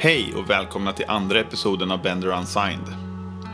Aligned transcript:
Hej 0.00 0.34
och 0.34 0.50
välkomna 0.50 0.92
till 0.92 1.04
andra 1.08 1.40
episoden 1.40 1.90
av 1.90 2.02
Bender 2.02 2.28
Unsigned. 2.28 2.94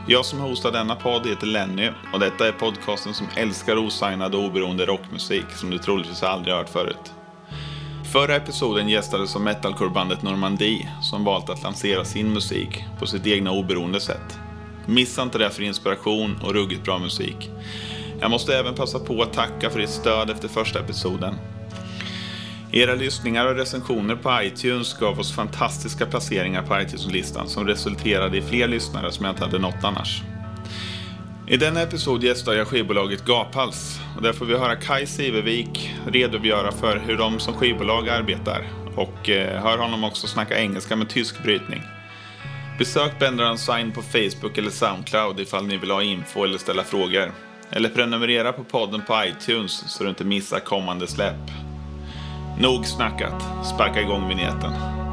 Jag 0.07 0.25
som 0.25 0.39
hostar 0.39 0.71
denna 0.71 0.95
podd 0.95 1.27
heter 1.27 1.47
Lenny 1.47 1.89
och 2.13 2.19
detta 2.19 2.47
är 2.47 2.51
podcasten 2.51 3.13
som 3.13 3.27
älskar 3.35 3.77
osignad 3.77 4.35
och 4.35 4.43
oberoende 4.43 4.85
rockmusik 4.85 5.45
som 5.55 5.69
du 5.69 5.77
troligtvis 5.77 6.23
aldrig 6.23 6.55
hört 6.55 6.69
förut. 6.69 7.13
Förra 8.11 8.35
episoden 8.35 8.89
gästades 8.89 9.35
av 9.35 9.41
metalcorebandet 9.41 10.21
Normandie 10.21 10.89
som 11.01 11.23
valt 11.23 11.49
att 11.49 11.63
lansera 11.63 12.05
sin 12.05 12.33
musik 12.33 12.85
på 12.99 13.05
sitt 13.05 13.27
egna 13.27 13.51
oberoende 13.51 13.99
sätt. 13.99 14.39
Missa 14.85 15.21
inte 15.21 15.37
det 15.37 15.49
för 15.49 15.63
inspiration 15.63 16.39
och 16.43 16.53
ruggigt 16.53 16.83
bra 16.83 16.99
musik. 16.99 17.49
Jag 18.19 18.31
måste 18.31 18.57
även 18.57 18.75
passa 18.75 18.99
på 18.99 19.21
att 19.21 19.33
tacka 19.33 19.69
för 19.69 19.79
ditt 19.79 19.89
stöd 19.89 20.29
efter 20.29 20.47
första 20.47 20.79
episoden. 20.79 21.35
Era 22.71 22.95
lyssningar 22.95 23.45
och 23.45 23.55
recensioner 23.55 24.15
på 24.15 24.39
iTunes 24.43 24.93
gav 24.99 25.19
oss 25.19 25.35
fantastiska 25.35 26.05
placeringar 26.05 26.61
på 26.61 26.81
iTunes-listan 26.81 27.47
som 27.47 27.67
resulterade 27.67 28.37
i 28.37 28.41
fler 28.41 28.67
lyssnare 28.67 29.11
som 29.11 29.25
jag 29.25 29.33
inte 29.33 29.43
hade 29.43 29.59
nått 29.59 29.83
annars. 29.83 30.21
I 31.47 31.57
denna 31.57 31.81
episod 31.81 32.23
gästar 32.23 32.53
jag 32.53 32.67
skivbolaget 32.67 33.25
Gaphals 33.25 33.99
och 34.15 34.21
där 34.21 34.33
får 34.33 34.45
vi 34.45 34.57
höra 34.57 34.75
Kai 34.75 35.05
Sivervik 35.05 35.93
redogöra 36.07 36.71
för 36.71 36.97
hur 36.97 37.17
de 37.17 37.39
som 37.39 37.53
skivbolag 37.53 38.09
arbetar 38.09 38.67
och 38.95 39.29
eh, 39.29 39.61
hör 39.61 39.77
honom 39.77 40.03
också 40.03 40.27
snacka 40.27 40.59
engelska 40.59 40.95
med 40.95 41.09
tysk 41.09 41.43
brytning. 41.43 41.81
Besök 42.77 43.19
Bender 43.19 43.55
Sign 43.55 43.91
på 43.91 44.01
Facebook 44.01 44.57
eller 44.57 44.69
Soundcloud 44.69 45.39
ifall 45.39 45.67
ni 45.67 45.77
vill 45.77 45.91
ha 45.91 46.03
info 46.03 46.43
eller 46.43 46.57
ställa 46.57 46.83
frågor. 46.83 47.31
Eller 47.69 47.89
prenumerera 47.89 48.53
på 48.53 48.63
podden 48.63 49.01
på 49.07 49.23
iTunes 49.25 49.83
så 49.87 50.03
du 50.03 50.09
inte 50.09 50.23
missar 50.23 50.59
kommande 50.59 51.07
släpp. 51.07 51.64
Nog 52.57 52.85
snackat, 52.85 53.43
sparka 53.63 54.01
igång 54.01 54.27
vinjetten. 54.27 55.04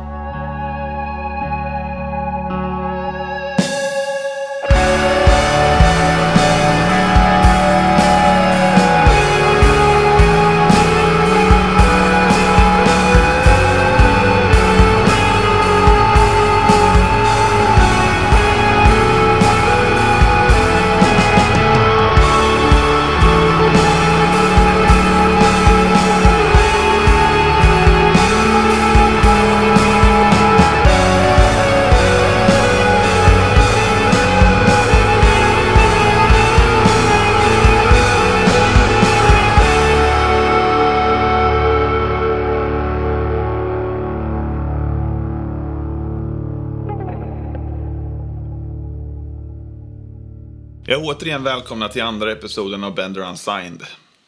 Jag 50.93 51.01
är 51.01 51.09
återigen 51.09 51.43
välkomna 51.43 51.89
till 51.89 52.03
andra 52.03 52.33
episoden 52.33 52.85
av 52.85 52.95
Bender 52.95 53.21
Unsigned. 53.21 53.83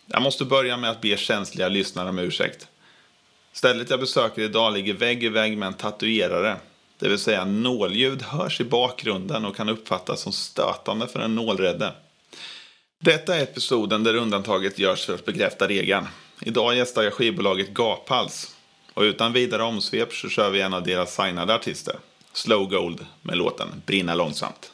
Jag 0.07 0.23
måste 0.23 0.45
börja 0.45 0.77
med 0.77 0.91
att 0.91 1.01
be 1.01 1.17
känsliga 1.17 1.69
lyssnare 1.69 2.09
om 2.09 2.19
ursäkt. 2.19 2.67
Stället 3.53 3.91
jag 3.91 4.01
besöker 4.01 4.43
idag 4.43 4.73
ligger 4.73 4.95
vägg 4.95 5.25
i 5.25 5.29
vägg 5.29 5.59
med 5.59 5.67
en 5.67 5.75
tatuerare. 5.75 6.57
Det 6.99 7.09
vill 7.09 7.19
säga 7.19 7.45
nålljud 7.45 8.23
hörs 8.23 8.61
i 8.61 8.65
bakgrunden 8.65 9.45
och 9.45 9.57
kan 9.57 9.69
uppfattas 9.69 10.21
som 10.21 10.33
stötande 10.33 11.07
för 11.07 11.21
en 11.21 11.35
nålrädde. 11.35 11.93
Detta 13.01 13.37
är 13.37 13.43
episoden 13.43 14.05
där 14.05 14.15
undantaget 14.15 14.79
görs 14.79 15.07
för 15.07 15.15
att 15.15 15.25
bekräfta 15.25 15.69
regeln. 15.69 16.07
Idag 16.41 16.77
gästar 16.77 17.03
jag 17.03 17.13
skivbolaget 17.13 17.75
Gaphals. 17.75 18.57
Och 18.95 19.03
utan 19.03 19.33
vidare 19.33 19.63
omsvep 19.63 20.13
så 20.13 20.29
kör 20.29 20.51
vi 20.51 20.61
en 20.61 20.75
av 20.75 20.83
deras 20.83 21.15
signade 21.15 21.55
artister. 21.55 21.97
Slow 22.33 22.69
Gold 22.69 23.07
med 23.23 23.37
låten 23.37 23.69
Brinna 23.87 24.15
långsamt. 24.15 24.71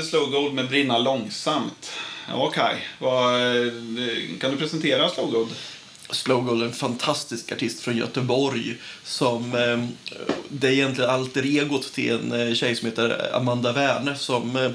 Där 0.00 0.06
slowgold, 0.06 0.32
Slow 0.32 0.42
Gold 0.42 0.54
med 0.54 0.68
Brinna 0.68 0.98
långsamt. 0.98 1.90
Ja, 2.28 2.46
Okej, 2.46 2.86
okay. 3.00 3.66
Eh, 3.66 4.38
kan 4.40 4.50
du 4.50 4.56
presentera 4.56 5.08
Slow 5.08 5.30
Gold? 5.30 5.50
Slowgold 6.10 6.62
är 6.62 6.66
en 6.66 6.72
fantastisk 6.72 7.52
artist 7.52 7.80
från 7.80 7.96
Göteborg 7.96 8.76
som 9.04 9.54
eh, 9.54 9.84
det 10.48 10.68
är 10.68 10.72
egentligen 10.72 11.10
alter 11.10 11.42
egot 11.42 11.92
till 11.92 12.12
en 12.12 12.32
eh, 12.32 12.54
tjej 12.54 12.76
som 12.76 12.88
heter 12.88 13.36
Amanda 13.36 13.72
Werner 13.72 14.14
som 14.14 14.56
eh, 14.56 14.70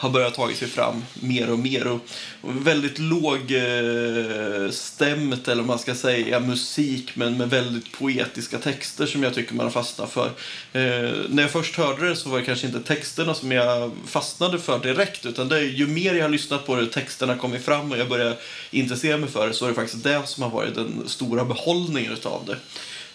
har 0.00 0.10
börjat 0.10 0.34
ta 0.34 0.54
sig 0.54 0.68
fram 0.68 1.04
mer 1.14 1.50
och 1.50 1.58
mer 1.58 1.86
och, 1.86 2.00
väldigt 2.42 2.98
låg 2.98 3.52
eh, 3.52 4.70
stämt 4.70 5.48
eller 5.48 5.62
man 5.62 5.78
ska 5.78 5.94
säga 5.94 6.40
musik 6.40 7.16
men 7.16 7.36
med 7.36 7.50
väldigt 7.50 7.92
poetiska 7.92 8.58
texter 8.58 9.06
som 9.06 9.22
jag 9.22 9.34
tycker 9.34 9.54
man 9.54 9.66
har 9.66 9.70
fastnat 9.70 10.10
för. 10.10 10.26
Eh, 10.72 11.10
när 11.28 11.42
jag 11.42 11.50
först 11.50 11.76
hörde 11.76 12.08
det 12.08 12.16
så 12.16 12.28
var 12.28 12.38
det 12.38 12.44
kanske 12.44 12.66
inte 12.66 12.80
texterna 12.80 13.34
som 13.34 13.52
jag 13.52 13.90
fastnade 14.06 14.58
för 14.58 14.78
direkt 14.78 15.26
utan 15.26 15.48
det 15.48 15.56
är 15.56 15.62
ju 15.62 15.86
mer 15.86 16.14
jag 16.14 16.24
har 16.24 16.30
lyssnat 16.30 16.66
på 16.66 16.76
det 16.76 16.86
texterna 16.86 17.36
kommit 17.36 17.64
fram 17.64 17.92
och 17.92 17.98
jag 17.98 18.08
börjar 18.08 18.36
intressera 18.70 19.16
mig 19.16 19.30
för 19.30 19.48
det 19.48 19.54
så 19.54 19.64
är 19.64 19.68
det 19.68 19.74
faktiskt 19.74 20.04
det 20.04 20.22
som 20.26 20.42
har 20.42 20.50
varit 20.50 20.74
den 20.74 21.02
stora 21.06 21.44
behållningen 21.44 22.12
utav 22.12 22.42
det. 22.46 22.56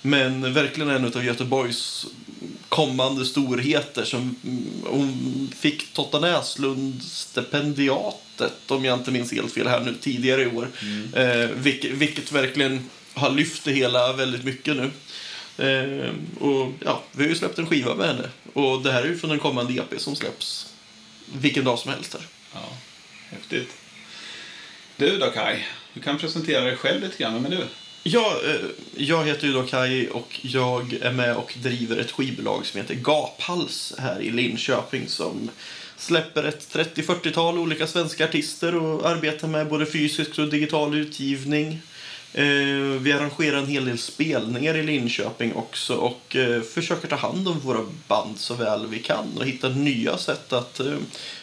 Men 0.06 0.54
verkligen 0.54 0.90
en 0.90 1.06
av 1.06 1.26
Göteborgs 1.26 2.06
kommande 2.70 3.26
storheter 3.26 4.06
som 4.06 4.36
mm, 4.44 4.64
hon 4.86 5.52
fick 5.60 5.94
Totta 5.94 6.20
Näslund 6.20 7.04
stipendiatet 7.04 8.72
om 8.72 8.86
jag 8.86 9.00
inte 9.00 9.12
minns 9.12 9.32
helt 9.32 9.54
fel 9.54 9.68
här 9.68 9.80
nu 9.80 9.94
tidigare 10.02 10.42
i 10.42 10.48
år. 10.48 10.68
Eh, 11.14 11.50
vilket, 11.56 11.92
vilket 11.92 12.32
verkligen 12.32 12.90
har 13.14 13.30
lyft 13.30 13.64
det 13.64 13.72
hela 13.72 14.14
väldigt 14.14 14.44
mycket 14.44 14.76
nu. 14.76 14.92
Eh, 15.66 16.10
och 16.40 16.72
ja, 16.86 17.04
vi 17.12 17.24
har 17.24 17.30
ju 17.30 17.36
släppt 17.36 17.60
en 17.60 17.68
skiva 17.68 17.96
med 17.96 18.08
henne 18.08 18.30
och 18.54 18.82
det 18.82 18.92
här 18.92 19.04
är 19.04 19.08
ju 19.08 19.18
från 19.18 19.32
en 19.32 19.40
kommande 19.40 19.74
EP 19.74 20.02
som 20.02 20.16
släpps 20.16 20.74
vilken 21.34 21.64
dag 21.64 21.80
som 21.80 21.92
helst 21.92 22.14
här. 22.14 22.24
Ja, 22.54 22.78
häftigt. 23.30 23.70
Du 24.98 25.18
då 25.18 25.32
Kai, 25.32 25.58
du 25.94 26.02
kan 26.02 26.18
presentera 26.18 26.64
dig 26.64 26.76
själv 26.76 27.02
lite 27.02 27.18
grann. 27.18 27.34
Vem 27.34 27.46
är 27.46 27.50
du? 27.50 27.66
Ja, 28.08 28.38
eh, 28.46 28.70
jag 28.96 29.26
heter 29.26 29.48
ju 29.48 29.54
då 29.54 29.64
Kai 29.64 30.10
och 30.10 30.40
jag 30.42 30.94
är 31.02 31.12
med 31.12 31.36
och 31.36 31.54
driver 31.62 31.98
ett 31.98 32.12
skivbolag 32.12 32.66
som 32.66 32.82
heter 32.82 32.96
Gaphals 32.96 33.94
här 33.98 34.22
i 34.22 34.32
Linköping 34.32 35.08
som 35.08 35.50
släpper 35.98 36.44
ett 36.44 36.74
30-40-tal 36.74 37.60
olika 37.60 37.88
svenska 37.88 38.26
artister 38.26 38.76
och 38.76 39.10
arbetar 39.10 39.48
med 39.48 39.68
både 39.68 39.86
fysisk 39.86 40.40
och 40.40 40.50
digital 40.50 40.96
utgivning. 40.96 41.82
Eh, 42.38 43.02
Vi 43.02 43.12
arrangerar 43.12 43.58
en 43.58 43.68
hel 43.68 43.86
del 43.86 43.98
spelningar 43.98 44.76
i 44.78 44.84
Linköping 44.84 45.54
också 45.54 45.96
och 45.96 46.36
eh, 46.36 46.62
försöker 46.62 47.08
ta 47.08 47.16
hand 47.16 47.48
om 47.48 47.60
våra 47.60 47.86
band 48.08 48.40
så 48.40 48.54
väl 48.54 48.88
vi 48.88 49.00
kan 49.00 49.38
och 49.38 49.46
hitta 49.46 49.70
nya 49.70 50.18
sätt 50.18 50.54
att 50.54 50.80
eh, 50.80 50.98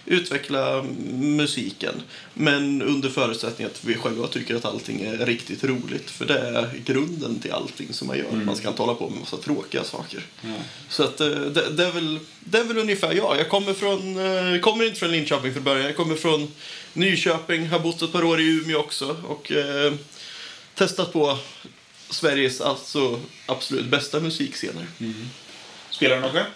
utveckla 0.07 0.85
musiken. 1.13 1.95
Men 2.35 2.83
under 2.83 3.09
förutsättning 3.09 3.67
att 3.67 3.85
vi 3.85 3.95
själva 3.95 4.27
tycker 4.27 4.55
att 4.55 4.65
allting 4.65 5.01
är 5.01 5.27
riktigt 5.27 5.65
roligt. 5.65 6.11
För 6.11 6.27
det 6.27 6.39
är 6.39 6.71
grunden 6.85 7.39
till 7.39 7.53
allting 7.53 7.93
som 7.93 8.07
man 8.09 8.19
gör. 8.19 8.33
Man 8.33 8.57
ska 8.57 8.69
inte 8.69 8.83
hålla 8.83 8.95
på 8.95 9.11
med 9.11 9.21
massa 9.21 9.37
tråkiga 9.37 9.85
saker. 9.85 10.21
Så 10.89 11.03
att, 11.03 11.17
det, 11.19 11.71
det, 11.71 11.85
är 11.85 11.93
väl, 11.93 12.19
det 12.41 12.59
är 12.59 12.65
väl 12.65 12.79
ungefär 12.79 13.13
jag. 13.15 13.37
Jag 13.39 13.49
kommer, 13.49 13.73
från, 13.73 14.01
kommer 14.61 14.85
inte 14.85 14.99
från 14.99 15.11
Linköping 15.11 15.55
för 15.55 15.61
början. 15.61 15.87
Jag 15.87 15.97
kommer 15.97 16.15
från 16.15 16.53
Nyköping, 16.93 17.69
har 17.69 17.79
bott 17.79 18.03
ett 18.03 18.13
par 18.13 18.25
år 18.25 18.41
i 18.41 18.45
Umeå 18.45 18.79
också. 18.79 19.17
Och 19.29 19.53
testat 20.75 21.13
på 21.13 21.39
Sveriges 22.11 22.61
alltså 22.61 23.21
absolut 23.47 23.87
bästa 23.87 24.21
musikscener. 24.21 24.87
Spelar 25.91 26.17
du 26.17 26.23
något 26.23 26.33
själv? 26.33 26.47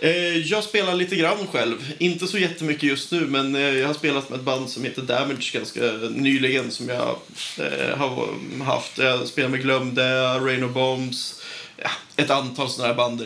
Eh, 0.00 0.36
jag 0.36 0.64
spelar 0.64 0.94
lite 0.94 1.16
grann 1.16 1.46
själv. 1.52 1.92
Inte 1.98 2.26
så 2.26 2.38
jättemycket 2.38 2.82
just 2.82 3.12
nu, 3.12 3.20
men 3.20 3.54
eh, 3.54 3.60
jag 3.60 3.86
har 3.86 3.94
spelat 3.94 4.30
med 4.30 4.38
ett 4.38 4.44
band 4.44 4.70
som 4.70 4.84
heter 4.84 5.02
Damage 5.02 5.50
ganska 5.52 5.80
nyligen 6.10 6.70
som 6.70 6.88
jag 6.88 7.18
eh, 7.58 7.96
har 7.96 8.28
haft. 8.64 8.98
Jag 8.98 9.26
spelar 9.26 9.48
med 9.48 9.62
Glömde, 9.62 10.38
Rain 10.38 10.64
of 10.64 10.72
Bombs, 10.72 11.42
ja, 11.76 11.90
ett 12.16 12.30
antal 12.30 12.70
sådana 12.70 12.88
här 12.88 12.96
band. 12.96 13.24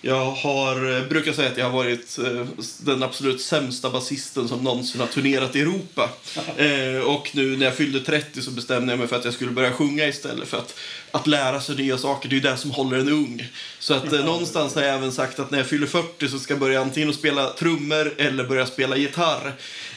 Jag 0.00 0.30
har, 0.30 0.96
eh, 0.96 1.08
brukar 1.08 1.32
säga 1.32 1.50
att 1.50 1.58
jag 1.58 1.64
har 1.64 1.72
varit 1.72 2.18
eh, 2.18 2.46
den 2.78 3.02
absolut 3.02 3.40
sämsta 3.40 3.90
basisten 3.90 4.48
som 4.48 4.64
någonsin 4.64 5.00
har 5.00 5.08
turnerat 5.08 5.56
i 5.56 5.60
Europa. 5.60 6.10
Eh, 6.56 7.00
och 7.00 7.30
nu 7.32 7.56
när 7.56 7.66
jag 7.66 7.76
fyllde 7.76 8.00
30 8.00 8.42
så 8.42 8.50
bestämde 8.50 8.92
jag 8.92 8.98
mig 8.98 9.08
för 9.08 9.16
att 9.16 9.24
jag 9.24 9.34
skulle 9.34 9.50
börja 9.50 9.72
sjunga 9.72 10.06
istället. 10.06 10.48
För 10.48 10.58
att, 10.58 10.74
att 11.10 11.26
lära 11.26 11.60
sig 11.60 11.76
nya 11.76 11.98
saker, 11.98 12.28
det 12.28 12.32
är 12.32 12.36
ju 12.36 12.42
det 12.42 12.56
som 12.56 12.70
håller 12.70 12.98
en 12.98 13.08
ung. 13.08 13.48
Så 13.78 13.94
att 13.94 14.12
någonstans 14.24 14.74
har 14.74 14.82
jag 14.82 14.94
även 14.94 15.12
sagt 15.12 15.38
att 15.38 15.50
när 15.50 15.58
jag 15.58 15.66
fyller 15.66 15.86
40 15.86 16.28
så 16.28 16.38
ska 16.38 16.52
jag 16.52 16.60
börja 16.60 16.80
antingen 16.80 17.14
spela 17.14 17.50
trummor 17.50 18.14
eller 18.18 18.44
börja 18.44 18.66
spela 18.66 18.96
gitarr. 18.96 19.52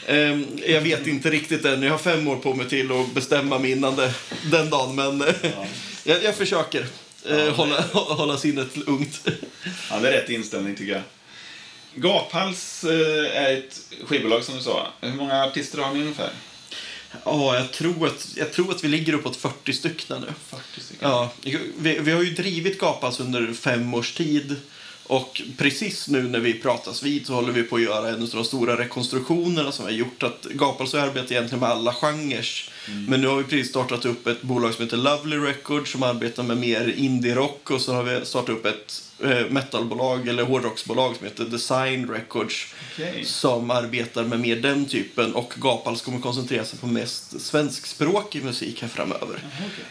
Eh, 0.06 0.40
jag 0.66 0.80
vet 0.80 1.06
inte 1.06 1.30
riktigt 1.30 1.64
än, 1.64 1.82
jag 1.82 1.90
har 1.90 1.98
fem 1.98 2.28
år 2.28 2.36
på 2.36 2.54
mig 2.54 2.68
till 2.68 2.92
att 2.92 3.14
bestämma 3.14 3.58
mig 3.58 3.70
innan 3.70 3.96
det, 3.96 4.14
den 4.50 4.70
dagen. 4.70 4.96
Men 4.96 5.18
jag, 6.04 6.24
jag 6.24 6.34
försöker 6.34 6.86
eh, 7.26 7.54
hålla, 7.54 7.80
hålla 7.92 8.38
sinnet 8.38 8.76
ungt. 8.86 9.28
Ja, 9.90 10.00
det 10.00 10.08
är 10.08 10.12
rätt 10.12 10.30
inställning 10.30 10.76
tycker 10.76 10.92
jag. 10.92 11.02
Gaphals 11.94 12.84
eh, 12.84 13.42
är 13.42 13.56
ett 13.56 13.80
skivbolag 14.04 14.44
som 14.44 14.54
du 14.54 14.60
sa. 14.60 14.86
Hur 15.00 15.14
många 15.14 15.44
artister 15.44 15.78
har 15.78 15.94
ni 15.94 16.00
ungefär? 16.00 16.30
Ja, 17.24 17.54
jag 17.54 17.72
tror, 17.72 18.06
att, 18.06 18.28
jag 18.36 18.52
tror 18.52 18.70
att 18.70 18.84
vi 18.84 18.88
ligger 18.88 19.12
uppåt 19.12 19.36
40 19.36 19.72
stycken 19.72 20.20
nu. 20.20 20.26
40 20.48 20.80
stycken. 20.80 21.08
Ja, 21.10 21.32
vi, 21.78 21.98
vi 21.98 22.12
har 22.12 22.22
ju 22.22 22.30
drivit 22.30 22.78
Gapas 22.78 23.20
under 23.20 23.52
fem 23.52 23.94
års 23.94 24.14
tid. 24.14 24.56
Och 25.10 25.42
precis 25.56 26.08
nu 26.08 26.22
när 26.22 26.38
vi 26.38 26.54
pratas 26.54 27.02
vid 27.02 27.26
så 27.26 27.34
håller 27.34 27.52
vi 27.52 27.62
på 27.62 27.76
att 27.76 27.82
göra 27.82 28.08
en 28.08 28.22
av 28.22 28.28
de 28.28 28.44
stora 28.44 28.78
rekonstruktionerna 28.78 29.72
som 29.72 29.86
vi 29.86 29.92
har 29.92 29.98
gjort. 29.98 30.22
Att 30.22 30.44
Gapals 30.44 30.94
arbetar 30.94 31.32
egentligen 31.32 31.60
med 31.60 31.68
alla 31.68 31.92
genrer. 31.92 32.69
Men 33.08 33.20
nu 33.20 33.26
har 33.26 33.36
vi 33.36 33.44
precis 33.44 33.68
startat 33.68 34.04
upp 34.04 34.26
ett 34.26 34.42
bolag 34.42 34.74
som 34.74 34.84
heter 34.84 34.96
Lovely 34.96 35.36
Records 35.36 35.92
som 35.92 36.02
arbetar 36.02 36.42
med 36.42 36.56
mer 36.56 36.94
indie-rock. 36.96 37.70
Och 37.70 37.80
så 37.80 37.94
har 37.94 38.02
vi 38.02 38.24
startat 38.24 38.48
upp 38.48 38.66
ett 38.66 39.02
eh, 39.24 39.50
metalbolag 39.50 40.28
eller 40.28 40.42
hårdrocksbolag 40.42 41.16
som 41.16 41.26
heter 41.26 41.44
Design 41.44 42.08
Records. 42.10 42.66
Okej. 42.92 43.24
Som 43.24 43.70
arbetar 43.70 44.24
med 44.24 44.40
mer 44.40 44.56
den 44.56 44.86
typen. 44.86 45.34
Och 45.34 45.54
Gapals 45.56 46.02
kommer 46.02 46.18
koncentrera 46.18 46.64
sig 46.64 46.78
på 46.78 46.86
mest 46.86 47.40
svenskspråkig 47.40 48.44
musik 48.44 48.82
här 48.82 48.88
framöver. 48.88 49.38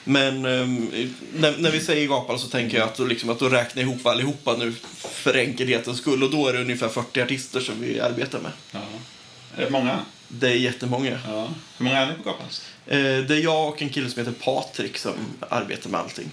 Men 0.04 0.46
ehm, 0.46 0.92
när, 1.34 1.58
när 1.58 1.72
vi 1.72 1.80
säger 1.80 2.08
Gapal 2.08 2.40
så 2.40 2.48
tänker 2.48 2.78
jag 2.78 2.88
att 2.88 2.96
då, 2.96 3.06
liksom, 3.06 3.30
att 3.30 3.40
då 3.40 3.50
räknar 3.50 3.84
jag 3.84 3.92
ihop 3.92 4.08
allihopa 4.08 4.56
nu 4.58 4.74
för 5.02 5.38
enkelhetens 5.38 5.98
skull. 5.98 6.24
Och 6.24 6.32
då 6.32 6.48
är 6.48 6.54
det 6.54 6.62
ungefär 6.62 6.90
40 6.90 7.22
artister 7.22 7.60
som 7.60 7.82
vi 7.82 8.00
arbetar 8.00 8.40
med. 8.40 8.52
Ja. 8.72 8.80
Är 9.56 9.66
det 9.66 9.72
många? 9.72 10.00
Det 10.30 10.48
är 10.48 10.56
jättemånga. 10.56 11.20
Ja. 11.28 11.50
Hur 11.78 11.86
många 11.86 11.98
är 11.98 12.08
ni 12.08 12.14
på 12.14 12.30
Gaphals? 12.30 12.66
Eh, 12.86 12.98
det 12.98 13.36
är 13.36 13.44
jag 13.44 13.68
och 13.68 13.82
en 13.82 13.90
kille 13.90 14.10
som 14.10 14.20
heter 14.20 14.40
Patrik 14.44 14.98
som 14.98 15.14
arbetar 15.50 15.90
med 15.90 16.00
allting. 16.00 16.32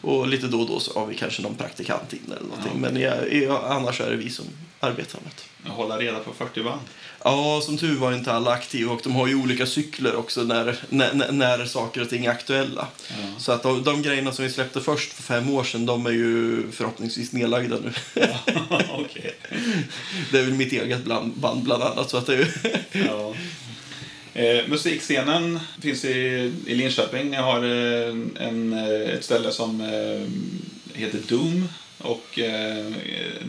Och 0.00 0.28
lite 0.28 0.46
då 0.46 0.60
och 0.60 0.68
då 0.68 0.80
så 0.80 0.98
har 0.98 1.06
vi 1.06 1.14
kanske 1.14 1.42
någon 1.42 1.54
praktikant 1.54 2.12
in 2.12 2.20
eller 2.26 2.48
någonting. 2.48 2.72
Ja. 2.74 2.90
Men 2.90 3.02
jag, 3.02 3.34
jag, 3.34 3.64
annars 3.64 4.00
är 4.00 4.10
det 4.10 4.16
vi 4.16 4.30
som 4.30 4.44
arbetar 4.80 5.20
med 5.20 5.32
det. 5.62 5.70
Hålla 5.70 5.98
reda 5.98 6.18
på 6.18 6.32
40 6.32 6.62
band. 6.62 6.80
Ja, 7.30 7.60
som 7.64 7.78
tur 7.78 7.94
var 7.96 8.12
inte 8.12 8.32
alla 8.32 8.50
aktiva 8.50 8.92
och 8.92 9.00
de 9.04 9.12
har 9.12 9.26
ju 9.26 9.34
olika 9.34 9.66
cykler 9.66 10.16
också 10.16 10.42
när, 10.42 10.76
när, 10.88 11.32
när- 11.32 11.64
saker 11.66 12.00
och 12.02 12.10
ting 12.10 12.24
är 12.24 12.30
aktuella. 12.30 12.86
Ja. 13.08 13.14
Så 13.38 13.52
att 13.52 13.62
de, 13.62 13.84
de 13.84 14.02
grejerna 14.02 14.32
som 14.32 14.44
vi 14.44 14.50
släppte 14.50 14.80
först 14.80 15.12
för 15.12 15.22
fem 15.22 15.50
år 15.50 15.64
sedan, 15.64 15.86
de 15.86 16.06
är 16.06 16.10
ju 16.10 16.62
förhoppningsvis 16.72 17.32
nedlagda 17.32 17.76
nu. 17.84 17.92
Okej. 18.92 19.34
Det 20.32 20.38
är 20.38 20.42
väl 20.42 20.54
mitt 20.54 20.72
eget 20.72 21.04
bland, 21.04 21.32
band 21.34 21.62
bland 21.62 21.82
annat. 21.82 22.10
Så 22.10 22.16
att 22.16 22.26
det 22.26 22.34
är, 22.34 22.48
Ja. 22.92 23.34
Eh, 24.34 24.68
musikscenen 24.68 25.60
finns 25.82 26.04
i, 26.04 26.52
i 26.66 26.74
Linköping. 26.74 27.30
Ni 27.30 27.36
har 27.36 27.58
eh, 27.64 28.08
en, 28.48 28.72
eh, 28.72 29.14
ett 29.14 29.24
ställe 29.24 29.52
som 29.52 29.80
eh, 29.80 30.98
heter 31.00 31.18
Doom 31.28 31.68
och 31.98 32.38
eh, 32.38 32.92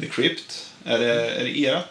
The 0.01 0.05
Crypt. 0.11 0.65
Är 0.85 0.99
det, 0.99 1.29
är 1.31 1.43
det 1.43 1.65
ert? 1.67 1.85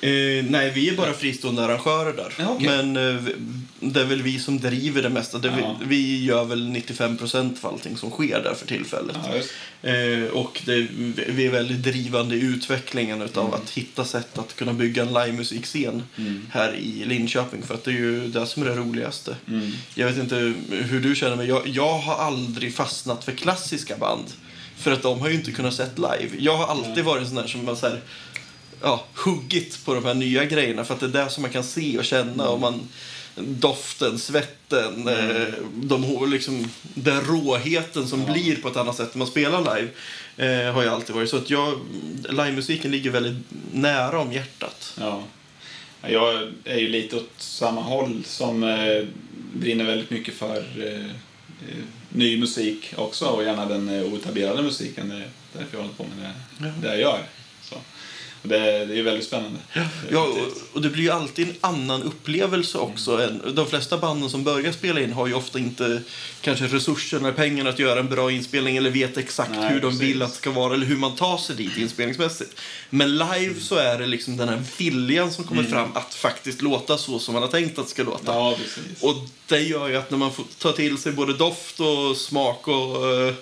Eh, 0.00 0.44
nej, 0.48 0.72
vi 0.74 0.88
är 0.88 0.96
bara 0.96 1.12
fristående 1.12 1.64
arrangörer 1.64 2.12
där. 2.12 2.34
Ja, 2.38 2.48
okej. 2.48 2.66
Men 2.68 2.96
eh, 2.96 3.22
det 3.80 4.00
är 4.00 4.04
väl 4.04 4.22
vi 4.22 4.38
som 4.38 4.60
driver 4.60 5.02
det 5.02 5.08
mesta. 5.08 5.38
Det, 5.38 5.48
vi, 5.48 5.86
vi 5.86 6.24
gör 6.24 6.44
väl 6.44 6.68
95 6.68 7.16
procent 7.16 7.58
för 7.58 7.68
allting 7.68 7.96
som 7.96 8.10
sker 8.10 8.42
där 8.42 8.54
för 8.54 8.66
tillfället. 8.66 9.16
Ja. 9.82 9.90
Eh, 9.90 10.24
och 10.24 10.62
det, 10.64 10.86
vi 11.28 11.46
är 11.46 11.50
väldigt 11.50 11.82
drivande 11.82 12.36
i 12.36 12.40
utvecklingen 12.40 13.22
utav 13.22 13.54
att 13.54 13.70
hitta 13.70 14.04
sätt 14.04 14.38
att 14.38 14.56
kunna 14.56 14.72
bygga 14.72 15.02
en 15.02 15.08
livemusikscen 15.08 16.02
Mm. 16.16 16.46
här 16.50 16.74
i 16.74 17.04
Linköping. 17.04 17.62
För 17.62 17.74
att 17.74 17.84
det 17.84 17.90
är 17.90 17.94
ju 17.94 18.28
det 18.28 18.46
som 18.46 18.62
är 18.62 18.66
det 18.66 18.74
roligaste. 18.76 19.36
Mm. 19.48 19.70
Jag 19.94 20.06
vet 20.06 20.18
inte 20.18 20.52
hur 20.70 21.00
du 21.00 21.14
känner, 21.14 21.36
men 21.36 21.46
jag, 21.46 21.68
jag 21.68 21.98
har 21.98 22.14
aldrig 22.14 22.74
fastnat 22.74 23.24
för 23.24 23.32
klassiska 23.32 23.96
band. 23.96 24.24
För 24.76 24.92
att 24.92 25.02
de 25.02 25.20
har 25.20 25.28
ju 25.28 25.34
inte 25.34 25.52
kunnat 25.52 25.74
sett 25.74 25.98
live. 25.98 26.28
Jag 26.38 26.56
har 26.56 26.66
alltid 26.66 27.04
varit 27.04 27.20
en 27.22 27.26
sån 27.26 27.36
där 27.36 27.46
som 27.46 27.68
har 27.68 27.74
så 27.74 27.88
här, 27.88 28.00
ja, 28.82 29.04
huggit 29.14 29.84
på 29.84 29.94
de 29.94 30.04
här 30.04 30.14
nya 30.14 30.44
grejerna. 30.44 30.84
För 30.84 30.94
att 30.94 31.00
det 31.00 31.06
är 31.06 31.24
det 31.24 31.30
som 31.30 31.42
man 31.42 31.50
kan 31.50 31.64
se 31.64 31.98
och 31.98 32.04
känna. 32.04 32.48
Och 32.48 32.60
man, 32.60 32.88
doften, 33.36 34.18
svetten, 34.18 35.08
eh, 35.08 35.54
de, 35.74 36.30
liksom, 36.30 36.70
den 36.94 37.20
råheten 37.20 38.08
som 38.08 38.24
blir 38.24 38.56
på 38.56 38.68
ett 38.68 38.76
annat 38.76 38.96
sätt 38.96 39.14
när 39.14 39.18
man 39.18 39.28
spelar 39.28 39.58
live. 39.58 39.88
Eh, 40.36 40.74
har 40.74 40.82
ju 40.82 40.88
alltid 40.88 41.14
varit 41.14 41.30
så 41.30 41.36
att 41.36 41.50
jag, 41.50 41.80
livemusiken 42.30 42.90
ligger 42.90 43.10
väldigt 43.10 43.46
nära 43.72 44.20
om 44.20 44.32
hjärtat. 44.32 44.94
Ja. 45.00 45.22
Jag 46.02 46.52
är 46.64 46.78
ju 46.78 46.88
lite 46.88 47.16
åt 47.16 47.32
samma 47.36 47.80
håll 47.80 48.22
som 48.26 48.62
eh, 48.62 49.04
brinner 49.52 49.84
väldigt 49.84 50.10
mycket 50.10 50.34
för 50.34 50.56
eh, 50.78 51.04
eh, 51.68 51.84
ny 52.08 52.38
musik 52.38 52.94
också 52.96 53.24
och 53.24 53.44
gärna 53.44 53.66
den 53.66 53.88
eh, 53.88 54.02
oetablerade 54.02 54.62
musiken. 54.62 55.08
Det 55.08 55.14
är 55.14 55.28
därför 55.52 55.76
jag 55.76 55.82
håller 55.82 55.94
på 55.94 56.06
med 56.16 56.32
det, 56.58 56.72
det 56.82 56.88
jag 56.88 57.00
gör. 57.00 57.22
Det, 58.42 58.86
det 58.86 58.98
är 58.98 59.02
väldigt 59.02 59.26
spännande. 59.26 59.58
Ja, 60.10 60.22
och, 60.22 60.76
och 60.76 60.82
det 60.82 60.88
blir 60.88 61.02
ju 61.02 61.10
alltid 61.10 61.48
en 61.48 61.54
annan 61.60 62.02
upplevelse 62.02 62.78
också. 62.78 63.22
Än, 63.22 63.54
de 63.54 63.66
flesta 63.66 63.98
banden 63.98 64.30
som 64.30 64.44
börjar 64.44 64.72
spela 64.72 65.00
in 65.00 65.12
har 65.12 65.26
ju 65.26 65.34
ofta 65.34 65.58
inte 65.58 66.02
kanske 66.40 66.66
resurserna, 66.66 67.32
pengarna 67.32 67.70
att 67.70 67.78
göra 67.78 68.00
en 68.00 68.08
bra 68.08 68.32
inspelning 68.32 68.76
eller 68.76 68.90
vet 68.90 69.16
exakt 69.16 69.50
Nej, 69.50 69.72
hur 69.72 69.80
de 69.80 69.90
precis. 69.90 70.00
vill 70.00 70.22
att 70.22 70.30
det 70.30 70.36
ska 70.36 70.50
vara 70.50 70.74
eller 70.74 70.86
hur 70.86 70.96
man 70.96 71.16
tar 71.16 71.38
sig 71.38 71.56
dit 71.56 71.76
inspelningsmässigt. 71.76 72.60
Men 72.90 73.18
live 73.18 73.54
så 73.60 73.74
är 73.74 73.98
det 73.98 74.06
liksom 74.06 74.36
den 74.36 74.48
här 74.48 74.62
viljan 74.78 75.32
som 75.32 75.44
kommer 75.44 75.62
fram 75.62 75.88
att 75.94 76.14
faktiskt 76.14 76.62
låta 76.62 76.98
så 76.98 77.18
som 77.18 77.34
man 77.34 77.42
har 77.42 77.50
tänkt 77.50 77.78
att 77.78 77.84
det 77.84 77.90
ska 77.90 78.02
låta. 78.02 78.34
Ja. 78.34 78.56
Och 79.00 79.14
det 79.46 79.60
gör 79.60 79.88
ju 79.88 79.96
att 79.96 80.10
när 80.10 80.18
man 80.18 80.32
får 80.32 80.44
ta 80.58 80.72
till 80.72 80.98
sig 80.98 81.12
både 81.12 81.32
doft 81.32 81.80
och 81.80 82.16
smak 82.16 82.68
och 82.68 83.12
eh, 83.14 83.34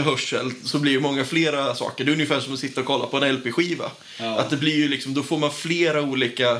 hörsel 0.00 0.52
så 0.64 0.78
blir 0.78 0.94
det 0.94 1.00
många 1.00 1.24
flera 1.24 1.74
saker. 1.74 2.04
Det 2.04 2.10
är 2.10 2.12
ungefär 2.12 2.40
som 2.40 2.54
att 2.54 2.58
sitta 2.60 2.80
och 2.80 2.86
kolla 2.86 3.06
på 3.06 3.16
en 3.16 3.34
LP-skiva. 3.36 3.90
Ja. 4.20 4.38
Att 4.38 4.50
det 4.50 4.56
blir 4.56 4.76
ju 4.76 4.88
liksom, 4.88 5.14
då 5.14 5.22
får 5.22 5.38
man 5.38 5.52
flera 5.52 6.02
olika 6.02 6.50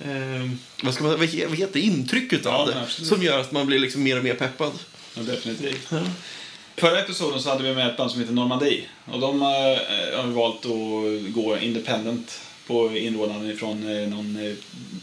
eh, 0.00 0.50
vad, 0.82 0.94
ska 0.94 1.04
man, 1.04 1.18
vad 1.18 1.28
he- 1.28 1.46
vad 1.48 1.58
heter 1.58 1.72
det? 1.72 1.80
intrycket 1.80 2.40
Ja, 2.44 2.50
av 2.50 2.66
det. 2.68 2.80
absolut. 2.82 3.08
Som 3.08 3.22
gör 3.22 3.38
att 3.40 3.52
man 3.52 3.66
blir 3.66 3.78
liksom 3.78 4.02
mer 4.02 4.18
och 4.18 4.24
mer 4.24 4.34
peppad. 4.34 4.72
Ja, 5.14 5.22
definitivt. 5.22 5.88
Förra 6.76 7.00
episoden 7.00 7.40
så 7.42 7.48
hade 7.50 7.62
vi 7.62 7.74
med 7.74 7.88
ett 7.88 7.96
band 7.96 8.10
som 8.10 8.20
heter 8.20 8.32
Normandie. 8.32 8.84
Och 9.04 9.20
de 9.20 9.42
eh, 9.42 9.46
har 10.20 10.26
valt 10.26 10.66
att 10.66 11.34
gå 11.34 11.58
independent 11.60 12.40
på 12.66 12.96
inrådan 12.96 13.56
från 13.58 13.88
eh, 14.02 14.08
någon 14.08 14.36
eh, 14.46 14.54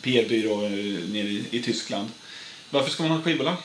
PR-byrå 0.01 0.65
eh, 0.65 0.69
nere 1.09 1.27
i, 1.27 1.43
i 1.51 1.61
Tyskland. 1.61 2.07
Varför 2.69 2.89
ska 2.91 3.03
man 3.03 3.11
ha 3.11 3.21
skivbolag? 3.21 3.55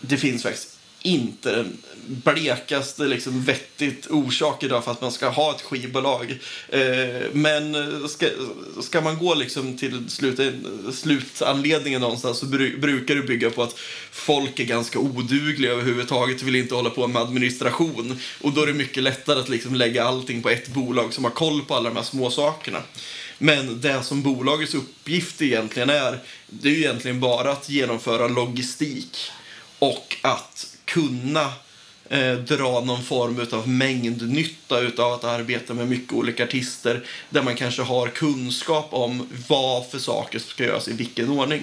Det 0.00 0.16
finns 0.16 0.42
faktiskt 0.42 0.71
inte 1.02 1.56
den 1.56 1.78
blekaste 2.06 3.02
liksom, 3.02 3.42
vettigt 3.42 4.06
orsak 4.10 4.62
idag 4.62 4.84
för 4.84 4.90
att 4.90 5.00
man 5.00 5.12
ska 5.12 5.28
ha 5.28 5.54
ett 5.54 5.62
skivbolag. 5.62 6.38
Eh, 6.68 6.80
men 7.32 7.74
eh, 7.74 8.06
ska, 8.06 8.26
ska 8.80 9.00
man 9.00 9.18
gå 9.18 9.34
liksom 9.34 9.78
till 9.78 10.10
slut, 10.10 10.38
eh, 10.38 10.50
slutanledningen 10.92 12.00
någonstans 12.00 12.38
så 12.38 12.46
bru, 12.46 12.78
brukar 12.78 13.14
det 13.14 13.22
bygga 13.22 13.50
på 13.50 13.62
att 13.62 13.78
folk 14.10 14.60
är 14.60 14.64
ganska 14.64 14.98
odugliga 14.98 15.72
överhuvudtaget 15.72 16.40
och 16.40 16.48
vill 16.48 16.56
inte 16.56 16.74
hålla 16.74 16.90
på 16.90 17.06
med 17.06 17.22
administration. 17.22 18.20
Och 18.40 18.52
då 18.52 18.62
är 18.62 18.66
det 18.66 18.72
mycket 18.72 19.02
lättare 19.02 19.40
att 19.40 19.48
liksom 19.48 19.74
lägga 19.74 20.04
allting 20.04 20.42
på 20.42 20.50
ett 20.50 20.68
bolag 20.68 21.14
som 21.14 21.24
har 21.24 21.30
koll 21.30 21.62
på 21.64 21.74
alla 21.74 21.88
de 21.88 21.96
här 21.96 22.04
små 22.04 22.30
sakerna. 22.30 22.82
Men 23.38 23.80
det 23.80 24.02
som 24.02 24.22
bolagets 24.22 24.74
uppgift 24.74 25.42
egentligen 25.42 25.90
är, 25.90 26.18
det 26.46 26.68
är 26.68 26.72
ju 26.72 26.78
egentligen 26.78 27.20
bara 27.20 27.52
att 27.52 27.68
genomföra 27.68 28.28
logistik 28.28 29.30
och 29.78 30.16
att 30.22 30.71
kunna 30.92 31.52
eh, 32.08 32.34
dra 32.34 32.80
någon 32.80 33.02
form 33.02 33.46
av 33.52 33.68
mängdnytta 33.68 34.80
utav 34.80 35.12
att 35.12 35.24
arbeta 35.24 35.74
med 35.74 35.88
mycket 35.88 36.12
olika 36.12 36.44
artister 36.44 37.04
där 37.30 37.42
man 37.42 37.56
kanske 37.56 37.82
har 37.82 38.08
kunskap 38.08 38.88
om 38.90 39.28
vad 39.48 39.90
för 39.90 39.98
saker 39.98 40.38
som 40.38 40.50
ska 40.50 40.64
göras 40.64 40.88
i 40.88 40.92
vilken 40.92 41.28
ordning. 41.28 41.62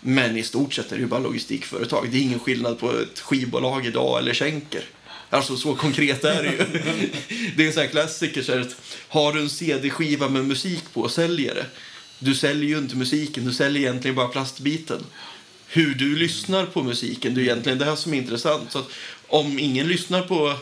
Men 0.00 0.36
i 0.36 0.42
stort 0.42 0.74
sett 0.74 0.92
är 0.92 0.96
det 0.96 1.02
ju 1.02 1.08
bara 1.08 1.20
logistikföretag. 1.20 2.08
Det 2.10 2.18
är 2.18 2.22
ingen 2.22 2.38
skillnad 2.38 2.78
på 2.78 2.98
ett 2.98 3.20
skivbolag 3.20 3.86
idag 3.86 4.18
eller 4.18 4.34
Schenker. 4.34 4.84
Alltså 5.30 5.56
så 5.56 5.74
konkret 5.74 6.24
är 6.24 6.42
det 6.42 6.50
ju. 6.50 6.56
det 7.56 7.62
är 7.62 7.66
en 7.66 7.72
sån 7.72 7.82
här 7.82 7.90
klassiker. 7.90 8.42
Så 8.42 8.60
att 8.60 8.76
har 9.08 9.32
du 9.32 9.40
en 9.40 9.50
CD-skiva 9.50 10.28
med 10.28 10.44
musik 10.44 10.84
på 10.92 11.00
och 11.00 11.10
säljer 11.10 11.54
det. 11.54 11.66
Du 12.18 12.34
säljer 12.34 12.68
ju 12.68 12.78
inte 12.78 12.96
musiken, 12.96 13.44
du 13.44 13.52
säljer 13.52 13.82
egentligen 13.82 14.14
bara 14.14 14.28
plastbiten. 14.28 15.04
Hur 15.74 15.94
du 15.94 16.16
lyssnar 16.16 16.66
på 16.66 16.82
musiken, 16.82 17.34
det 17.34 17.40
är 17.40 17.42
egentligen 17.42 17.78
det 17.78 17.84
här 17.84 17.96
som 17.96 18.14
är 18.14 18.18
intressant. 18.18 18.72
Så 18.72 18.82
om 19.26 19.58
ingen 19.58 19.88
lyssnar 19.88 20.22
på 20.22 20.54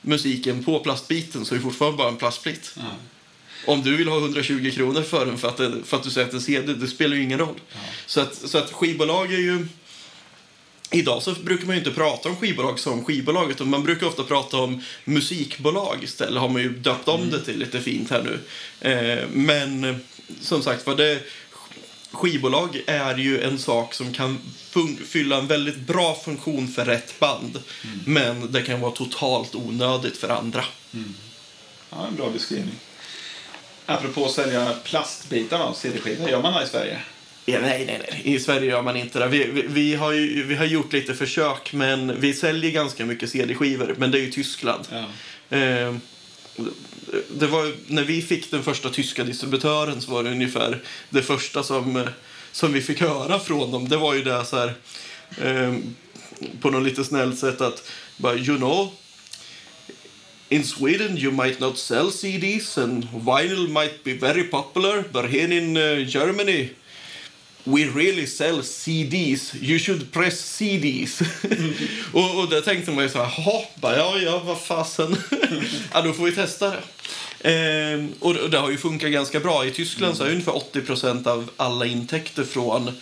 musiken 0.00 0.64
på 0.64 0.78
plastbiten 0.78 1.44
så 1.44 1.54
är 1.54 1.56
det 1.56 1.62
fortfarande 1.62 1.96
bara 1.98 2.08
en 2.08 2.16
plastbit. 2.16 2.72
Ja. 2.76 2.82
Om 3.66 3.82
du 3.82 3.96
vill 3.96 4.08
ha 4.08 4.18
120 4.18 4.70
kronor 4.74 5.02
för 5.02 5.26
den 5.26 5.38
för 5.38 5.48
att, 5.48 5.86
för 5.86 5.96
att 5.96 6.02
du 6.02 6.10
säger 6.10 6.26
att 6.26 6.30
det 6.32 6.38
är 6.38 6.40
CD, 6.40 6.74
det 6.74 6.88
spelar 6.88 7.16
ju 7.16 7.22
ingen 7.22 7.38
roll. 7.38 7.60
Så, 8.06 8.20
att, 8.20 8.34
så 8.34 8.58
att 8.58 8.72
skivbolag 8.72 9.32
är 9.32 9.38
ju... 9.38 9.66
Idag 10.90 11.22
så 11.22 11.32
brukar 11.32 11.66
man 11.66 11.76
ju 11.76 11.78
inte 11.78 11.90
prata 11.90 12.28
om 12.28 12.36
skivbolag 12.36 12.78
som 12.78 13.04
skivbolag 13.04 13.50
utan 13.50 13.70
man 13.70 13.82
brukar 13.82 14.06
ofta 14.06 14.22
prata 14.22 14.56
om 14.56 14.82
musikbolag 15.04 15.98
istället. 16.02 16.40
har 16.40 16.48
man 16.48 16.62
ju 16.62 16.68
döpt 16.68 17.08
om 17.08 17.30
det 17.30 17.40
till 17.40 17.58
lite 17.58 17.80
fint 17.80 18.10
här 18.10 18.22
nu. 18.22 18.38
Eh, 18.90 19.28
men 19.32 20.00
som 20.40 20.62
sagt 20.62 20.86
vad 20.86 20.96
det 20.96 21.20
skivbolag 22.16 22.82
är 22.86 23.16
ju 23.16 23.42
en 23.42 23.58
sak 23.58 23.94
som 23.94 24.12
kan 24.12 24.38
fylla 25.06 25.38
en 25.38 25.46
väldigt 25.46 25.78
bra 25.78 26.14
funktion 26.24 26.68
för 26.68 26.84
rätt 26.84 27.20
band. 27.20 27.62
Men 28.06 28.52
det 28.52 28.62
kan 28.62 28.80
vara 28.80 28.92
totalt 28.92 29.54
onödigt 29.54 30.16
för 30.16 30.28
andra. 30.28 30.64
Ja, 31.90 32.06
en 32.08 32.16
bra 32.16 32.30
beskrivning. 32.30 32.74
Apropå 33.86 34.24
att 34.24 34.32
sälja 34.32 34.72
plastbitar 34.84 35.60
av 35.60 35.72
CD-skivor, 35.72 36.30
gör 36.30 36.42
man 36.42 36.52
det 36.52 36.64
i 36.64 36.68
Sverige? 36.68 37.00
Ja, 37.44 37.58
nej, 37.60 37.86
nej, 37.86 38.00
nej. 38.10 38.34
I 38.34 38.40
Sverige 38.40 38.70
gör 38.70 38.82
man 38.82 38.96
inte 38.96 39.18
det. 39.18 39.28
Vi, 39.28 39.44
vi, 39.44 39.62
vi, 39.62 39.94
har 39.94 40.12
ju, 40.12 40.44
vi 40.44 40.54
har 40.54 40.64
gjort 40.64 40.92
lite 40.92 41.14
försök, 41.14 41.72
men 41.72 42.20
vi 42.20 42.34
säljer 42.34 42.70
ganska 42.70 43.06
mycket 43.06 43.30
CD-skivor. 43.30 43.94
Men 43.98 44.10
det 44.10 44.18
är 44.18 44.22
ju 44.22 44.30
Tyskland. 44.30 44.84
Ja. 44.90 45.56
Eh, 45.56 45.94
det 47.28 47.46
var, 47.46 47.72
när 47.86 48.04
vi 48.04 48.22
fick 48.22 48.50
den 48.50 48.62
första 48.62 48.90
tyska 48.90 49.24
distributören 49.24 50.00
så 50.00 50.10
var 50.10 50.22
det 50.22 50.30
ungefär 50.30 50.82
det 51.10 51.22
första 51.22 51.62
som, 51.62 51.96
eh, 51.96 52.08
som 52.52 52.72
vi 52.72 52.80
fick 52.80 53.00
höra 53.00 53.38
från 53.38 53.70
dem. 53.70 53.88
Det 53.88 53.96
var 53.96 54.14
ju 54.14 54.22
det 54.22 54.44
så 54.44 54.56
här, 54.56 54.74
eh, 55.42 55.74
på 56.60 56.70
något 56.70 56.82
lite 56.82 57.04
snällt 57.04 57.38
sätt 57.38 57.60
att 57.60 57.90
bara, 58.16 58.34
you 58.34 58.56
know, 58.56 58.92
In 60.48 60.64
Sweden 60.64 61.18
you 61.18 61.32
might 61.32 61.60
not 61.60 61.78
sell 61.78 62.12
CDs 62.12 62.78
and 62.78 63.08
vinyl 63.12 63.68
might 63.68 64.04
be 64.04 64.14
very 64.14 64.44
popular, 64.44 65.04
but 65.12 65.24
here 65.24 65.52
in 65.58 65.76
uh, 65.76 65.98
Germany 65.98 66.70
We 67.68 67.84
really 67.84 68.26
sell 68.26 68.62
CDs. 68.62 69.54
You 69.54 69.78
should 69.78 70.12
press 70.12 70.56
CDs. 70.56 71.20
och, 72.12 72.40
och 72.40 72.48
där 72.48 72.60
tänkte 72.60 72.90
man 72.90 73.04
ju 73.04 73.10
så 73.10 73.22
här, 73.22 73.42
hoppa, 73.42 73.96
ja, 73.96 74.18
ja, 74.18 74.42
vad 74.44 74.60
fasen. 74.60 75.16
ja, 75.92 76.02
då 76.02 76.12
får 76.12 76.24
vi 76.24 76.32
testa 76.32 76.70
det. 76.70 76.82
Ehm, 77.40 78.12
och, 78.20 78.36
och 78.36 78.50
det 78.50 78.58
har 78.58 78.70
ju 78.70 78.76
funkat 78.76 79.10
ganska 79.10 79.40
bra. 79.40 79.66
I 79.66 79.70
Tyskland 79.70 80.16
så 80.16 80.24
är 80.24 80.30
ungefär 80.30 80.52
80% 80.52 81.26
av 81.28 81.50
alla 81.56 81.86
intäkter 81.86 82.44
från 82.44 82.92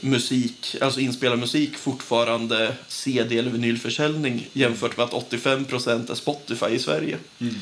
musik, 0.00 0.76
alltså 0.80 1.00
inspelad 1.00 1.38
musik 1.38 1.76
fortfarande 1.76 2.74
CD 2.88 3.38
eller 3.38 3.50
vinylförsäljning 3.50 4.48
jämfört 4.52 4.96
med 4.96 5.04
att 5.04 5.30
85% 5.30 6.10
är 6.10 6.14
Spotify 6.14 6.66
i 6.66 6.78
Sverige. 6.78 7.18
Mm. 7.40 7.54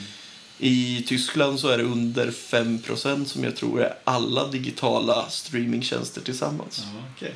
I 0.62 1.04
Tyskland 1.06 1.60
så 1.60 1.68
är 1.68 1.78
det 1.78 1.84
under 1.84 2.30
5% 2.30 3.24
som 3.24 3.44
jag 3.44 3.56
tror 3.56 3.82
är 3.82 3.94
alla 4.04 4.46
digitala 4.46 5.30
streamingtjänster 5.30 6.20
tillsammans. 6.20 6.82
Ja, 6.84 7.02
okay. 7.16 7.32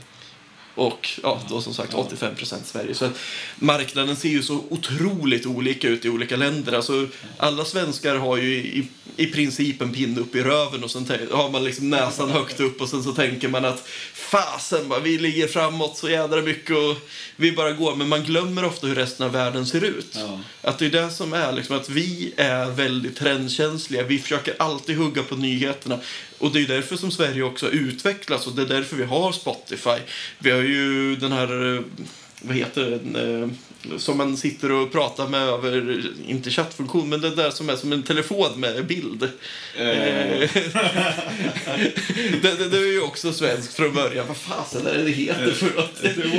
Och 0.75 1.11
ja, 1.23 1.41
då 1.49 1.61
som 1.61 1.75
sagt 1.75 1.93
85% 1.93 2.57
Sverige. 2.65 2.95
Så 2.95 3.09
marknaden 3.57 4.17
ser 4.17 4.29
ju 4.29 4.43
så 4.43 4.65
otroligt 4.71 5.47
olika 5.47 5.89
ut 5.89 6.05
i 6.05 6.09
olika 6.09 6.37
länder. 6.37 6.73
Alltså, 6.73 7.09
alla 7.37 7.65
svenskar 7.65 8.17
har 8.17 8.37
ju 8.37 8.55
i, 8.55 8.89
i 9.17 9.27
princip 9.27 9.83
en 9.83 9.93
pinne 9.93 10.21
upp 10.21 10.35
i 10.35 10.43
röven 10.43 10.85
och 10.85 10.91
sen 10.91 11.07
har 11.33 11.51
man 11.51 11.65
liksom 11.65 11.91
näsan 11.91 12.31
högt 12.31 12.61
upp 12.61 12.81
och 12.81 12.89
sen 12.89 13.03
så 13.03 13.13
tänker 13.13 13.49
man 13.49 13.65
att 13.65 13.89
fasen, 14.15 14.93
vi 15.03 15.19
ligger 15.19 15.49
framåt 15.49 15.97
så 15.97 16.11
jädra 16.11 16.43
mycket 16.43 16.77
och 16.77 16.97
vi 17.37 17.53
bara 17.53 17.73
går. 17.73 17.97
Men 17.97 18.09
man 18.09 18.23
glömmer 18.23 18.65
ofta 18.65 18.87
hur 18.87 18.95
resten 18.95 19.27
av 19.27 19.33
världen 19.33 19.67
ser 19.67 19.85
ut. 19.85 20.17
Ja. 20.19 20.41
Att 20.63 20.79
det 20.79 20.87
är 20.87 20.91
det 20.91 21.11
som 21.11 21.33
är 21.33 21.53
liksom 21.53 21.77
att 21.77 21.89
vi 21.89 22.35
är 22.37 22.71
väldigt 22.71 23.17
trendkänsliga. 23.17 24.03
Vi 24.03 24.19
försöker 24.19 24.55
alltid 24.59 24.97
hugga 24.97 25.23
på 25.23 25.37
nyheterna. 25.37 25.99
Och 26.45 26.53
det 26.53 26.61
är 26.61 26.67
därför 26.67 26.97
som 26.97 27.11
Sverige 27.11 27.43
också 27.43 27.67
har 27.67 27.73
utvecklats 27.73 28.47
och 28.47 28.53
det 28.53 28.63
är 28.63 28.67
därför 28.67 28.97
vi 28.97 29.05
har 29.05 29.33
Spotify. 29.33 29.99
Vi 30.39 30.51
har 30.51 30.63
ju 30.63 31.17
den 31.17 31.33
här, 31.33 31.77
eh, 31.77 31.83
vad 32.43 32.57
heter 32.57 32.91
den, 32.91 33.17
eh, 33.43 33.49
som 33.99 34.19
man 34.19 34.37
sitter 34.37 34.73
och 34.73 34.93
pratar 34.93 35.29
med 35.29 35.43
över, 35.43 36.03
inte 36.27 36.51
chattfunktion, 36.51 37.09
men 37.09 37.21
det 37.21 37.35
där 37.35 37.51
som 37.51 37.69
är 37.69 37.77
som 37.77 37.93
en 37.93 38.03
telefon 38.03 38.61
med 38.61 38.87
bild. 38.87 39.23
Eh, 39.23 39.31
det, 42.43 42.59
det, 42.59 42.69
det 42.69 42.79
är 42.79 42.93
ju 42.93 43.01
också 43.01 43.33
svenskt 43.33 43.75
från 43.75 43.95
början. 43.95 44.27
Vad 44.29 44.37
fasen 44.37 44.87
är 44.87 44.95
det 44.95 45.03
det 45.03 45.11
heter 45.11 45.53
för 45.53 45.77
något? 45.77 46.01
är 46.03 46.15
det 46.17 46.39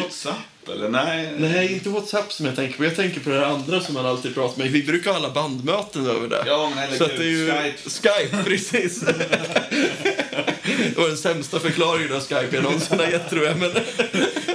WhatsApp 0.65 0.69
eller? 0.69 0.89
Nej. 0.89 1.33
Nej, 1.37 1.73
inte 1.73 1.89
WhatsApp 1.89 2.33
som 2.33 2.45
jag 2.45 2.55
tänker 2.55 2.77
på. 2.77 2.85
Jag 2.85 2.95
tänker 2.95 3.19
på 3.19 3.29
det 3.29 3.47
andra 3.47 3.81
som 3.81 3.93
man 3.93 4.05
alltid 4.05 4.33
pratar 4.33 4.57
med. 4.63 4.71
Vi 4.71 4.83
brukar 4.83 5.11
ha 5.11 5.17
alla 5.17 5.29
bandmöten 5.31 6.07
över 6.07 6.27
det. 6.27 6.43
Ja, 6.47 6.71
men 6.75 6.83
eller 6.83 6.97
Så 6.97 7.03
att 7.03 7.17
det 7.17 7.23
är 7.23 7.29
ju 7.29 7.51
Skype. 7.51 7.89
Skype, 7.89 8.43
precis. 8.49 8.99
det 8.99 10.97
var 10.97 11.07
den 11.07 11.17
sämsta 11.17 11.59
förklaringen 11.59 12.13
av 12.13 12.19
Skype 12.19 12.49
jag 12.51 12.63
någonsin 12.63 12.99
har 12.99 13.07
gett, 13.07 13.29
tror 13.29 13.45
jag. 13.45 13.57
Men, 13.57 13.71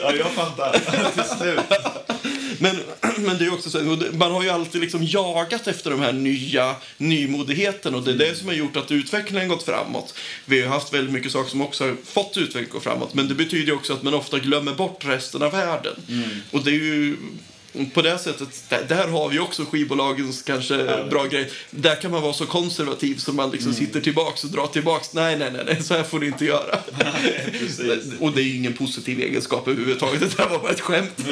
Ja, 0.02 0.12
jag 0.18 0.26
fattar. 0.30 0.72
Till 1.14 1.38
slut. 1.38 1.60
men, 2.58 2.76
men 3.22 3.38
det 3.38 3.44
är 3.44 3.52
också 3.52 3.70
så, 3.70 3.78
man 4.12 4.32
har 4.32 4.42
ju 4.42 4.50
alltid 4.50 4.80
liksom 4.80 5.04
jagat 5.04 5.68
efter 5.68 5.90
de 5.90 6.00
här 6.00 6.12
nya 6.12 6.76
nymodigheten 6.96 7.94
och 7.94 8.02
det 8.02 8.10
är 8.10 8.14
det 8.14 8.38
som 8.38 8.48
har 8.48 8.54
gjort 8.54 8.76
att 8.76 8.90
utvecklingen 8.90 9.48
gått 9.48 9.62
framåt. 9.62 10.14
Vi 10.44 10.62
har 10.62 10.68
haft 10.68 10.94
väldigt 10.94 11.12
mycket 11.12 11.32
saker 11.32 11.50
som 11.50 11.60
också 11.60 11.84
har 11.84 11.96
fått 12.04 12.36
utvecklingen 12.36 12.66
att 12.66 12.72
gå 12.72 12.80
framåt, 12.80 13.14
men 13.14 13.28
det 13.28 13.34
betyder 13.34 13.72
också 13.74 13.92
att 13.92 14.02
man 14.02 14.14
ofta 14.14 14.38
glömmer 14.38 14.74
bort 14.74 15.04
resten 15.04 15.42
av 15.42 15.52
världen. 15.52 15.94
Och 16.50 16.64
det 16.64 16.70
är 16.70 16.74
ju 16.74 17.16
på 17.94 18.02
det 18.02 18.18
sättet, 18.18 18.64
där, 18.68 18.84
där 18.88 19.08
har 19.08 19.28
vi 19.28 19.38
också 19.38 19.64
skivbolagens 19.64 20.42
kanske 20.42 21.04
bra 21.10 21.26
grej. 21.26 21.50
Där 21.70 21.94
kan 21.94 22.10
man 22.10 22.22
vara 22.22 22.32
så 22.32 22.46
konservativ 22.46 23.16
som 23.16 23.36
man 23.36 23.50
liksom 23.50 23.74
sitter 23.74 24.00
tillbaks 24.00 24.44
och 24.44 24.50
drar 24.50 24.66
tillbaks. 24.66 25.12
Nej, 25.12 25.36
nej, 25.36 25.50
nej, 25.52 25.62
nej, 25.66 25.82
så 25.82 25.94
här 25.94 26.02
får 26.02 26.18
ni 26.18 26.26
inte 26.26 26.44
göra. 26.44 26.78
precis. 27.52 28.04
och 28.20 28.32
det 28.32 28.40
är 28.40 28.44
ju 28.44 28.56
ingen 28.56 28.72
positiv 28.72 29.20
egenskap 29.20 29.68
överhuvudtaget. 29.68 30.20
Det 30.20 30.36
där 30.36 30.48
var 30.48 30.58
bara 30.58 30.72
ett 30.72 30.80
skämt. 30.80 31.18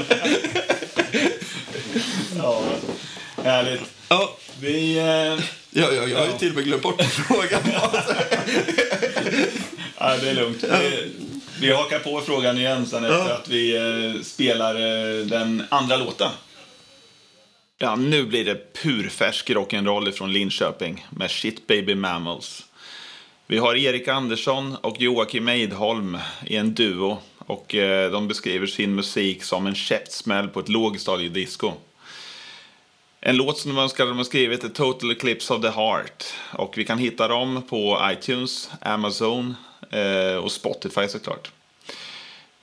Ja, 2.36 2.62
härligt. 3.44 3.80
Ja, 4.08 4.36
Vi... 4.60 4.98
Eh, 4.98 5.04
ja, 5.04 5.38
ja 5.70 6.06
jag 6.06 6.18
har 6.18 6.26
ju 6.26 6.38
till 6.38 6.48
och 6.48 6.54
med 6.54 6.64
glömt 6.64 6.82
bort 6.82 7.02
frågan. 7.02 7.60
ja, 9.98 10.16
det 10.16 10.30
är 10.30 10.34
lugnt. 10.34 10.64
Vi, 10.64 11.12
vi 11.60 11.72
hakar 11.72 11.98
på 11.98 12.20
frågan 12.20 12.58
igen 12.58 12.86
sen 12.86 13.04
efter 13.04 13.30
att 13.30 13.48
vi 13.48 13.76
eh, 13.76 14.22
spelar 14.22 14.74
eh, 14.74 15.26
den 15.26 15.64
andra 15.68 15.96
låten. 15.96 16.30
Ja, 17.78 17.96
nu 17.96 18.24
blir 18.24 18.44
det 18.44 18.74
purfärsk 18.82 19.50
rock'n'roll 19.50 20.12
från 20.12 20.32
Linköping 20.32 21.06
med 21.10 21.30
Shit 21.30 21.66
Baby 21.66 21.94
Mammals. 21.94 22.64
Vi 23.46 23.58
har 23.58 23.76
Erik 23.76 24.08
Andersson 24.08 24.76
och 24.76 25.00
Joakim 25.00 25.48
Eidholm 25.48 26.18
i 26.46 26.56
en 26.56 26.74
duo 26.74 27.18
och 27.38 27.74
eh, 27.74 28.10
de 28.10 28.28
beskriver 28.28 28.66
sin 28.66 28.94
musik 28.94 29.44
som 29.44 29.66
en 29.66 29.74
käftsmäll 29.74 30.48
på 30.48 30.60
ett 30.60 30.68
lågstadiedisco. 30.68 31.72
En 33.28 33.36
låt 33.36 33.58
som 33.58 33.74
de 33.74 33.82
önskar 33.82 34.06
de 34.06 34.16
har 34.16 34.24
skrivit 34.24 34.64
är 34.64 34.68
Total 34.68 35.10
Eclipse 35.10 35.54
of 35.54 35.62
the 35.62 35.68
Heart. 35.68 36.24
Och 36.52 36.78
vi 36.78 36.84
kan 36.84 36.98
hitta 36.98 37.28
dem 37.28 37.62
på 37.68 38.00
iTunes, 38.12 38.70
Amazon 38.80 39.56
eh, 39.90 40.36
och 40.36 40.52
Spotify 40.52 41.08
såklart. 41.08 41.50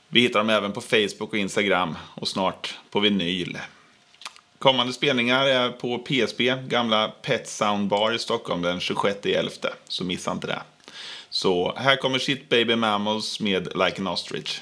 Vi 0.07 0.22
hittar 0.22 0.39
dem 0.39 0.50
även 0.50 0.72
på 0.72 0.81
Facebook 0.81 1.34
och 1.34 1.38
Instagram 1.38 1.95
och 2.15 2.27
snart 2.27 2.77
på 2.89 3.00
vinyl. 3.00 3.57
Kommande 4.60 4.93
spelningar 4.93 5.45
är 5.45 5.69
på 5.69 5.98
PSB, 5.98 6.55
gamla 6.67 7.07
Pet 7.22 7.48
Sound 7.48 7.88
Bar 7.88 8.12
i 8.13 8.19
Stockholm 8.19 8.62
den 8.62 8.79
26.11. 8.79 9.67
Så 9.88 10.03
missa 10.03 10.31
inte 10.31 10.48
det. 10.48 10.62
Så 11.29 11.74
här 11.77 11.95
kommer 11.95 12.19
Shit 12.19 12.50
Baby 12.50 12.75
Mammals 12.75 13.39
med 13.39 13.63
Like 13.63 14.01
an 14.01 14.07
Ostrich. 14.07 14.62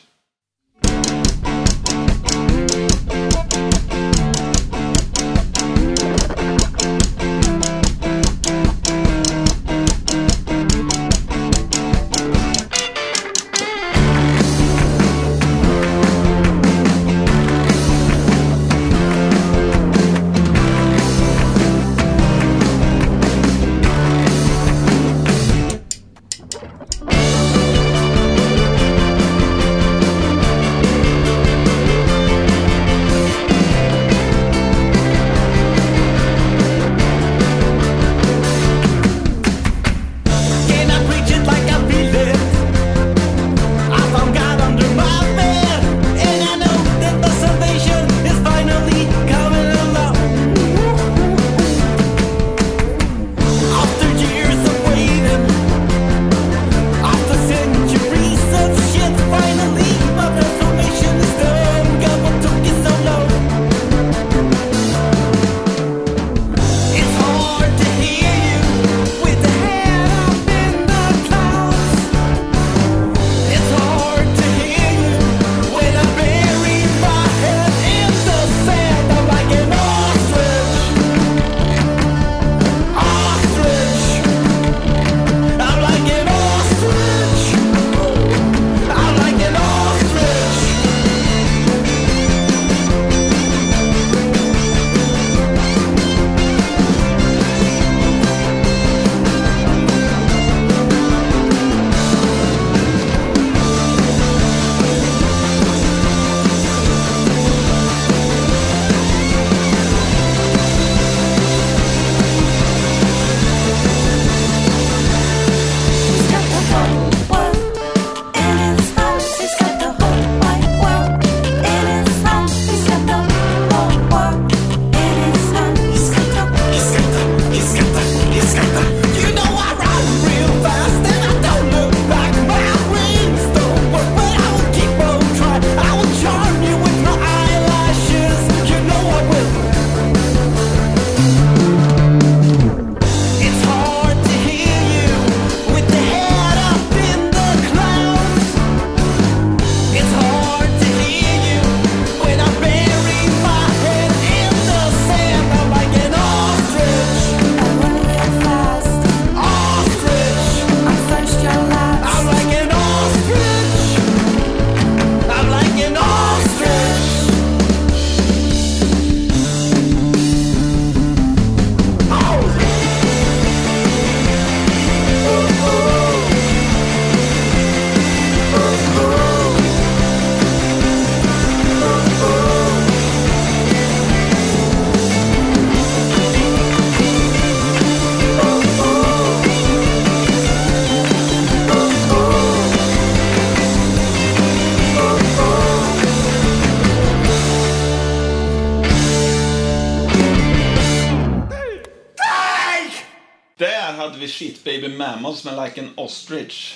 Vi 204.23 204.29
Shit 204.29 204.63
Baby 204.63 204.87
Mammals 204.87 205.43
med 205.43 205.63
Like 205.65 205.81
an 205.81 205.89
Ostrich. 205.95 206.75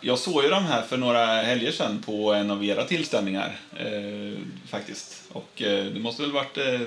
Jag 0.00 0.18
såg 0.18 0.44
ju 0.44 0.50
de 0.50 0.64
här 0.64 0.82
för 0.82 0.96
några 0.96 1.26
helger 1.42 1.72
sedan 1.72 2.02
på 2.06 2.32
en 2.32 2.50
av 2.50 2.64
era 2.64 2.84
tillställningar. 2.84 3.58
Eh, 3.76 4.38
faktiskt. 4.70 5.22
Och 5.32 5.62
eh, 5.62 5.84
det 5.84 6.00
måste 6.00 6.22
väl 6.22 6.32
varit 6.32 6.58
eh, 6.58 6.80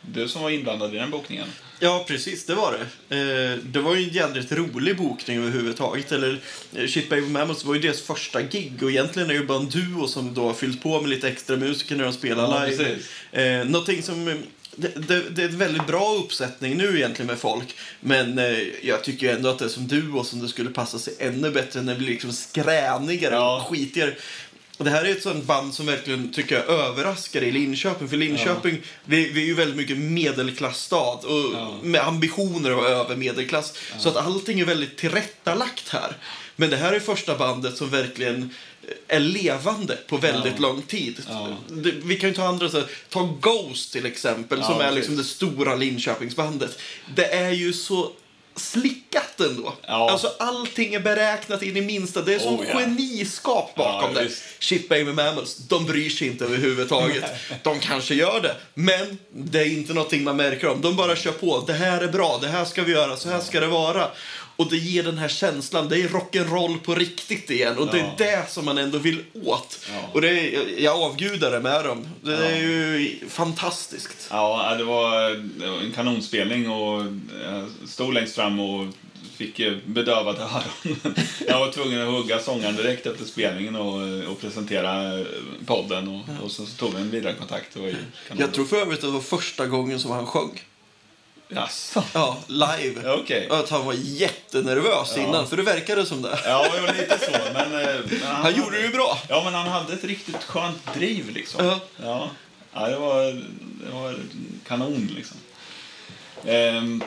du 0.00 0.28
som 0.28 0.42
var 0.42 0.50
inblandad 0.50 0.94
i 0.94 0.98
den 0.98 1.10
bokningen? 1.10 1.46
Ja, 1.80 2.04
precis. 2.08 2.46
Det 2.46 2.54
var 2.54 2.72
det. 3.08 3.16
Eh, 3.16 3.58
det 3.64 3.80
var 3.80 3.94
ju 3.96 4.04
en 4.04 4.08
jädrigt 4.14 4.52
rolig 4.52 4.96
bokning 4.96 5.38
överhuvudtaget. 5.38 6.12
Eller, 6.12 6.40
eh, 6.76 6.86
Shit 6.86 7.08
Baby 7.10 7.26
Mammals 7.28 7.64
var 7.64 7.74
ju 7.74 7.80
deras 7.80 8.00
första 8.00 8.42
gig 8.42 8.82
och 8.82 8.90
egentligen 8.90 9.30
är 9.30 9.34
det 9.34 9.40
ju 9.40 9.46
bara 9.46 9.58
en 9.58 9.68
duo 9.68 10.08
som 10.08 10.34
då 10.34 10.46
har 10.46 10.54
fyllt 10.54 10.82
på 10.82 11.00
med 11.00 11.10
lite 11.10 11.28
extra 11.28 11.56
musiker 11.56 11.96
när 11.96 12.04
de 12.04 12.12
spelar 12.12 12.42
Ja, 12.42 12.64
live. 12.64 12.84
precis. 12.84 13.10
Eh, 13.32 13.64
någonting 13.64 14.02
som... 14.02 14.42
Det, 14.76 15.08
det, 15.08 15.22
det 15.30 15.42
är 15.42 15.48
en 15.48 15.58
väldigt 15.58 15.86
bra 15.86 16.14
uppsättning 16.14 16.76
nu 16.76 16.96
egentligen 16.96 17.26
med 17.26 17.38
folk. 17.38 17.76
Men 18.00 18.38
eh, 18.38 18.58
jag 18.82 19.04
tycker 19.04 19.34
ändå 19.36 19.48
att 19.48 19.58
det 19.58 19.64
är 19.64 19.68
som 19.68 19.86
duo 19.88 20.24
som 20.24 20.40
det 20.42 20.48
skulle 20.48 20.70
passa 20.70 20.98
sig 20.98 21.14
ännu 21.18 21.50
bättre 21.50 21.82
när 21.82 21.92
det 21.92 21.98
blir 21.98 22.08
liksom 22.08 22.32
skränigare 22.32 23.34
Ja. 23.34 23.56
och 23.60 23.66
skitigare. 23.66 24.14
Och 24.78 24.84
det 24.84 24.90
här 24.90 25.04
är 25.04 25.10
ett 25.12 25.22
sånt 25.22 25.44
band 25.44 25.74
som 25.74 25.86
verkligen 25.86 26.32
tycker 26.32 26.54
jag 26.54 26.68
överraskar 26.68 27.42
i 27.42 27.50
Linköping. 27.52 28.08
För 28.08 28.16
Linköping, 28.16 28.78
vi, 29.04 29.28
vi 29.32 29.42
är 29.42 29.46
ju 29.46 29.54
väldigt 29.54 29.76
mycket 29.76 29.98
medelklassstad 29.98 30.96
och 31.26 31.52
Ja. 31.54 31.74
med 31.82 32.00
ambitioner 32.00 32.70
att 32.70 32.90
över 32.90 33.16
medelklass. 33.16 33.72
Så 33.98 34.08
att 34.08 34.16
allting 34.16 34.60
är 34.60 34.64
väldigt 34.64 34.96
tillrättalagt 34.96 35.88
här. 35.88 36.16
Men 36.56 36.70
det 36.70 36.76
här 36.76 36.92
är 36.92 37.00
första 37.00 37.36
bandet 37.38 37.76
som 37.76 37.90
verkligen 37.90 38.54
är 39.08 39.20
levande 39.20 39.96
på 40.08 40.16
väldigt 40.16 40.52
Ja. 40.56 40.60
lång 40.62 40.82
tid. 40.82 41.22
Ja. 41.28 41.56
Vi 42.04 42.16
kan 42.16 42.28
ju 42.30 42.34
ta 42.36 42.44
andra, 42.44 42.68
så 42.68 42.82
ta 43.08 43.22
Ghost 43.40 43.92
till 43.92 44.06
exempel, 44.06 44.58
Ja, 44.58 44.66
som 44.66 44.80
är 44.80 44.92
liksom 44.92 45.16
det 45.16 45.24
stora 45.24 45.74
Linköpingsbandet. 45.74 46.78
Det 47.14 47.26
är 47.34 47.50
ju 47.50 47.72
så 47.72 48.12
slickat 48.56 49.40
ändå. 49.40 49.72
Ja. 49.86 50.10
Alltså 50.10 50.32
allting 50.38 50.94
är 50.94 51.00
beräknat 51.00 51.62
in 51.62 51.76
i 51.76 51.80
minsta. 51.80 52.22
Det 52.22 52.34
är 52.34 52.38
som 52.38 52.54
Oh, 52.60 52.66
ja. 52.68 52.78
geniskap 52.78 53.74
bakom 53.74 54.10
Ja, 54.14 54.22
det. 54.22 54.30
Shit 54.58 54.88
Baby 54.88 55.12
Mammals, 55.12 55.56
de 55.56 55.86
bryr 55.86 56.10
sig 56.10 56.26
inte 56.26 56.44
överhuvudtaget. 56.44 57.24
de 57.62 57.80
kanske 57.80 58.14
gör 58.14 58.40
det, 58.40 58.56
men 58.74 59.18
det 59.32 59.58
är 59.60 59.66
inte 59.66 59.92
någonting 59.94 60.24
man 60.24 60.36
märker 60.36 60.68
om. 60.68 60.80
De 60.80 60.96
bara 60.96 61.16
kör 61.16 61.32
på. 61.32 61.64
Det 61.66 61.72
här 61.72 62.00
är 62.00 62.08
bra, 62.08 62.38
det 62.42 62.48
här 62.48 62.64
ska 62.64 62.82
vi 62.82 62.92
göra, 62.92 63.16
så 63.16 63.28
här 63.28 63.40
ska 63.40 63.60
det 63.60 63.66
vara. 63.66 64.08
Och 64.56 64.70
det 64.70 64.76
ger 64.76 65.02
den 65.02 65.18
här 65.18 65.28
känslan, 65.28 65.88
det 65.88 66.00
är 66.00 66.08
rock'n'roll 66.08 66.78
på 66.78 66.94
riktigt 66.94 67.50
igen. 67.50 67.78
Och 67.78 67.86
det 67.86 68.00
är 68.00 68.14
det 68.18 68.50
som 68.50 68.64
man 68.64 68.78
ändå 68.78 68.98
vill 68.98 69.24
åt. 69.44 69.78
Och 70.12 70.20
det 70.20 70.28
är, 70.28 70.82
jag 70.82 71.02
avgudar 71.02 71.50
det 71.50 71.60
med 71.60 71.84
dem. 71.84 72.08
Det 72.22 72.36
är 72.36 72.56
ju 72.56 73.18
fantastiskt. 73.28 74.28
Ja, 74.30 74.74
det 74.78 74.84
var, 74.84 75.30
en 75.82 75.92
kanonspelning 75.94 76.70
och 76.70 77.02
jag 77.44 77.88
stod 77.88 78.14
längst 78.14 78.34
fram 78.34 78.60
och 78.60 78.86
fick 79.36 79.60
eh, 79.60 79.76
bedövade 79.86 80.40
öron. 80.40 80.96
Jag 81.46 81.58
var 81.58 81.72
tvungen 81.72 82.02
att 82.02 82.08
hugga 82.08 82.38
sångaren 82.38 82.76
direkt 82.76 83.06
efter 83.06 83.24
spelningen 83.24 83.76
och, 83.76 84.30
och 84.32 84.40
presentera 84.40 85.18
eh, 85.18 85.26
podden 85.66 86.08
och, 86.08 86.44
och 86.44 86.50
sen 86.50 86.66
så 86.66 86.76
tog 86.76 86.94
vi 86.94 87.00
en 87.00 87.10
vidare 87.10 87.34
kontakt. 87.34 87.76
Jag 88.38 88.54
tror 88.54 88.64
för 88.64 88.76
övrigt 88.76 88.98
att 88.98 89.04
det 89.04 89.10
var 89.10 89.20
första 89.20 89.66
gången 89.66 90.00
som 90.00 90.10
han 90.10 90.26
sjöng. 90.26 90.60
Jaså? 91.48 92.02
Ja, 92.14 92.36
live. 92.46 93.10
Okej. 93.14 93.48
Och 93.50 93.56
Att 93.58 93.70
han 93.70 93.86
var 93.86 93.94
jättenervös 93.98 95.12
Ja. 95.16 95.22
innan, 95.22 95.46
för 95.48 95.56
det 95.56 95.62
verkade 95.62 96.06
som 96.06 96.22
det. 96.22 96.38
Ja, 96.44 96.68
det 96.74 96.80
var 96.80 96.94
lite 96.94 97.18
så. 97.18 97.30
Men, 97.52 97.72
eh, 97.88 97.96
men 98.10 98.20
Han 98.22 98.54
gjorde 98.54 98.76
det 98.76 98.82
ju 98.86 98.92
bra. 98.92 99.18
Ja, 99.28 99.42
men 99.44 99.54
han 99.54 99.68
hade 99.68 99.92
ett 99.92 100.04
riktigt 100.04 100.44
skönt 100.44 100.94
driv 100.94 101.30
liksom. 101.30 101.66
Ja. 101.66 101.80
Ja, 102.02 102.30
ja 102.72 102.88
det, 102.88 102.96
var, 102.98 103.22
det 103.84 103.90
var 103.92 104.14
kanon 104.66 105.10
liksom. 105.16 105.36
Ehm, 106.46 107.02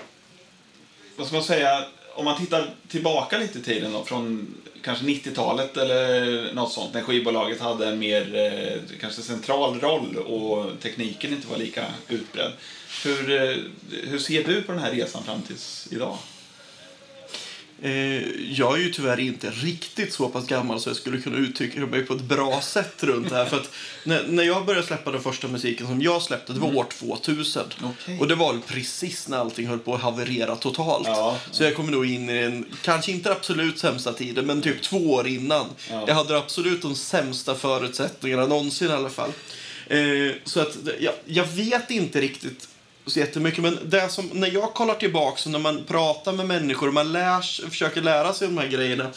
vad 1.18 1.28
ska 1.28 1.36
man 1.36 1.44
säga? 1.46 1.84
Om 2.16 2.26
man 2.26 2.38
tittar 2.38 2.70
tillbaka 2.88 3.38
lite 3.38 3.60
i 3.60 3.62
tiden 3.62 3.94
då, 3.94 4.04
från 4.04 4.56
kanske 4.82 5.06
90-talet 5.06 5.78
eller 5.78 6.54
något 6.54 6.72
sånt, 6.72 6.94
när 6.94 7.02
skivbolaget 7.02 7.62
hade 7.62 7.88
en 7.88 8.00
mer 8.00 8.36
eh, 8.36 8.98
kanske 9.00 9.22
central 9.22 9.80
roll 9.80 10.18
och 10.18 10.80
tekniken 10.82 11.34
inte 11.34 11.48
var 11.48 11.58
lika 11.58 11.86
utbredd. 12.08 12.52
Hur, 13.04 13.32
eh, 13.32 13.58
hur 14.04 14.20
ser 14.20 14.44
du 14.44 14.62
på 14.62 14.72
den 14.72 14.82
här 14.82 14.92
resan 14.92 15.24
fram 15.24 15.42
tills 15.42 15.88
idag? 15.92 16.18
Eh, 17.82 18.52
jag 18.52 18.78
är 18.78 18.82
ju 18.82 18.92
tyvärr 18.92 19.20
inte 19.20 19.50
riktigt 19.50 20.14
så 20.14 20.30
pass 20.30 20.48
gammal 20.48 20.80
så 20.80 20.90
jag 20.90 20.98
skulle 20.98 21.22
kunna 21.22 21.38
uttrycka 21.38 21.80
mig 21.80 22.06
på 22.06 22.14
ett 22.14 22.22
bra 22.22 22.62
sätt 22.62 23.04
runt 23.04 23.30
det 23.30 23.36
här. 23.36 23.46
För 23.46 23.58
att 23.58 23.70
när, 24.04 24.28
när 24.28 24.44
jag 24.44 24.66
började 24.66 24.88
släppa 24.88 25.12
den 25.12 25.22
första 25.22 25.48
musiken 25.48 25.88
som 25.88 26.02
jag 26.02 26.22
släppte, 26.22 26.54
det 26.54 26.60
var 26.60 26.76
år 26.76 26.86
2000. 26.90 27.64
Okej. 27.84 28.20
Och 28.20 28.28
det 28.28 28.36
var 28.36 28.58
precis 28.68 29.28
när 29.28 29.38
allting 29.38 29.68
höll 29.68 29.80
på 29.80 29.96
att 29.96 30.02
haverera 30.02 30.56
totalt. 30.56 31.08
Ja. 31.08 31.38
Så 31.52 31.64
jag 31.64 31.76
kommer 31.76 31.92
nog 31.92 32.06
in 32.06 32.30
i 32.30 32.38
en, 32.38 32.66
kanske 32.82 33.12
inte 33.12 33.32
absolut 33.32 33.80
sämsta 33.80 34.14
tiden, 34.14 34.46
men 34.46 34.62
typ 34.62 34.82
två 34.82 35.14
år 35.14 35.28
innan. 35.28 35.66
Ja. 35.90 36.04
Jag 36.08 36.16
hade 36.16 36.38
absolut 36.38 36.82
de 36.82 36.96
sämsta 36.96 37.56
förutsättningarna 37.56 38.48
någonsin 38.48 38.90
i 38.90 38.94
alla 38.94 39.10
fall. 39.10 39.32
Eh, 39.88 40.32
så 40.46 40.60
att 40.60 40.78
jag, 41.00 41.14
jag 41.26 41.46
vet 41.46 41.92
inte 41.92 42.22
riktigt 42.22 42.68
så 43.06 43.20
jättemycket, 43.20 43.64
men 43.64 43.80
det 43.86 44.10
som, 44.10 44.30
när 44.34 44.52
jag 44.52 44.74
kollar 44.74 44.96
tillbaka 44.96 45.42
och 45.46 45.52
när 45.52 45.60
man 45.60 45.84
pratar 45.84 46.34
med 46.34 46.46
människor 46.46 46.88
och 46.88 46.94
man 46.94 47.12
lär, 47.12 47.70
försöker 47.70 48.02
lära 48.02 48.34
sig 48.34 48.48
de 48.48 48.58
här 48.58 48.68
grejerna 48.68 49.08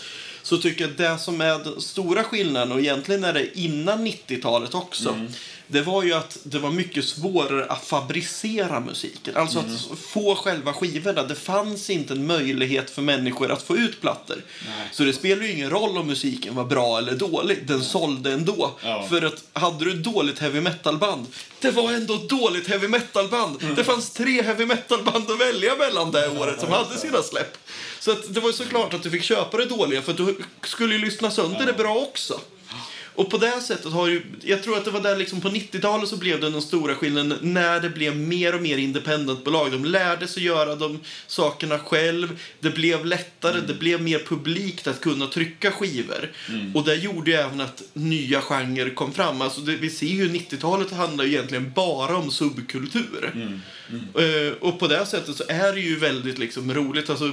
så 0.43 0.59
tycker 0.59 0.85
jag 0.85 0.97
det 0.97 1.19
som 1.19 1.41
är 1.41 1.59
den 1.59 1.81
stora 1.81 2.25
skillnaden, 2.25 2.73
och 2.73 2.81
egentligen 2.81 3.25
är 3.25 3.33
det 3.33 3.59
innan 3.59 4.07
90-talet 4.07 4.75
också, 4.75 5.09
mm 5.09 5.29
det 5.73 5.83
var 5.83 6.03
ju 6.03 6.13
att 6.13 6.39
det 6.43 6.59
var 6.59 6.71
mycket 6.71 7.05
svårare 7.05 7.65
att 7.65 7.85
fabricera 7.85 8.81
musiken. 8.81 9.37
Alltså 9.37 9.59
att 9.59 9.99
få 9.99 10.35
själva 10.35 10.73
skivorna. 10.73 11.23
Det 11.23 11.35
fanns 11.35 11.91
inte 11.91 12.15
en 12.15 12.27
möjlighet 12.27 12.91
för 12.91 13.03
människor 13.03 13.53
att 13.53 13.63
få 13.63 13.77
ut 13.77 14.01
plattor. 14.01 14.45
Nej. 14.67 14.89
Så 14.93 15.05
det 15.05 15.13
spelar 15.13 15.43
ju 15.43 15.53
ingen 15.53 15.71
roll 15.71 15.99
om 15.99 16.07
musiken 16.07 16.55
var 16.55 16.65
bra 16.65 16.99
eller 16.99 17.13
dålig. 17.13 17.67
Den 17.67 17.83
sålde 17.83 18.33
ändå. 18.33 18.71
Ja. 18.83 19.07
För 19.09 19.23
att 19.23 19.45
hade 19.53 19.85
du 19.85 19.91
ett 19.91 20.05
dåligt 20.05 20.39
heavy 20.39 20.61
metal-band, 20.61 21.27
det 21.61 21.71
var 21.71 21.93
ändå 21.93 22.15
ett 22.15 22.29
dåligt 22.29 22.69
heavy 22.69 22.89
metal-band. 22.89 23.63
Mm. 23.63 23.75
Det 23.75 23.85
fanns 23.85 24.11
tre 24.11 24.43
heavy 24.43 24.67
metal-band 24.67 25.31
att 25.31 25.41
välja 25.41 25.77
mellan 25.77 26.13
det 26.13 26.29
året 26.29 26.61
som 26.61 26.73
hade 26.73 26.99
sina 26.99 27.23
släpp. 27.23 27.59
Så 28.01 28.11
att 28.13 28.35
det 28.35 28.41
var 28.41 28.53
såklart 28.53 28.95
att 28.95 29.03
du 29.03 29.11
fick 29.11 29.23
köpa 29.23 29.57
det 29.57 29.67
dåliga 29.67 30.03
för 30.03 30.13
du 30.13 30.37
skulle 30.65 30.95
ju 30.95 31.01
lyssna 31.01 31.31
sönder 31.31 31.67
det 31.67 31.73
bra 31.73 31.95
också. 31.97 32.41
Och 33.15 33.31
på 33.31 33.39
det 33.39 33.61
sättet 33.61 33.93
har 33.93 34.09
ju, 34.09 34.23
jag 34.41 34.63
tror 34.63 34.77
att 34.77 34.85
det 34.85 34.91
var 34.91 35.01
där 35.01 35.17
liksom 35.17 35.41
på 35.41 35.49
90-talet 35.49 36.09
så 36.09 36.17
blev 36.17 36.41
det 36.41 36.51
den 36.51 36.63
stora 36.63 36.95
skillnaden 36.95 37.39
när 37.43 37.81
det 37.81 37.89
blev 37.91 38.17
mer 38.17 38.55
och 38.55 38.63
mer 38.63 38.79
independentbolag. 38.79 39.73
De 39.73 39.85
lärde 39.85 40.29
sig 40.29 40.45
göra 40.45 40.77
de 40.77 41.01
sakerna 41.27 41.79
själv. 41.79 42.39
Det 42.61 42.71
blev 42.71 43.07
lättare, 43.07 43.61
det 43.67 43.75
blev 43.75 44.03
mer 44.03 44.19
publikt 44.19 44.87
att 44.87 45.01
kunna 45.01 45.27
trycka 45.27 45.71
skivor. 45.71 46.31
Och 46.75 46.85
det 46.85 46.95
gjorde 46.95 47.31
ju 47.31 47.37
även 47.37 47.61
att 47.61 47.83
nya 47.93 48.41
genrer 48.41 48.95
kom 48.95 49.13
fram. 49.13 49.41
Alltså 49.41 49.61
det, 49.61 49.77
vi 49.77 49.91
ser 49.91 50.07
ju 50.07 50.29
90-talet 50.29 50.91
handlar 50.91 51.25
ju 51.25 51.33
egentligen 51.33 51.73
bara 51.73 52.17
om 52.17 52.31
subkultur. 52.31 53.33
Eh, 54.19 54.53
och 54.61 54.79
på 54.79 54.89
det 54.89 55.07
sättet 55.07 55.37
så 55.37 55.45
är 55.49 55.73
det 55.73 55.81
ju 55.81 55.99
väldigt 55.99 56.39
liksom 56.39 56.75
roligt. 56.75 57.11
Alltså, 57.11 57.31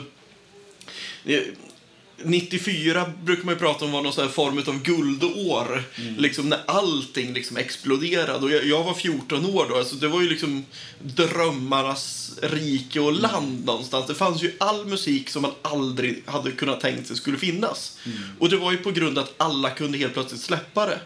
94 2.24 3.12
brukar 3.24 3.44
man 3.44 3.54
ju 3.54 3.60
prata 3.60 3.86
om 3.86 3.92
var 3.92 4.02
någon 4.02 4.14
sån 4.14 4.24
här 4.24 4.32
form 4.32 4.58
av 4.58 4.84
guldår. 4.84 5.84
Liksom 6.18 6.50
när 6.50 6.60
allting 6.68 7.34
liksom 7.34 7.58
exploderade. 7.58 8.46
Och 8.46 8.52
jag, 8.52 8.66
jag 8.66 8.84
var 8.84 8.94
14 8.94 9.46
år 9.46 9.66
då. 9.70 9.76
Alltså 9.76 9.96
det 9.96 10.08
var 10.08 10.22
ju 10.22 10.30
liksom 10.30 10.66
drömmarnas 11.00 12.32
rike 12.42 13.00
och 13.00 13.14
land 13.14 13.66
någonstans. 13.66 14.08
Det 14.08 14.16
fanns 14.16 14.44
ju 14.44 14.52
all 14.58 14.86
musik 14.86 15.30
som 15.30 15.42
man 15.42 15.52
aldrig 15.62 16.24
hade 16.26 16.52
kunnat 16.52 16.82
tänkt 16.82 17.08
sig 17.08 17.16
skulle 17.16 17.38
finnas. 17.38 17.98
Och 18.40 18.50
det 18.50 18.58
var 18.58 18.72
ju 18.72 18.78
på 18.78 18.92
grund 18.92 19.18
av 19.18 19.24
att 19.24 19.34
alla 19.38 19.70
kunde 19.70 19.98
helt 19.98 20.14
plötsligt 20.14 20.42
släppa 20.42 20.86
det. 20.86 21.00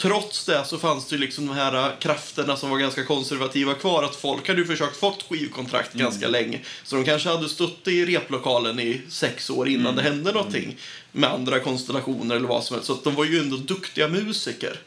Trots 0.00 0.44
det 0.44 0.64
så 0.64 0.78
fanns 0.78 1.08
det 1.08 1.14
ju 1.14 1.20
liksom 1.20 1.46
de 1.46 1.56
här 1.56 1.96
krafterna 2.00 2.56
som 2.56 2.70
var 2.70 2.78
ganska 2.78 3.04
konservativa 3.04 3.74
kvar. 3.74 4.04
Att 4.04 4.16
folk 4.16 4.48
hade 4.48 4.60
ju 4.60 4.66
försökt 4.66 4.96
fått 4.96 5.22
skivkontrakt 5.22 5.94
ganska 5.94 6.28
länge. 6.28 6.60
Så 6.84 6.96
de 6.96 7.04
kanske 7.04 7.28
hade 7.28 7.48
stått 7.48 7.88
i 7.88 8.04
replokalen 8.04 8.80
i 8.80 9.00
sex 9.08 9.50
år 9.50 9.68
innan 9.68 9.96
det 9.96 10.02
hände 10.02 10.32
någonting. 10.32 10.76
Med 11.12 11.30
andra 11.30 11.60
konstellationer 11.60 12.36
eller 12.36 12.48
vad 12.48 12.64
som 12.64 12.74
helst. 12.74 12.86
Så 12.86 12.98
de 13.04 13.14
var 13.14 13.24
ju 13.24 13.38
ändå 13.38 13.56
duktiga 13.56 14.08
musiker. 14.08 14.80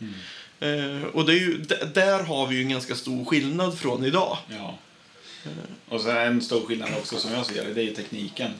Eh, 0.60 1.04
och 1.13 1.26
det 1.26 1.34
är 1.34 1.39
ju, 1.39 1.58
där 1.93 2.23
har 2.23 2.47
vi 2.47 2.56
ju 2.56 2.62
en 2.62 2.69
ganska 2.69 2.95
stor 2.95 3.26
skillnad 3.26 3.80
från 3.80 4.06
idag. 4.06 4.38
Ja. 4.49 4.78
Och 5.89 6.02
sen 6.02 6.17
en 6.17 6.41
stor 6.41 6.65
skillnad 6.65 6.89
också 6.97 7.17
som 7.17 7.32
jag 7.32 7.45
ser 7.45 7.65
det, 7.65 7.73
det 7.73 7.82
är 7.82 7.86
ju 7.86 7.95
tekniken. 7.95 8.52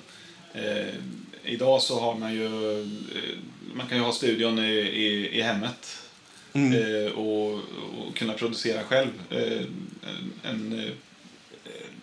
Eh, 0.54 0.94
idag 1.44 1.82
så 1.82 2.00
har 2.00 2.16
man 2.16 2.34
ju, 2.34 2.46
eh, 2.80 2.88
man 3.74 3.88
kan 3.88 3.98
ju 3.98 4.04
ha 4.04 4.12
studion 4.12 4.60
i, 4.60 4.72
i, 4.72 5.40
i 5.40 5.42
hemmet 5.42 6.03
Mm. 6.54 6.74
eh, 6.74 7.12
och, 7.12 7.54
och 7.54 8.16
kunna 8.16 8.34
producera 8.34 8.84
själv 8.84 9.10
eh, 9.30 9.62
en, 10.44 10.80
eh, 10.80 10.92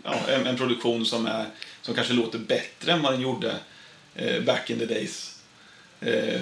ja, 0.05 0.15
en, 0.29 0.47
en 0.47 0.57
produktion 0.57 1.07
som, 1.07 1.27
är, 1.27 1.47
som 1.83 1.95
kanske 1.95 2.13
låter 2.15 2.39
bättre 2.39 2.93
än 2.93 3.03
vad 3.03 3.13
den 3.13 3.21
gjorde 3.21 3.57
eh, 4.15 4.43
back 4.43 4.71
in 4.71 4.79
the 4.79 4.87
days. 4.87 5.39
Eh, 6.01 6.41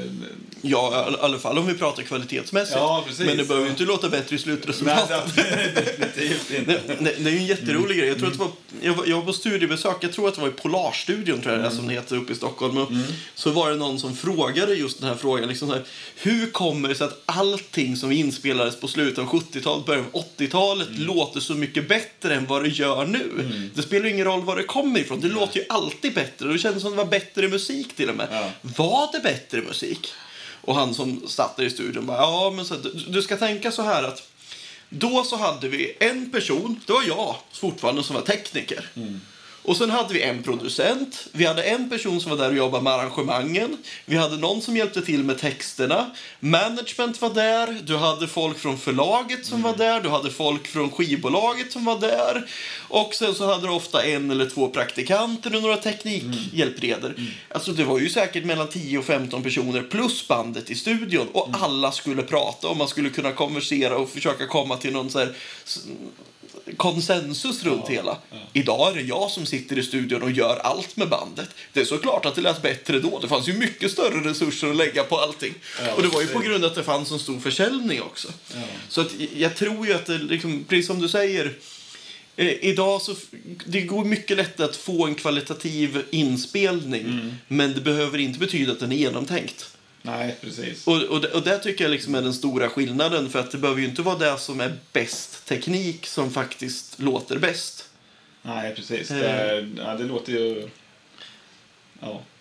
Ja, 0.63 0.93
i 0.93 0.95
alla- 1.07 1.19
alla 1.19 1.39
fall 1.39 1.59
om 1.59 1.67
vi 1.67 1.75
pratar 1.75 2.03
kvalitetsmässigt. 2.03 2.77
Ja. 2.79 3.05
Men 3.19 3.37
det 3.37 3.45
behöver 3.45 3.65
ju 3.67 3.71
inte 3.71 3.83
låta 3.85 4.09
bättre 4.09 4.27
i 4.29 4.31
nej, 4.33 4.39
slutresultatet. 4.39 5.37
definitivt 5.37 6.51
inte. 6.51 6.81
Nej, 6.89 6.97
nej, 7.01 7.15
det 7.19 7.31
är 7.31 7.33
ju 7.33 7.39
en 7.39 7.47
jätterolig 7.47 7.99
grej. 7.99 8.09
Jag, 8.09 8.19
tror 8.19 8.27
att 8.29 8.33
det 8.33 8.39
var, 8.39 8.51
jag, 8.83 8.95
var, 8.95 9.07
jag 9.07 9.17
var 9.17 9.25
på 9.25 9.33
studiebesök, 9.33 9.97
jag 10.01 10.13
tror 10.13 10.29
att 10.29 10.35
det 10.35 10.41
var 10.41 10.49
i 10.49 10.53
Polarstudion 10.53 11.41
tror 11.41 11.55
jag 11.55 11.63
det 11.63 11.67
är, 11.67 11.71
som 11.71 11.89
det 11.89 11.95
heter 11.95 12.17
uppe 12.17 12.33
i 12.33 12.37
Stockholm. 12.37 12.79
Och 12.79 12.89
Så 13.35 13.51
var 13.51 13.71
det 13.71 13.77
någon 13.77 13.99
som 13.99 14.17
frågade 14.17 14.75
just 14.75 15.01
den 15.01 15.09
här 15.09 15.17
frågan. 15.17 15.49
Liksom 15.49 15.71
här, 15.71 15.83
hur 16.17 16.51
kommer 16.51 16.89
det 16.89 16.95
sig 16.95 17.07
att 17.07 17.23
allting 17.27 17.97
som 17.97 18.13
inspelades 18.13 18.81
på 18.81 18.89
slutet 18.89 19.19
av 19.19 19.27
70-talet, 19.27 19.87
början 19.87 20.05
av 20.13 20.25
80-talet 20.39 20.89
låter 20.91 21.41
så 21.41 21.55
mycket 21.55 21.89
bättre 21.89 22.35
än 22.35 22.47
vad 22.47 22.63
det 22.63 22.69
gör 22.69 23.07
nu? 23.07 23.71
Det 23.75 23.83
spelar 23.83 24.07
ingen 24.07 24.25
roll 24.25 24.43
var 24.45 24.57
det 24.57 24.63
kommer 24.63 25.01
ifrån. 25.01 25.21
Det 25.21 25.29
låter 25.29 25.59
ju 25.61 25.65
alltid 25.69 26.15
bättre. 26.15 26.53
Det 26.53 26.59
kändes 26.59 26.83
som 26.83 26.91
det 26.91 26.97
var 26.97 27.05
bättre 27.05 27.49
musik 27.49 27.97
till 27.97 28.09
och 28.11 28.17
med. 28.17 28.27
Ja. 28.31 28.51
Var 28.63 29.09
det 29.13 29.21
bättre 29.21 29.61
musik? 29.63 30.13
Och 30.69 30.75
han 30.75 30.95
som 30.95 31.29
satt 31.29 31.57
där 31.57 31.65
i 31.65 31.71
studion 31.71 32.07
bara, 32.07 32.19
ja 32.19 32.53
men 32.57 32.65
så, 32.65 32.75
du, 32.75 32.91
du 33.09 33.23
ska 33.23 33.37
tänka 33.37 33.73
så 33.73 33.83
här 33.83 34.03
att 34.03 34.29
då 34.89 35.25
så 35.25 35.37
hade 35.37 35.69
vi 35.69 35.97
en 36.01 36.31
person, 36.31 36.81
det 36.87 36.93
var 36.93 37.03
jag 37.03 37.37
fortfarande, 37.53 38.03
som 38.03 38.15
var 38.17 38.23
tekniker. 38.23 38.91
Mm. 38.95 39.21
Och 39.69 39.77
sen 39.77 39.91
hade 39.91 40.15
vi 40.15 40.23
en 40.23 40.43
producent, 40.43 41.27
vi 41.33 41.45
hade 41.45 41.63
en 41.63 41.91
person 41.91 42.21
som 42.21 42.31
var 42.31 42.39
där 42.39 42.49
och 42.49 42.57
jobbade 42.57 42.85
med 42.85 42.93
arrangemangen, 42.93 43.77
vi 44.05 44.17
hade 44.17 44.37
någon 44.37 44.63
som 44.63 44.77
hjälpte 44.77 45.03
till 45.03 45.25
med 45.25 45.39
texterna, 45.39 46.11
management 46.41 47.21
var 47.21 47.31
där, 47.31 47.79
du 47.85 47.97
hade 47.97 48.29
folk 48.29 48.59
från 48.59 48.79
förlaget 48.79 49.47
som 49.47 49.63
var 49.63 49.77
där, 49.77 50.01
du 50.01 50.09
hade 50.09 50.31
folk 50.31 50.67
från 50.67 50.91
skivbolaget 50.91 51.73
som 51.73 51.85
var 51.85 51.99
där. 52.01 52.47
Och 52.89 53.15
sen 53.15 53.35
så 53.35 53.47
hade 53.47 53.67
du 53.67 53.73
ofta 53.73 54.05
en 54.05 54.31
eller 54.31 54.51
två 54.51 54.69
praktikanter 54.69 55.57
och 55.57 55.63
några 55.63 55.77
teknikhjälpredor. 55.77 57.15
Alltså 57.49 57.73
det 57.73 57.85
var 57.85 57.99
ju 57.99 58.09
säkert 58.09 58.45
mellan 58.45 58.69
10 58.69 58.99
och 58.99 59.05
15 59.05 59.43
personer 59.43 59.83
plus 59.83 60.29
bandet 60.29 60.71
i 60.71 60.75
studion. 60.75 61.29
Och 61.33 61.49
alla 61.53 61.93
skulle 61.93 62.23
prata 62.23 62.69
och 62.69 62.77
man 62.77 62.89
skulle 62.89 63.11
kunna 63.11 63.33
konversera 63.33 63.97
och 63.97 64.09
försöka 64.11 64.47
komma 64.47 64.77
till 64.77 64.93
någon 64.93 65.11
så 65.11 65.19
här 65.19 65.35
konsensus 66.77 67.65
runt 67.65 67.89
hela. 67.89 68.17
Idag 68.53 68.91
är 68.91 68.95
det 68.95 69.01
jag 69.03 69.31
som 69.31 69.47
sitter 69.47 69.79
i 69.79 69.83
studion 69.83 70.23
och 70.23 70.31
gör 70.31 70.57
allt 70.57 70.97
med 70.97 71.09
bandet. 71.09 71.49
Det 71.73 71.81
är 71.81 71.85
såklart 71.85 72.27
att 72.27 72.35
det 72.35 72.41
lät 72.41 72.63
bättre 72.63 73.01
då. 73.01 73.19
Det 73.19 73.29
fanns 73.29 73.49
ju 73.49 73.53
mycket 73.53 73.91
större 73.91 74.31
resurser 74.31 74.71
att 74.71 74.77
lägga 74.77 75.05
på 75.05 75.19
allting. 75.19 75.55
Ja, 75.87 75.93
och 75.95 76.03
det 76.03 76.09
var 76.09 76.21
ju 76.21 76.27
på 76.27 76.39
grund 76.39 76.65
av 76.65 76.71
att 76.71 76.77
det 76.77 76.85
fanns 76.85 77.11
en 77.11 77.19
stor 77.19 77.41
försäljning 77.41 78.03
också. 78.03 78.29
Ja. 78.55 78.61
Så 78.89 79.01
att 79.01 79.11
jag 79.37 79.57
tror 79.57 79.87
ju 79.87 79.93
att 79.95 80.07
det, 80.07 80.19
liksom, 80.19 80.65
precis 80.69 80.87
som 80.87 81.01
du 81.01 81.09
säger, 81.09 81.53
eh, 82.37 82.47
idag 82.65 83.03
så 83.03 83.15
det 83.67 83.81
går 83.81 84.05
mycket 84.05 84.37
lättare 84.37 84.67
att 84.67 84.77
få 84.77 85.07
en 85.07 85.15
kvalitativ 85.15 86.03
inspelning, 86.11 87.05
Mm. 87.05 87.35
men 87.49 87.75
det 87.75 87.81
behöver 87.81 88.19
inte 88.19 88.39
betyda 88.39 88.73
att 88.73 88.81
den 88.81 88.93
är 88.93 88.97
genomtänkt. 88.97 89.75
Nej, 90.11 90.37
precis. 90.41 90.87
Och, 90.87 91.03
och, 91.03 91.25
och 91.25 91.43
det 91.43 91.59
tycker 91.59 91.85
jag 91.85 91.91
liksom 91.91 92.15
är 92.15 92.23
den 92.23 92.35
stora 92.35 92.69
skillnaden, 92.69 93.31
för 93.31 93.39
att 93.39 93.51
det 93.51 93.59
behöver 93.59 93.81
ju 93.81 93.87
inte 93.87 94.03
vara 94.03 94.19
det 94.19 94.39
som 94.39 94.61
är 94.61 94.77
bäst 94.93 95.47
teknik 95.47 96.07
som 96.07 96.31
faktiskt 96.31 97.01
låter 97.01 97.39
bäst. 97.39 97.89
Nej, 98.43 98.75
precis. 98.75 99.11
Eh. 99.11 99.19
Det, 99.19 99.69
ja, 99.77 99.95
det 99.95 100.05
låter 100.05 100.33
ju... 100.33 100.69
Ja. 102.01 102.23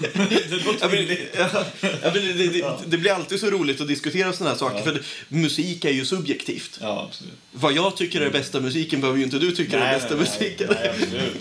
det 0.00 0.64
låter 0.64 0.88
billigt. 0.88 1.36
ja, 1.38 1.64
ja, 2.02 2.10
det, 2.10 2.32
det, 2.32 2.78
det 2.86 2.98
blir 2.98 3.12
alltid 3.12 3.40
så 3.40 3.50
roligt 3.50 3.80
att 3.80 3.88
diskutera 3.88 4.32
sådana 4.32 4.50
här 4.50 4.58
saker, 4.58 4.82
för 4.82 5.02
musik 5.28 5.84
är 5.84 5.90
ju 5.90 6.04
subjektivt. 6.04 6.78
Ja, 6.82 7.06
absolut. 7.08 7.34
Vad 7.52 7.72
jag 7.72 7.96
tycker 7.96 8.20
är 8.20 8.30
bästa 8.30 8.60
musiken 8.60 9.00
behöver 9.00 9.18
ju 9.18 9.24
inte 9.24 9.38
du 9.38 9.50
tycka 9.50 9.78
är 9.78 9.94
bästa 9.94 10.14
nej, 10.14 10.18
musiken. 10.18 10.66
Nej, 10.70 10.90
absolut. 10.90 11.36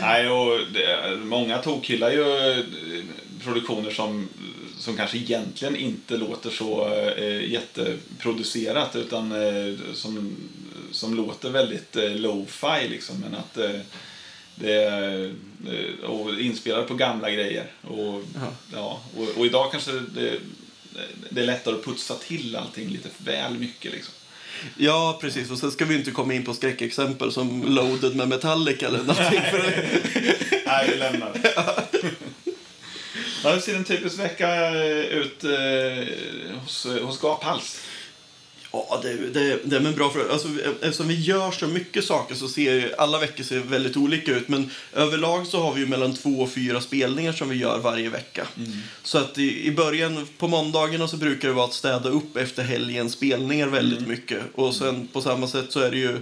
nej, 0.00 0.28
och 0.28 0.60
det, 0.72 1.16
många 1.16 1.58
tokhyllar 1.58 2.10
ju 2.10 2.52
eh, 2.52 2.64
produktioner 3.44 3.90
som, 3.90 4.28
som 4.78 4.96
kanske 4.96 5.18
egentligen 5.18 5.76
inte 5.76 6.16
låter 6.16 6.50
så 6.50 6.94
eh, 7.16 7.50
jätteproducerat 7.52 8.96
utan 8.96 9.32
eh, 9.32 9.74
som, 9.94 10.36
som 10.92 11.14
låter 11.16 11.50
väldigt 11.50 11.96
eh, 11.96 12.10
lo-fi 12.16 12.88
liksom. 12.90 13.16
Men 13.20 13.34
att 13.34 13.56
eh, 13.58 13.80
det 14.54 14.84
eh, 15.66 16.10
och 16.10 16.40
inspelat 16.40 16.88
på 16.88 16.94
gamla 16.94 17.30
grejer. 17.30 17.66
Och, 17.82 18.22
Ja. 18.34 18.52
ja, 18.72 19.00
och, 19.16 19.28
och 19.38 19.46
idag 19.46 19.70
kanske 19.72 19.92
det, 19.92 20.32
det 21.30 21.40
är 21.40 21.46
lättare 21.46 21.74
att 21.74 21.84
putsa 21.84 22.14
till 22.14 22.56
allting 22.56 22.88
lite 22.88 23.08
väl 23.18 23.58
mycket 23.58 23.92
liksom. 23.92 24.14
Ja, 24.76 25.18
precis. 25.20 25.50
Och 25.50 25.58
sen 25.58 25.70
ska 25.70 25.84
vi 25.84 25.94
inte 25.94 26.10
komma 26.10 26.34
in 26.34 26.44
på 26.44 26.54
skräckexempel 26.54 27.32
som 27.32 27.74
Loaded 27.74 28.16
med 28.16 28.28
Metallica 28.28 28.86
eller 28.86 28.98
någonting. 28.98 29.40
Nej, 30.66 30.88
vi 30.92 30.96
lämnar 30.96 31.32
det. 31.32 31.84
Ja, 33.44 33.52
hur 33.52 33.60
ser 33.60 33.74
en 33.74 33.84
typisk 33.84 34.18
vecka 34.18 34.74
ut 35.10 35.44
eh, 35.44 36.60
hos, 36.62 36.86
hos 37.02 37.20
Gaphals? 37.20 37.80
ja, 38.72 39.00
det, 39.02 39.14
det, 39.14 39.60
det 39.64 39.76
är 39.76 39.86
en 39.86 39.94
bra 39.94 40.10
fråga. 40.10 40.32
Alltså, 40.32 40.48
eftersom 40.82 41.08
vi 41.08 41.20
gör 41.20 41.50
så 41.50 41.66
mycket 41.66 42.04
saker 42.04 42.34
så 42.34 42.48
ser 42.48 42.74
ju 42.74 42.94
alla 42.98 43.18
veckor 43.18 43.44
ser 43.44 43.58
väldigt 43.58 43.96
olika 43.96 44.32
ut. 44.32 44.48
Men 44.48 44.70
överlag 44.94 45.46
så 45.46 45.60
har 45.60 45.74
vi 45.74 45.80
ju 45.80 45.86
mellan 45.86 46.14
två 46.14 46.30
och 46.30 46.50
fyra 46.50 46.80
spelningar 46.80 47.32
som 47.32 47.48
vi 47.48 47.56
gör 47.56 47.78
varje 47.78 48.08
vecka. 48.08 48.46
Så 49.02 49.18
att 49.18 49.38
i, 49.38 49.66
i 49.66 49.70
början, 49.70 50.26
på 50.38 50.48
måndagarna 50.48 51.08
så 51.08 51.16
brukar 51.16 51.48
det 51.48 51.54
vara 51.54 51.66
att 51.66 51.74
städa 51.74 52.08
upp 52.08 52.36
efter 52.36 52.62
helgens 52.62 53.12
spelningar 53.12 53.66
väldigt 53.66 54.08
mycket. 54.08 54.42
Och 54.54 54.74
sen 54.74 55.08
på 55.12 55.20
samma 55.20 55.48
sätt 55.48 55.72
så 55.72 55.80
är 55.80 55.90
det 55.90 55.98
ju 55.98 56.18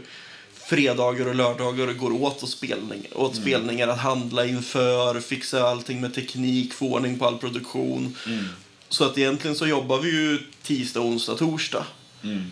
fredagar 0.66 1.26
och 1.26 1.34
lördagar 1.34 1.92
går 1.92 2.22
åt 2.22 2.42
och 2.42 2.48
spelning, 2.48 3.06
åt 3.12 3.36
spelningar 3.36 3.88
att 3.88 3.98
handla 3.98 4.46
inför, 4.46 5.20
fixa 5.20 5.68
allting 5.68 6.00
med 6.00 6.14
teknik, 6.14 6.74
få 6.74 6.92
ordning 6.92 7.18
på 7.18 7.26
all 7.26 7.38
produktion. 7.38 8.16
Så 8.88 9.04
att 9.04 9.18
egentligen 9.18 9.56
så 9.56 9.66
jobbar 9.66 9.98
vi 9.98 10.10
ju 10.10 10.38
tisdag, 10.62 11.00
onsdag, 11.00 11.34
torsdag. 11.34 11.86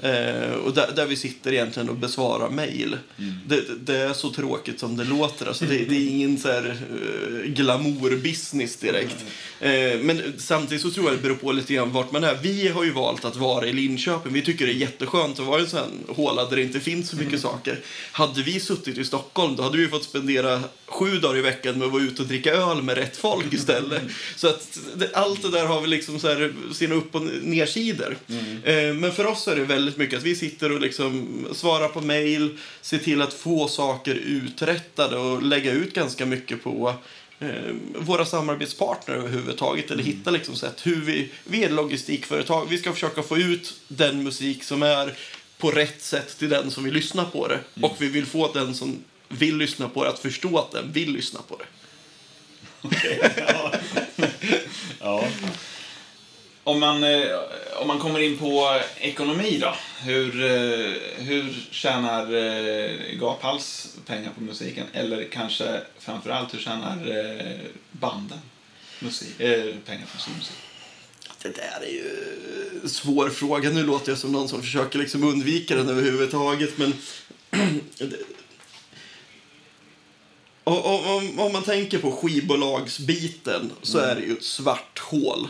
Eh, 0.02 0.52
och 0.52 0.74
där, 0.74 0.92
där 0.96 1.06
vi 1.06 1.16
sitter 1.16 1.52
egentligen 1.52 1.88
och 1.88 1.96
besvarar 1.96 2.50
mejl. 2.50 2.98
Det, 3.46 3.86
det 3.86 3.96
är 3.96 4.12
så 4.12 4.30
tråkigt 4.30 4.80
som 4.80 4.96
det 4.96 5.04
låter. 5.04 5.46
Alltså 5.46 5.64
det, 5.64 5.78
det 5.78 5.96
är 5.96 6.08
ingen 6.08 6.38
så 6.38 6.48
här, 6.48 6.64
uh, 6.66 7.50
glamour-business 7.50 8.80
direkt. 8.80 9.24
Eh, 9.60 9.98
men 10.00 10.22
samtidigt 10.38 10.82
så 10.82 10.90
tror 10.90 11.06
jag 11.06 11.16
det 11.18 11.22
beror 11.22 11.34
på 11.34 11.52
lite 11.52 11.74
grann 11.74 11.92
vart 11.92 12.12
man 12.12 12.24
är. 12.24 12.34
Vi 12.42 12.68
har 12.68 12.84
ju 12.84 12.90
valt 12.90 13.24
att 13.24 13.36
vara 13.36 13.66
i 13.66 13.72
Linköping. 13.72 14.32
Vi 14.32 14.42
tycker 14.42 14.66
det 14.66 14.72
är 14.72 14.74
jätteskönt 14.74 15.40
att 15.40 15.46
vara 15.46 15.58
i 15.58 15.62
en 15.62 15.68
sån 15.68 16.04
håla 16.08 16.48
där 16.48 16.56
det 16.56 16.62
inte 16.62 16.80
finns 16.80 17.08
så 17.08 17.16
mycket 17.16 17.40
saker. 17.40 17.78
Hade 18.12 18.42
vi 18.42 18.60
suttit 18.60 18.98
i 18.98 19.04
Stockholm 19.04 19.56
då 19.56 19.62
hade 19.62 19.78
vi 19.78 19.88
fått 19.88 20.04
spendera 20.04 20.60
sju 20.86 21.18
dagar 21.18 21.36
i 21.38 21.40
veckan 21.40 21.78
med 21.78 21.86
att 21.86 21.92
vara 21.92 22.02
ute 22.02 22.22
och 22.22 22.28
dricka 22.28 22.52
öl 22.52 22.82
med 22.82 22.96
rätt 22.96 23.16
folk 23.16 23.52
istället. 23.52 24.02
Så 24.36 24.48
att 24.48 24.78
allt 25.12 25.42
det 25.42 25.50
där 25.50 25.66
har 25.66 25.80
väl 25.80 25.90
liksom 25.90 26.20
så 26.20 26.28
här 26.28 26.52
sina 26.72 26.94
upp 26.94 27.14
och 27.14 27.22
nersidor. 27.42 28.16
Eh, 28.64 28.94
men 28.94 29.12
för 29.12 29.26
oss 29.26 29.48
är 29.48 29.56
det 29.56 29.63
väldigt 29.64 29.96
mycket 29.96 30.18
att 30.18 30.24
vi 30.24 30.36
sitter 30.36 30.72
och 30.72 30.80
liksom 30.80 31.28
svarar 31.52 31.88
på 31.88 32.00
mejl, 32.00 32.58
ser 32.80 32.98
till 32.98 33.22
att 33.22 33.32
få 33.32 33.68
saker 33.68 34.14
uträttade 34.14 35.16
och 35.16 35.42
lägga 35.42 35.72
ut 35.72 35.94
ganska 35.94 36.26
mycket 36.26 36.62
på 36.62 36.94
eh, 37.38 37.48
våra 37.98 38.26
samarbetspartner 38.26 39.14
överhuvudtaget. 39.14 39.90
Eller 39.90 40.02
hitta 40.02 40.30
liksom 40.30 40.56
sätt 40.56 40.86
hur 40.86 41.00
vi, 41.00 41.30
vi 41.44 41.64
är 41.64 41.70
logistikföretag, 41.70 42.66
vi 42.70 42.78
ska 42.78 42.92
försöka 42.92 43.22
få 43.22 43.38
ut 43.38 43.74
den 43.88 44.22
musik 44.22 44.64
som 44.64 44.82
är 44.82 45.14
på 45.58 45.70
rätt 45.70 46.02
sätt 46.02 46.38
till 46.38 46.48
den 46.48 46.70
som 46.70 46.84
vill 46.84 46.94
lyssna 46.94 47.24
på 47.24 47.48
det. 47.48 47.60
Och 47.80 47.96
vi 47.98 48.08
vill 48.08 48.26
få 48.26 48.52
den 48.52 48.74
som 48.74 49.04
vill 49.28 49.56
lyssna 49.56 49.88
på 49.88 50.04
det 50.04 50.10
att 50.10 50.18
förstå 50.18 50.58
att 50.58 50.70
den 50.72 50.92
vill 50.92 51.12
lyssna 51.12 51.40
på 51.48 51.56
det. 51.56 51.66
ja. 53.36 53.72
ja. 55.00 55.28
Om 56.64 56.80
man, 56.80 57.04
eh, 57.04 57.26
om 57.80 57.88
man 57.88 57.98
kommer 57.98 58.20
in 58.20 58.38
på 58.38 58.80
ekonomi 58.98 59.58
då. 59.60 59.74
Hur, 60.02 60.44
eh, 60.44 60.92
hur 61.16 61.66
tjänar 61.70 62.34
eh, 62.34 62.90
Gaphals 63.20 63.96
pengar 64.06 64.30
på 64.34 64.40
musiken? 64.42 64.86
Eller 64.92 65.24
kanske 65.32 65.80
framförallt 65.98 66.54
hur 66.54 66.58
tjänar 66.58 66.98
banden 67.92 68.38
musik, 69.00 69.36
pengar 69.86 70.06
på 70.14 70.20
sin 70.20 70.34
musik? 70.38 70.56
Det 71.42 71.48
där 71.56 71.80
är 71.86 71.90
ju 71.92 72.10
en 72.82 72.88
svår 72.88 73.30
fråga. 73.30 73.70
Nu 73.70 73.82
låter 73.82 74.10
jag 74.12 74.18
som 74.18 74.32
någon 74.32 74.48
som 74.48 74.62
försöker 74.62 74.98
liksom 74.98 75.24
undvika 75.24 75.76
den 75.76 75.88
överhuvudtaget. 75.88 76.78
Men 76.78 76.92
och- 80.64 81.16
om, 81.16 81.40
om 81.40 81.52
man 81.52 81.62
tänker 81.62 81.98
på 81.98 82.12
skivbolagsbiten 82.12 83.72
så 83.82 83.98
är 83.98 84.14
det 84.14 84.20
ju 84.20 84.32
ett 84.32 84.44
svart 84.44 84.98
hål. 84.98 85.48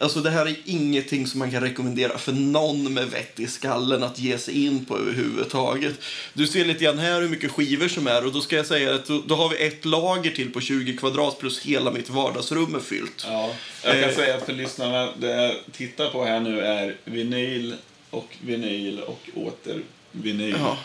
Alltså 0.00 0.20
det 0.20 0.30
här 0.30 0.46
är 0.46 0.56
ingenting 0.64 1.26
som 1.26 1.38
man 1.38 1.50
kan 1.50 1.60
rekommendera 1.62 2.18
för 2.18 2.32
någon 2.32 2.94
med 2.94 3.10
vett 3.10 3.40
i 3.40 3.46
skallen 3.46 4.02
att 4.02 4.18
ge 4.18 4.38
sig 4.38 4.64
in 4.66 4.84
på 4.84 4.98
överhuvudtaget. 4.98 5.94
Du 6.32 6.46
ser 6.46 6.64
lite 6.64 6.84
grann 6.84 6.98
här 6.98 7.20
hur 7.20 7.28
mycket 7.28 7.50
skivor 7.50 7.88
som 7.88 8.06
är 8.06 8.26
och 8.26 8.32
då 8.32 8.40
ska 8.40 8.56
jag 8.56 8.66
säga 8.66 8.94
att 8.94 9.06
då, 9.06 9.22
då 9.26 9.34
har 9.34 9.48
vi 9.48 9.56
ett 9.66 9.84
lager 9.84 10.30
till 10.30 10.52
på 10.52 10.60
20 10.60 10.96
kvadrat 10.96 11.38
plus 11.38 11.60
hela 11.60 11.90
mitt 11.90 12.10
vardagsrum 12.10 12.74
är 12.74 12.80
fyllt. 12.80 13.24
Ja, 13.28 13.50
jag 13.84 13.92
kan 13.92 14.10
Eh. 14.10 14.14
säga 14.16 14.40
för 14.40 14.52
lyssnarna, 14.52 15.08
det 15.16 15.30
jag 15.42 15.54
tittar 15.72 16.10
på 16.10 16.24
här 16.24 16.40
nu 16.40 16.60
är 16.60 16.96
vinyl 17.04 17.74
och 18.10 18.36
vinyl 18.40 19.00
och 19.00 19.20
åter 19.34 19.82
vinyl. 20.12 20.56
Ja. 20.58 20.78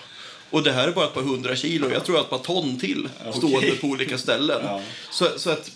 Och 0.50 0.64
det 0.64 0.72
här 0.72 0.88
är 0.88 0.92
bara 0.92 1.06
ett 1.06 1.14
par 1.14 1.22
hundra 1.22 1.56
kilo. 1.56 1.90
Jag 1.94 2.06
tror 2.06 2.18
att 2.18 2.24
ett 2.24 2.30
par 2.30 2.38
ton 2.38 2.80
till 2.80 3.10
stående 3.34 3.58
okej. 3.58 3.78
på 3.78 3.88
olika 3.88 4.18
ställen. 4.18 4.60
Ja. 4.64 4.82
Så, 5.12 5.28
så 5.38 5.50
att 5.50 5.72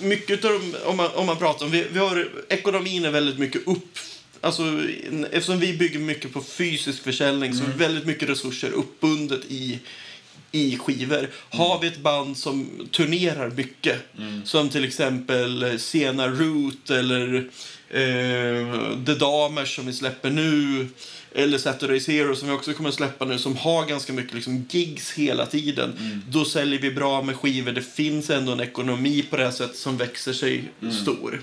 mycket 0.00 0.44
av 0.44 0.50
de, 0.50 0.76
om 0.84 0.96
man, 0.96 1.10
om 1.14 1.26
man 1.26 1.36
pratar 1.36 1.66
om, 1.66 1.72
vi, 1.72 1.86
vi 1.92 1.98
har, 1.98 2.28
ekonomin 2.48 3.04
är 3.04 3.10
väldigt 3.10 3.38
mycket 3.38 3.66
upp, 3.66 3.98
alltså 4.40 4.62
eftersom 5.30 5.60
vi 5.60 5.72
bygger 5.76 5.98
mycket 5.98 6.32
på 6.32 6.42
fysisk 6.42 7.02
försäljning 7.02 7.54
så 7.54 7.64
är 7.64 7.68
väldigt 7.68 8.06
mycket 8.06 8.28
resurser 8.28 8.70
uppbundet 8.70 9.40
i 9.48 9.78
i 10.52 10.78
skivor. 10.78 11.30
Har 11.50 11.80
vi 11.80 11.86
ett 11.86 12.02
band 12.02 12.36
som 12.36 12.88
turnerar 12.90 13.50
mycket, 13.50 13.98
som 14.44 14.68
till 14.68 14.84
exempel 14.84 15.62
eh, 15.62 15.76
Sena 15.76 16.28
Root 16.28 16.90
eller 16.90 17.36
eh, 17.88 19.04
The 19.06 19.14
Damers 19.14 19.76
som 19.76 19.86
vi 19.86 19.92
släpper 19.92 20.30
nu, 20.30 20.88
eller 21.34 21.58
Saturday 21.58 22.00
Zero 22.00 22.36
som 22.36 22.48
vi 22.48 22.54
också 22.54 22.72
kommer 22.72 22.88
att 22.88 22.94
släppa 22.94 23.24
nu, 23.24 23.38
som 23.38 23.56
har 23.56 23.86
ganska 23.86 24.12
mycket 24.12 24.34
liksom, 24.34 24.66
gigs 24.70 25.12
hela 25.12 25.46
tiden. 25.46 26.22
Då 26.28 26.44
säljer 26.44 26.80
vi 26.80 26.90
bra 26.90 27.22
med 27.22 27.36
skivor. 27.36 27.72
Det 27.72 27.82
finns 27.82 28.30
ändå 28.30 28.52
en 28.52 28.60
ekonomi 28.60 29.24
på 29.30 29.36
det 29.36 29.44
här 29.44 29.50
sättet 29.50 29.76
som 29.76 29.96
växer 29.96 30.32
sig 30.32 30.64
stor. 31.02 31.42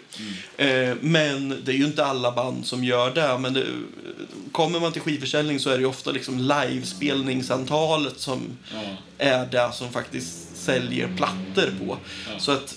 Eh, 0.58 0.96
men 1.02 1.62
det 1.66 1.72
är 1.72 1.76
ju 1.76 1.86
inte 1.86 2.06
alla 2.06 2.32
band 2.32 2.66
som 2.66 2.84
gör 2.84 3.12
det. 3.12 3.38
Men 3.38 3.54
det, 3.54 3.66
kommer 4.52 4.80
man 4.80 4.92
till 4.92 5.02
skivförsäljning 5.02 5.60
så 5.60 5.70
är 5.70 5.78
det 5.78 5.86
ofta 5.86 6.12
liksom 6.12 6.40
livespelningsantalet 6.40 8.20
som 8.20 8.42
är 9.18 9.46
det 9.46 9.72
som 9.74 9.92
faktiskt 9.92 10.58
säljer 10.58 11.10
plattor 11.18 11.74
på. 11.80 11.98
Så 12.40 12.52
att 12.52 12.76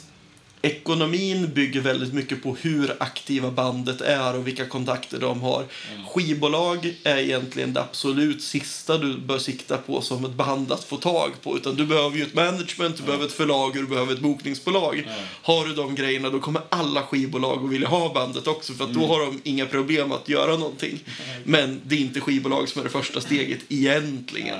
ekonomin 0.62 1.51
bygger 1.55 1.81
väldigt 1.81 2.12
mycket 2.12 2.42
på 2.42 2.57
hur 2.61 2.96
aktiva 2.98 3.51
bandet 3.51 4.01
är 4.01 4.37
och 4.37 4.46
vilka 4.46 4.66
kontakter 4.66 5.18
de 5.18 5.40
har. 5.40 5.64
Skivbolag 6.09 6.94
är 7.05 7.16
egentligen 7.16 7.72
det 7.72 7.81
absolut 7.81 8.42
sista 8.42 8.98
du 8.98 9.18
bör 9.18 9.38
sikta 9.38 9.77
på 9.77 10.01
som 10.01 10.25
ett 10.25 10.35
band 10.35 10.72
att 10.72 10.85
få 10.85 10.96
tag 10.96 11.31
på. 11.42 11.57
Utan 11.57 11.75
du 11.75 11.87
behöver 11.87 12.16
ju 12.16 12.22
ett 12.22 12.35
management, 12.35 12.96
du 12.96 13.03
behöver 13.03 13.25
ett 13.25 13.33
förlag 13.33 13.68
och 13.68 13.75
du 13.75 13.87
behöver 13.87 14.12
ett 14.12 14.20
bokningsbolag. 14.20 15.09
Har 15.42 15.66
du 15.66 15.75
de 15.75 15.94
grejerna 15.94 16.31
då 16.31 16.40
kommer 16.40 16.62
alla 16.68 17.03
skivbolag 17.03 17.64
att 17.64 17.70
vilja 17.70 17.88
ha 17.88 18.14
bandet 18.14 18.46
också 18.46 18.72
för 18.72 18.85
att 18.85 18.94
då 18.94 19.07
har 19.07 19.20
de 19.20 19.40
inga 19.44 19.66
problem 19.66 20.12
att 20.12 20.29
göra 20.29 20.57
någonting. 20.57 20.98
Men 21.44 21.81
det 21.85 21.94
är 21.94 22.01
inte 22.01 22.20
skivbolag 22.20 22.68
som 22.68 22.81
är 22.81 22.85
det 22.85 22.90
första 22.90 23.20
steget 23.20 23.61
egentligen. 23.68 24.59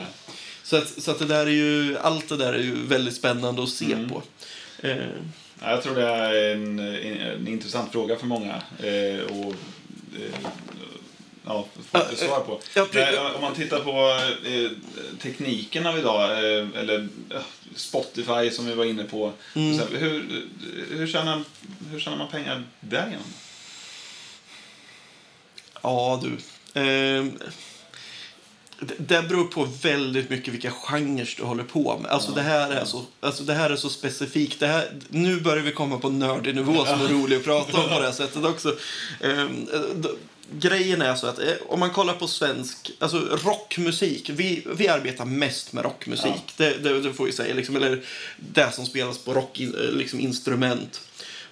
Så, 0.65 0.77
att, 0.77 1.03
så 1.03 1.11
att 1.11 1.19
det 1.19 1.25
där 1.25 1.47
är 1.47 1.51
ju, 1.51 1.99
allt 1.99 2.29
det 2.29 2.37
där 2.37 2.53
är 2.53 2.63
ju 2.63 2.75
väldigt 2.87 3.15
spännande 3.15 3.63
att 3.63 3.69
se 3.69 3.97
på. 4.09 4.23
Eh, 4.89 4.97
Jag 5.65 5.83
tror 5.83 5.95
det 5.95 6.09
är 6.09 6.53
en, 6.53 6.79
en, 6.79 7.21
en 7.21 7.49
intressant 7.49 7.93
fråga 7.93 8.17
för 8.17 8.27
många. 8.27 8.63
Eh, 8.79 9.21
och, 9.39 9.55
eh, 10.17 10.51
ja, 11.47 11.67
få 11.93 12.17
svar 12.17 12.41
på. 12.41 12.61
Men, 12.93 13.35
om 13.35 13.41
man 13.41 13.55
tittar 13.55 13.81
på 13.81 14.19
eh, 14.49 14.71
tekniken 15.19 15.87
av 15.87 15.99
idag, 15.99 16.31
eh, 16.31 16.67
eller 16.77 17.09
eh, 17.31 17.41
Spotify 17.75 18.51
som 18.51 18.67
vi 18.67 18.75
var 18.75 18.85
inne 18.85 19.05
på. 19.05 19.33
Mm. 19.55 19.79
Hur, 19.93 20.45
hur, 20.91 21.07
tjänar, 21.07 21.45
hur 21.91 22.01
tjänar 22.01 22.17
man 22.17 22.29
pengar 22.29 22.65
därigenom? 22.81 23.27
ja, 25.83 26.23
du. 26.23 26.37
Eh, 28.83 28.89
det, 28.99 29.23
beror 29.23 29.45
på 29.45 29.69
väldigt 29.83 30.31
mycket 30.31 30.55
vilka 30.55 30.71
genrer 30.71 31.35
du 31.37 31.43
håller 31.43 31.65
på 31.65 31.99
med. 31.99 32.11
Alltså, 32.11 32.33
det, 32.33 32.43
här 32.43 32.71
är 32.71 32.85
så, 32.85 33.03
alltså 33.21 33.43
det 33.43 33.55
här 33.55 33.71
är 33.71 33.77
så 33.77 33.89
specifikt. 33.89 34.61
Det 34.61 34.67
här, 34.67 34.93
nu 35.09 35.41
börjar 35.41 35.63
vi 35.63 35.73
komma 35.73 35.99
på 35.99 36.11
nördig 36.11 36.55
nivå 36.55 36.85
som 36.85 37.01
är 37.01 37.09
rolig 37.09 37.37
att 37.37 37.45
prata 37.45 37.81
om 37.81 37.89
på 37.89 37.99
det 37.99 38.05
här 38.05 38.13
sättet 38.23 38.45
också. 38.45 38.77
Eh, 39.21 39.45
d- 39.95 40.09
grejen 40.59 41.03
är 41.03 41.15
så 41.15 41.27
att 41.27 41.39
eh, 41.39 41.53
om 41.69 41.81
man 41.81 41.91
kollar 41.91 42.15
på 42.15 42.29
svensk, 42.29 42.91
alltså 42.99 43.19
rockmusik. 43.19 44.31
Vi, 44.31 44.67
vi 44.75 44.89
arbetar 44.89 45.25
mest 45.25 45.73
med 45.73 45.85
rockmusik. 45.85 46.55
Det, 46.57 46.83
det, 46.83 47.01
det 47.01 47.13
får 47.13 47.25
vi 47.25 47.33
säga. 47.33 47.55
Liksom, 47.55 47.77
eller 47.77 48.03
det 48.37 48.73
som 48.73 48.87
spelas 48.87 49.19
på 49.19 49.35
rockinstrument. 49.35 49.97
Liksom, 49.97 50.21
instrument. 50.21 51.01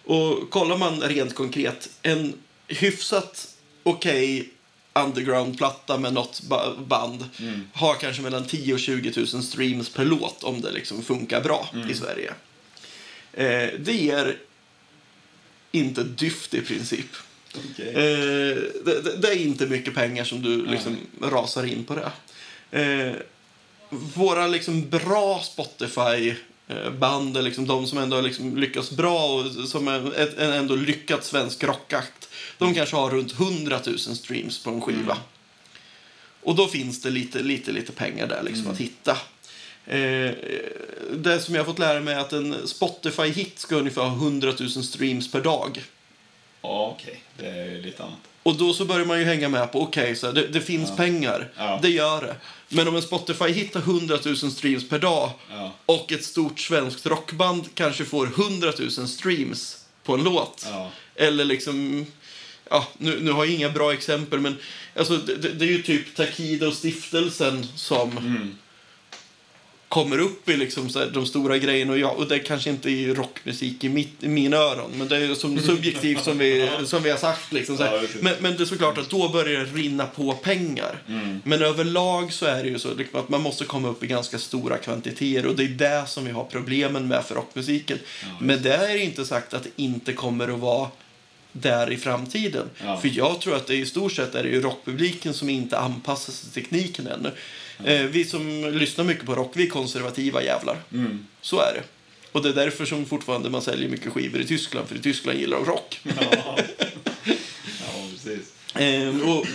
Och 0.04 0.50
kollar 0.50 0.76
man 0.76 1.00
rent 1.00 1.34
konkret, 1.34 1.90
en 2.02 2.34
hyfsat 2.68 3.48
okej 3.82 4.50
underground-platta 4.92 5.98
med 5.98 6.12
något 6.12 6.40
ba- 6.42 6.74
band 6.76 7.24
har 7.72 7.94
kanske 7.94 8.22
mellan 8.22 8.44
10 8.46 8.74
och 8.74 8.81
20 8.81 9.12
000 9.16 9.42
streams 9.42 9.88
per 9.88 10.05
låt 10.05 10.44
om 10.44 10.61
det 10.61 10.70
liksom 10.72 11.03
funkar 11.03 11.40
bra 11.40 11.68
i 11.90 11.94
Sverige. 11.94 12.33
Eh, 13.33 13.68
det 13.81 13.92
ger 13.92 14.37
inte 15.72 16.03
dyft 16.03 16.55
i 16.55 16.61
princip. 16.61 17.07
Okay. 17.72 17.88
Eh, 17.88 18.57
det, 18.85 19.00
det, 19.05 19.16
det 19.16 19.29
är 19.29 19.37
inte 19.37 19.66
mycket 19.66 19.94
pengar 19.94 20.24
som 20.24 20.42
du 20.42 20.66
liksom 20.66 20.96
rasar 21.22 21.64
in 21.66 21.85
på 21.85 21.94
det. 21.94 22.11
Eh, 22.81 23.12
våra 24.14 24.46
liksom 24.46 24.88
bra 24.90 25.42
Spotify-band 25.57 26.37
är 26.70 27.42
liksom 27.42 27.66
de 27.66 27.87
som 27.87 27.98
ändå 27.98 28.16
har 28.16 28.22
liksom 28.22 28.56
lyckats 28.56 28.90
bra 28.90 29.35
och 29.35 29.68
som 29.68 29.88
är 29.88 30.20
ett, 30.20 30.38
en 30.38 30.52
ändå 30.52 30.74
lyckad 30.74 31.24
svensk 31.24 31.64
rockakt. 31.64 32.28
De 32.59 32.74
kanske 32.74 32.96
har 32.96 33.11
runt 33.11 33.33
100 33.33 33.80
000 33.87 33.98
streams 33.98 34.64
på 34.64 34.70
en 34.70 34.80
skiva. 34.80 35.16
Och 36.42 36.54
då 36.54 36.66
finns 36.66 37.02
det 37.02 37.11
lite, 37.11 37.42
lite, 37.42 37.72
lite 37.72 37.92
pengar 37.92 38.26
där 38.26 38.42
liksom 38.42 38.70
att 38.70 38.78
hitta. 38.78 39.18
Eh, 39.87 40.30
det 41.14 41.40
som 41.40 41.54
jag 41.54 41.61
har 41.62 41.64
fått 41.64 41.78
lära 41.78 42.00
mig 42.00 42.14
är 42.14 42.18
att 42.18 42.33
en 42.33 42.54
Spotify-hit 42.54 43.59
ska 43.59 43.76
ungefär 43.76 44.02
ha 44.02 44.16
100 44.16 44.52
000 44.61 44.70
streams 44.70 45.33
per 45.33 45.40
dag. 45.40 45.85
Ja, 46.62 46.96
okej. 46.96 47.22
Det 47.37 47.46
är 47.46 47.70
ju 47.70 47.83
lite 47.83 48.02
annat. 48.02 48.18
Och 48.42 48.56
då 48.56 48.72
så 48.72 48.85
börjar 48.85 49.06
man 49.06 49.18
ju 49.18 49.24
hänga 49.24 49.48
med 49.48 49.72
på, 49.72 49.83
okej, 49.83 50.16
så 50.16 50.26
här, 50.26 50.35
det, 50.35 50.46
det 50.46 50.61
finns 50.61 50.96
pengar. 50.96 51.48
Ja. 51.56 51.78
Det 51.83 51.88
gör 51.88 52.20
det. 52.22 52.37
Men 52.72 52.88
om 52.88 52.96
en 52.96 53.02
Spotify 53.02 53.48
hittar 53.52 53.80
100 53.80 54.18
000 54.24 54.37
streams 54.37 54.88
per 54.88 54.98
dag 54.98 55.30
Ja. 55.50 55.72
och 55.87 56.12
ett 56.12 56.24
stort 56.24 56.61
svenskt 56.61 57.06
rockband 57.06 57.64
kanske 57.74 58.04
får 58.04 58.26
100 58.26 58.72
000 58.78 58.90
streams 59.09 59.85
på 60.04 60.14
en 60.14 60.24
låt. 60.24 60.66
Ja. 60.70 60.90
Eller 61.14 61.44
liksom, 61.44 62.06
ja, 62.70 62.88
nu, 62.98 63.20
nu 63.20 63.30
har 63.33 63.44
jag 63.44 63.54
inga 63.54 63.70
bra 63.70 63.92
exempel, 63.92 64.40
men 64.40 64.56
alltså, 64.96 65.16
det, 65.16 65.37
det 65.37 65.64
är 65.64 65.68
ju 65.70 65.83
typ 65.83 66.14
Takida 66.16 66.68
och 66.68 66.74
stiftelsen 66.74 67.66
som 67.76 68.18
Mm. 68.18 68.56
Kommer 69.90 70.18
upp 70.18 70.48
i 70.48 70.57
liksom 70.57 70.88
så 70.88 71.05
de 71.05 71.26
stora 71.26 71.59
grejerna. 71.59 71.92
Och, 71.92 71.98
jag, 71.98 72.16
och 72.16 72.29
det 72.29 72.38
kanske 72.38 72.70
inte 72.70 72.90
är 72.90 73.14
rockmusik 73.14 73.85
i, 73.85 73.88
mitt, 73.88 74.24
i 74.24 74.29
mina 74.29 74.57
öron, 74.57 74.90
men 74.94 75.09
det 75.09 75.16
är 75.16 75.35
som 75.35 75.59
subjektivt 75.62 76.24
som 76.24 76.38
vi, 76.38 76.70
som 76.85 77.03
vi 77.03 77.11
har 77.11 77.16
sagt. 77.16 77.53
Liksom, 77.53 77.76
så. 77.76 77.83
Ja, 77.83 78.03
men, 78.20 78.35
men 78.40 78.57
det 78.57 78.62
är 78.62 78.66
såklart 78.66 78.98
att 78.98 79.11
då 79.11 79.29
börjar 79.29 79.61
det 79.61 79.64
rinna 79.64 80.07
på 80.07 80.33
pengar. 80.33 81.03
Mm. 81.09 81.40
Men 81.44 81.62
överlag 81.62 82.33
så 82.33 82.46
är 82.46 82.62
det 82.62 82.68
ju 82.68 82.79
så 82.79 82.94
liksom, 82.94 83.20
att 83.20 83.29
man 83.29 83.42
måste 83.42 83.64
komma 83.64 83.88
upp 83.88 84.05
i 84.05 84.07
ganska 84.07 84.38
stora 84.38 84.79
kvantiteter 84.79 85.46
och 85.46 85.57
det 85.57 85.64
är 85.64 85.68
det 85.68 86.09
som 86.09 86.24
vi 86.24 86.31
har 86.31 86.44
problemen 86.44 87.09
med 87.09 87.24
för 87.24 87.35
rockmusiken. 87.35 87.98
men 88.40 88.62
det 88.62 88.74
är 88.74 88.96
inte 88.96 89.24
sagt 89.24 89.55
att 89.55 89.62
det 89.62 89.83
inte 89.83 90.12
kommer 90.12 90.48
att 90.48 90.61
vara 90.61 90.88
där 91.53 91.92
i 91.92 91.96
framtiden. 91.96 92.70
Ja. 92.85 92.96
För 92.96 93.11
jag 93.14 93.40
tror 93.40 93.57
att 93.57 93.66
det 93.66 93.74
i 93.74 93.87
stort 93.87 94.12
sett 94.12 94.35
är 94.35 94.42
det 94.42 94.48
ju 94.48 94.61
rockpubliken 94.61 95.35
som 95.35 95.48
inte 95.48 95.79
anpassar 95.79 96.33
sig 96.33 96.50
till 96.50 96.62
tekniken 96.62 97.07
ännu. 97.07 97.33
Eh, 97.84 98.02
vi 98.02 98.24
som 98.24 98.70
lyssnar 98.74 99.04
mycket 99.04 99.26
på 99.26 99.34
rock, 99.34 99.52
vi 99.54 99.66
är 99.66 99.70
konservativa 99.70 100.42
jävlar. 100.42 100.76
Mm. 100.92 101.26
Så 101.40 101.60
är 101.60 101.74
det. 101.74 101.82
Och 102.32 102.42
det 102.42 102.48
är 102.48 102.52
därför 102.52 102.84
som 102.84 103.06
fortfarande 103.06 103.50
man 103.50 103.62
säljer 103.62 103.88
mycket 103.88 104.12
skivor 104.12 104.40
i 104.40 104.46
Tyskland, 104.46 104.88
för 104.88 104.96
i 104.96 104.98
Tyskland 104.98 105.38
gillar 105.38 105.56
de 105.56 105.66
rock. 105.66 106.00
Ja. 106.02 106.12
ja, 107.24 108.08
precis. 108.10 108.52
Ehm, 108.74 109.22
och 109.22 109.46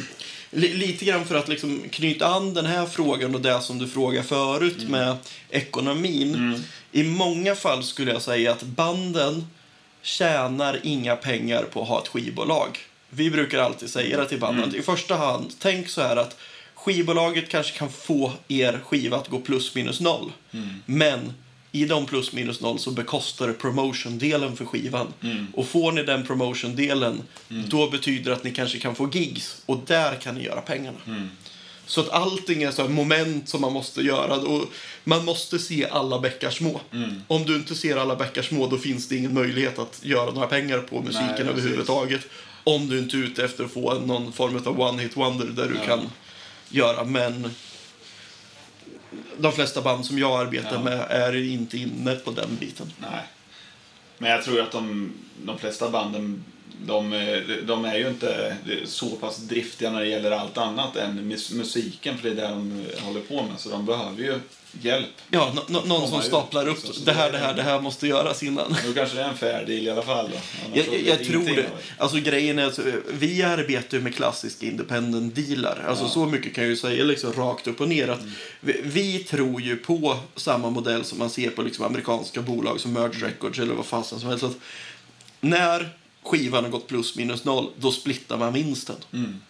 li, 0.51 0.73
lite 0.73 1.05
grann 1.05 1.25
för 1.25 1.35
att 1.35 1.47
liksom 1.47 1.83
knyta 1.89 2.27
an 2.27 2.53
den 2.53 2.65
här 2.65 2.85
frågan 2.85 3.35
och 3.35 3.41
det 3.41 3.61
som 3.61 3.79
du 3.79 3.87
frågade 3.87 4.27
förut 4.27 4.89
med 4.89 5.17
ekonomin. 5.49 6.63
I 6.91 7.03
många 7.03 7.55
fall 7.55 7.83
skulle 7.83 8.11
jag 8.11 8.21
säga 8.21 8.51
att 8.51 8.63
banden 8.63 9.47
tjänar 10.01 10.79
inga 10.83 11.15
pengar 11.15 11.63
på 11.63 11.81
att 11.81 11.87
ha 11.87 12.01
ett 12.01 12.07
skivbolag. 12.07 12.79
Vi 13.09 13.31
brukar 13.31 13.59
alltid 13.59 13.89
säga 13.89 14.17
det 14.17 14.25
till 14.25 14.39
banden. 14.39 14.75
I 14.75 14.81
första 14.81 15.15
hand, 15.15 15.53
tänk 15.59 15.89
så 15.89 16.01
här 16.01 16.15
att 16.15 16.37
skivbolaget 16.85 17.49
kanske 17.49 17.77
kan 17.77 17.89
få 17.89 18.31
er 18.47 18.79
skiva 18.85 19.17
att 19.17 19.27
gå 19.27 19.39
plus 19.39 19.75
minus 19.75 19.99
noll. 20.01 20.31
Men 20.85 21.33
i 21.71 21.85
de 21.85 22.05
plus 22.05 22.33
minus 22.33 22.61
noll 22.61 22.79
så 22.79 22.91
bekostar 22.91 23.47
det 23.47 23.53
promotion-delen 23.53 24.55
för 24.55 24.65
skivan. 24.65 25.07
Och 25.53 25.67
får 25.67 25.91
ni 25.91 26.03
den 26.03 26.23
promotion-delen, 26.25 27.21
då 27.47 27.89
betyder 27.89 28.31
det 28.31 28.37
att 28.37 28.43
ni 28.43 28.51
kanske 28.51 28.79
kan 28.79 28.95
få 28.95 29.09
gigs. 29.13 29.61
Och 29.65 29.79
där 29.87 30.15
kan 30.15 30.35
ni 30.35 30.43
göra 30.43 30.61
pengarna. 30.61 30.97
Så 31.87 32.01
att 32.01 32.09
allting 32.09 32.63
är 32.63 32.71
så 32.71 32.81
här 32.81 32.89
moment 32.89 33.49
som 33.49 33.61
man 33.61 33.73
måste 33.73 34.01
göra. 34.01 34.35
Och 34.35 34.65
man 35.03 35.25
måste 35.25 35.59
se 35.59 35.85
alla 35.91 36.19
bäckar 36.19 36.49
små. 36.49 36.81
Om 37.27 37.45
du 37.45 37.55
inte 37.55 37.75
ser 37.75 37.97
alla 37.97 38.15
bäckar 38.15 38.41
små, 38.41 38.67
då 38.67 38.77
finns 38.77 39.07
det 39.07 39.15
ingen 39.15 39.33
möjlighet 39.33 39.79
att 39.79 39.99
göra 40.03 40.31
några 40.31 40.47
pengar 40.47 40.79
på 40.79 41.01
musiken 41.01 41.35
Nej, 41.39 41.47
överhuvudtaget. 41.47 42.21
Om 42.63 42.89
du 42.89 42.99
inte 42.99 43.17
är 43.17 43.19
ute 43.19 43.45
efter 43.45 43.63
att 43.63 43.71
få 43.71 43.93
någon 43.93 44.31
form 44.33 44.55
av 44.55 44.79
one-hit 44.79 45.15
wonder 45.15 45.45
där 45.45 45.67
du 45.67 45.75
Ja. 45.75 45.85
kan 45.85 46.09
göra. 46.69 47.03
Men 47.03 47.51
de 49.37 49.51
flesta 49.51 49.81
band 49.81 50.05
som 50.05 50.19
jag 50.19 50.39
arbetar 50.39 50.73
Ja. 50.75 50.81
med 50.83 51.05
är 51.09 51.35
inte 51.35 51.77
inne 51.77 52.15
på 52.15 52.31
den 52.31 52.55
biten. 52.59 52.91
Nej. 52.97 53.23
Men 54.17 54.31
jag 54.31 54.43
tror 54.43 54.61
att 54.61 54.71
de, 54.71 55.11
de 55.43 55.57
flesta 55.59 55.89
banden 55.89 56.43
de, 56.85 57.13
eh, 57.13 57.37
de 57.67 57.85
är 57.85 57.95
ju 57.97 58.07
inte 58.07 58.57
så 58.85 59.09
pass 59.09 59.37
driftiga 59.37 59.91
när 59.91 59.99
det 59.99 60.07
gäller 60.07 60.31
allt 60.31 60.57
annat 60.57 60.95
än 60.95 61.27
mus- 61.27 61.51
musiken, 61.53 62.17
för 62.17 62.23
det 62.29 62.41
är 62.41 62.47
det 62.47 62.49
de 62.53 62.85
håller 63.01 63.21
på 63.21 63.43
med. 63.43 63.59
Så 63.59 63.69
de 63.69 63.85
behöver 63.85 64.23
ju 64.23 64.39
hjälp. 64.81 65.07
Ja, 65.29 65.51
nå- 65.55 65.63
nå- 65.67 65.81
någon 65.85 66.09
som 66.09 66.21
staplar 66.21 66.67
upp 66.67 67.05
det 67.05 67.11
här, 67.11 67.31
det 67.31 67.37
här, 67.37 67.53
det- 67.53 67.61
här 67.61 67.81
måste 67.81 68.07
göras 68.07 68.43
innan. 68.43 68.75
Då 68.87 68.93
kanske 68.93 69.15
det 69.17 69.23
är 69.23 69.29
en 69.29 69.37
fair 69.37 69.65
deal 69.65 69.69
i 69.87 69.89
alla 69.89 70.01
fall. 70.01 70.29
Jag, 70.73 70.85
jag, 71.05 71.23
tror 71.25 71.55
det. 71.55 71.65
Alltså 71.97 72.17
grejen 72.17 72.59
är 72.59 72.65
att 72.65 72.79
eh, 72.79 72.85
vi 73.13 73.43
arbetar 73.43 73.97
ju 73.97 74.03
med 74.03 74.15
klassiska 74.15 74.65
independent 74.65 75.35
dealar. 75.35 75.85
Alltså 75.87 76.03
Ja. 76.03 76.09
så 76.09 76.25
mycket 76.25 76.53
kan 76.55 76.63
jag 76.63 76.71
ju 76.71 76.77
säga 76.77 77.03
liksom 77.03 77.33
rakt 77.33 77.67
upp 77.67 77.81
och 77.81 77.89
ner 77.89 78.07
att 78.07 78.21
vi, 78.59 78.81
vi 78.83 79.19
tror 79.19 79.61
ju 79.61 79.75
på 79.77 80.17
samma 80.35 80.69
modell 80.69 81.03
som 81.05 81.19
man 81.19 81.29
ser 81.29 81.49
på 81.49 81.61
liksom 81.61 81.85
amerikanska 81.85 82.41
bolag 82.41 82.79
som 82.79 82.93
Merge 82.93 83.25
Records 83.27 83.59
eller 83.59 83.73
vad 83.73 83.85
fasen 83.85 84.19
som 84.19 84.29
helst. 84.29 84.43
Att 84.43 84.57
när 85.41 85.89
skivan 86.25 86.63
har 86.63 86.71
gått 86.71 86.87
plus 86.87 87.15
minus 87.15 87.43
noll, 87.43 87.71
då 87.77 87.91
splittar 87.91 88.37
man 88.37 88.53
vinsten. 88.53 88.95
Mm. 89.13 89.41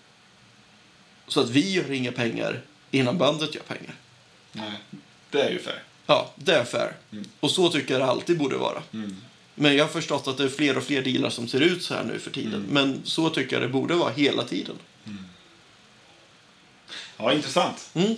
Så 1.28 1.42
att 1.42 1.50
vi 1.50 1.74
gör 1.74 1.92
inga 1.92 2.12
pengar 2.12 2.62
innan 2.92 3.18
bandet 3.18 3.56
gör 3.56 3.62
pengar. 3.62 3.96
Nej, 4.52 4.72
det 5.30 5.42
är 5.42 5.50
ju 5.50 5.60
fair. 5.60 5.84
Ja, 6.06 6.34
det 6.36 6.54
är 6.54 6.64
fair. 6.64 6.96
Mm. 7.12 7.26
Och 7.40 7.52
så 7.52 7.70
tycker 7.70 7.94
jag 7.94 8.02
det 8.02 8.06
alltid 8.06 8.38
borde 8.38 8.58
vara. 8.58 8.84
Mm. 8.94 9.16
Men 9.56 9.76
jag 9.76 9.84
har 9.84 9.90
förstått 9.90 10.28
att 10.28 10.38
det 10.38 10.44
är 10.44 10.50
fler 10.50 10.78
och 10.78 10.84
fler 10.84 11.02
dealar 11.02 11.30
som 11.30 11.48
ser 11.48 11.62
ut 11.62 11.84
så 11.84 11.94
här 11.94 12.04
nu 12.04 12.20
för 12.20 12.32
tiden. 12.32 12.54
Mm. 12.54 12.68
Men 12.68 13.02
så 13.04 13.30
tycker 13.30 13.56
jag 13.56 13.62
det 13.62 13.74
borde 13.74 13.96
vara 13.96 14.12
hela 14.14 14.44
tiden. 14.44 14.76
Ja, 17.18 17.34
intressant. 17.34 17.90
Mm. 17.94 18.16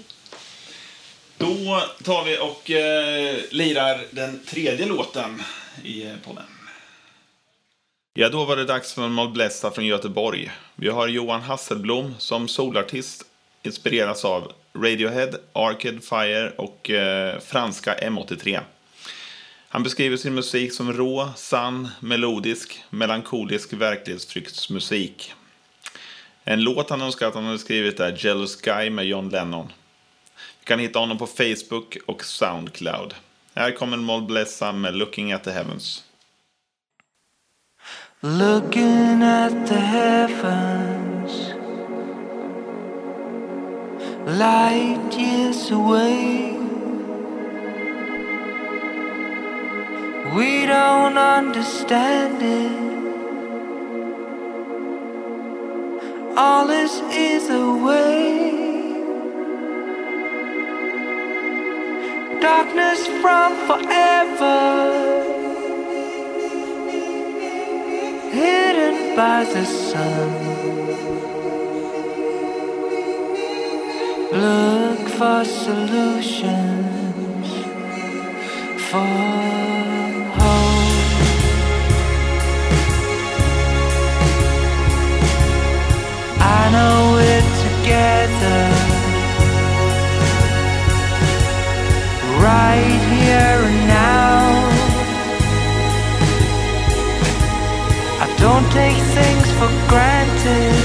Då 1.38 1.84
tar 2.04 2.26
vi 2.26 2.38
och 2.38 2.72
eh, 2.72 3.40
lirar 3.52 4.06
den 4.12 4.40
tredje 4.46 4.86
låten 4.86 5.44
i 5.84 6.04
eh, 6.04 6.16
podden. 6.24 6.44
Ja, 8.20 8.30
då 8.30 8.46
var 8.46 8.56
det 8.56 8.66
dags 8.66 8.94
för 8.94 9.06
en 9.06 9.12
Malblessa 9.12 9.72
från 9.72 9.86
Göteborg. 9.86 10.52
Vi 10.76 10.90
har 10.90 11.08
Johan 11.08 11.42
Hasselblom 11.42 12.16
som 12.18 12.48
solartist 12.48 13.26
inspireras 13.64 14.26
av 14.26 14.52
Radiohead, 14.74 15.30
Arcade 15.54 16.02
Fire 16.02 16.50
och 16.50 16.90
eh, 16.90 17.40
franska 17.40 17.96
M83. 17.96 18.60
Han 19.70 19.84
beskriver 19.84 20.18
sin 20.18 20.34
musik 20.34 20.74
som 20.74 20.94
rå, 20.94 21.30
sann, 21.36 21.88
melodisk, 22.00 22.84
melankolisk 22.90 23.74
verklighetsflyktsmusik. 23.74 25.34
En 26.44 26.64
låt 26.64 26.90
han 26.90 27.02
önskar 27.02 27.28
att 27.28 27.36
han 27.36 27.46
hade 27.46 27.60
skrivit 27.60 28.00
är 28.00 28.26
Jealous 28.26 28.62
Guy 28.62 28.90
med 28.90 29.06
John 29.06 29.30
Lennon. 29.30 29.68
Vi 30.60 30.66
kan 30.66 30.80
hitta 30.80 31.00
honom 31.00 31.18
på 31.18 31.28
Facebook 31.28 31.98
och 32.06 32.26
Soundcloud. 32.26 33.14
Här 33.56 33.72
kommer 33.72 33.98
Moll 33.98 34.22
Blessa 34.22 34.72
med 34.72 34.96
Looking 34.96 35.32
at 35.32 35.44
the 35.44 35.52
Heavens. 35.52 36.07
Looking 38.24 39.22
at 39.22 39.68
the 39.68 39.80
heavens, 39.80 41.54
light 44.26 45.16
years 45.16 45.70
away. 45.70 46.58
We 50.36 50.66
don't 50.66 51.16
understand 51.16 52.42
it. 52.42 52.72
All 56.36 56.66
this 56.66 57.00
is 57.12 57.52
away. 57.52 58.96
Darkness 62.42 63.06
from 63.22 63.56
forever. 63.68 65.37
Hidden 68.38 69.16
by 69.16 69.40
the 69.54 69.66
sun. 69.66 70.30
Look 74.46 75.04
for 75.18 75.40
solutions 75.66 77.48
for 78.90 79.10
hope. 80.40 80.98
I 86.60 86.62
know 86.76 87.02
it 87.34 87.48
together. 87.66 88.64
Right 92.46 92.97
don't 98.50 98.72
take 98.72 99.00
things 99.18 99.48
for 99.60 99.70
granted. 99.92 100.76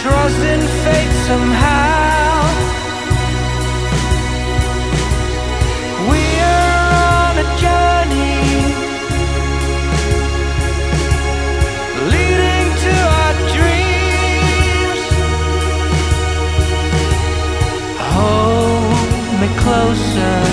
Trust 0.00 0.40
in 0.52 0.62
fate 0.82 1.14
somehow. 1.28 2.38
We 6.10 6.22
are 6.52 6.78
on 7.26 7.34
a 7.44 7.48
journey 7.64 8.42
leading 12.12 12.68
to 12.84 12.94
our 13.20 13.34
dreams. 13.56 15.00
Hold 18.14 19.40
me 19.40 19.48
closer. 19.62 20.47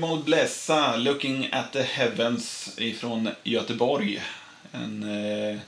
Ja, 0.00 0.22
Blessa, 0.24 0.96
Looking 0.96 1.48
at 1.52 1.72
the 1.72 1.82
Heavens 1.82 2.74
ifrån 2.78 3.28
Göteborg. 3.42 4.22
En 4.72 5.02
eh, 5.02 5.58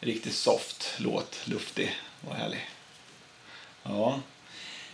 riktigt 0.00 0.34
soft 0.34 0.94
låt, 0.98 1.40
luftig 1.44 1.96
och 2.28 2.34
härlig. 2.34 2.60
Ja. 3.82 4.20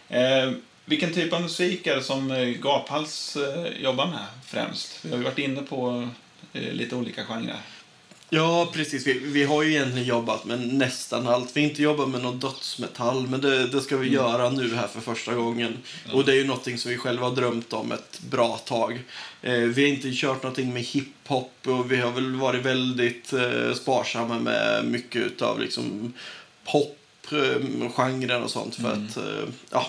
Eh, 0.09 0.53
Vilken 0.85 1.15
typ 1.15 1.33
av 1.33 1.43
musik 1.43 1.87
är 1.87 1.97
det 1.97 2.03
som 2.03 2.31
eh, 2.31 2.49
Gaphals 2.49 3.37
eh, 3.37 3.83
jobbar 3.83 4.07
med 4.07 4.27
främst? 4.47 5.05
Vi 5.05 5.11
har 5.11 5.19
ju 5.19 5.25
varit 5.25 5.39
inne 5.39 5.63
på 5.63 6.09
eh, 6.53 6.73
lite 6.73 6.97
olika 6.97 7.25
genrer. 7.25 7.61
Ja, 8.33 8.71
precis. 8.73 9.07
Vi, 9.07 9.19
vi 9.19 9.45
har 9.45 9.63
ju 9.63 9.71
egentligen 9.71 10.07
jobbat 10.09 10.45
med 10.45 10.75
nästan 10.75 11.27
allt. 11.27 11.57
Vi 11.57 11.61
har 11.61 11.69
inte 11.69 11.83
jobbat 11.83 12.09
med 12.09 12.23
någon 12.23 12.39
dödsmetall, 12.39 13.27
men 13.27 13.41
det, 13.41 13.67
det 13.67 13.81
ska 13.81 13.97
vi 13.97 14.09
göra 14.09 14.51
nu 14.51 14.75
här 14.75 14.87
för 14.87 15.01
första 15.01 15.35
gången. 15.35 15.79
Och 16.13 16.25
det 16.25 16.33
är 16.33 16.37
ju 16.37 16.45
någonting 16.45 16.79
som 16.79 16.91
vi 16.91 16.99
själva 16.99 17.29
har 17.29 17.37
drömt 17.37 17.73
om 17.73 17.93
ett 17.93 18.21
bra 18.21 18.57
tag. 18.57 19.03
Eh, 19.43 19.53
vi 19.53 19.83
har 19.83 19.89
inte 19.89 20.11
kört 20.13 20.43
någonting 20.43 20.73
med 20.73 20.83
hiphop 20.83 21.53
och 21.67 21.93
vi 21.93 21.97
har 21.97 22.11
väl 22.13 22.35
varit 22.35 22.65
väldigt 22.65 23.33
eh, 23.33 23.75
sparsamma 23.75 24.39
med 24.39 24.85
mycket 24.85 25.23
utav 25.23 25.61
liksom 25.61 26.13
pop-genren 26.65 28.43
och 28.43 28.51
sånt 28.51 28.75
för 28.75 28.93
att, 28.93 29.17
eh, 29.17 29.49
ja, 29.71 29.87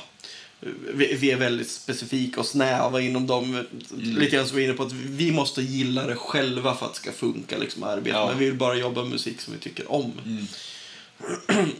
vi, 0.94 1.16
vi 1.16 1.32
är 1.32 1.38
väldigt 1.38 1.70
specifika 1.70 2.40
och 2.40 2.46
snäva 2.46 3.02
inom 3.02 3.28
dem. 3.28 3.66
Lite 3.98 4.36
grann 4.36 4.48
som 4.48 4.58
vi 4.58 4.64
är 4.64 4.68
inne 4.68 4.78
på 4.78 4.84
att 4.84 4.94
vi 4.94 5.32
måste 5.32 5.62
gilla 5.62 6.08
det 6.08 6.16
själva 6.16 6.76
för 6.76 6.86
att 6.86 6.94
det 6.94 7.00
ska 7.00 7.12
funka 7.12 7.58
liksom 7.58 7.84
arbeta. 7.84 8.18
Ja. 8.18 8.28
Men 8.28 8.40
vi 8.40 8.46
vill 8.46 8.58
bara 8.58 8.76
jobba 8.76 9.02
med 9.02 9.12
musik 9.12 9.42
som 9.42 9.54
vi 9.54 9.60
tycker 9.60 9.92
om. 9.92 10.14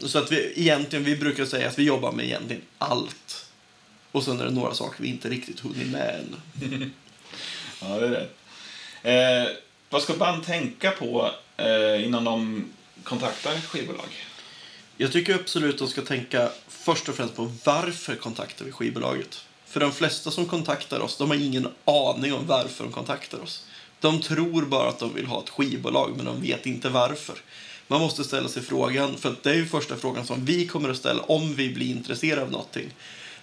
Så 0.00 0.18
att 0.18 0.32
vi 0.32 0.52
egentligen, 0.56 1.04
vi 1.04 1.16
brukar 1.16 1.44
säga 1.44 1.68
att 1.68 1.78
vi 1.78 1.82
jobbar 1.82 2.12
med 2.12 2.24
egentligen 2.24 2.62
allt. 2.78 3.46
Och 4.12 4.22
sen 4.24 4.40
är 4.40 4.44
det 4.44 4.50
några 4.50 4.74
saker 4.74 5.02
vi 5.02 5.08
inte 5.08 5.28
riktigt 5.28 5.60
hunnit 5.60 5.88
med 5.88 6.20
än. 6.20 6.92
Ja, 7.80 7.88
det 7.88 8.06
är 8.06 8.10
rätt. 8.10 8.36
Eh, 9.02 9.56
vad 9.90 10.02
ska 10.02 10.14
band 10.14 10.44
tänka 10.44 10.90
på 10.90 11.30
eh, 11.56 12.04
innan 12.04 12.24
de 12.24 12.64
kontaktar 13.04 13.60
skivbolag? 13.60 14.08
Jag 15.02 15.12
tycker 15.12 15.34
absolut 15.34 15.74
att 15.74 15.78
de 15.78 15.88
ska 15.88 16.02
tänka 16.02 16.50
först 16.68 17.08
och 17.08 17.14
främst 17.14 17.36
på 17.36 17.52
varför 17.64 18.16
kontaktar 18.16 18.64
vi 18.64 18.72
skivbolaget. 18.72 19.44
För 19.66 19.80
de 19.80 19.92
flesta 19.92 20.30
som 20.30 20.46
kontaktar 20.46 21.00
oss, 21.00 21.16
de 21.16 21.30
har 21.30 21.36
ingen 21.36 21.68
aning 21.84 22.32
om 22.32 22.46
varför 22.46 22.84
de 22.84 22.92
kontaktar 22.92 23.40
oss. 23.40 23.66
De 24.00 24.20
tror 24.20 24.62
bara 24.62 24.88
att 24.88 24.98
de 24.98 25.14
vill 25.14 25.26
ha 25.26 25.42
ett 25.42 25.48
skivbolag, 25.48 26.12
men 26.16 26.24
de 26.24 26.40
vet 26.40 26.66
inte 26.66 26.88
varför. 26.88 27.34
Man 27.88 28.00
måste 28.00 28.24
ställa 28.24 28.48
sig 28.48 28.62
frågan, 28.62 29.16
för 29.16 29.34
det 29.42 29.50
är 29.50 29.54
ju 29.54 29.66
första 29.66 29.96
frågan 29.96 30.26
som 30.26 30.44
vi 30.44 30.66
kommer 30.66 30.88
att 30.88 30.96
ställa 30.96 31.22
om 31.22 31.54
vi 31.54 31.74
blir 31.74 31.90
intresserade 31.90 32.42
av 32.42 32.50
någonting. 32.50 32.94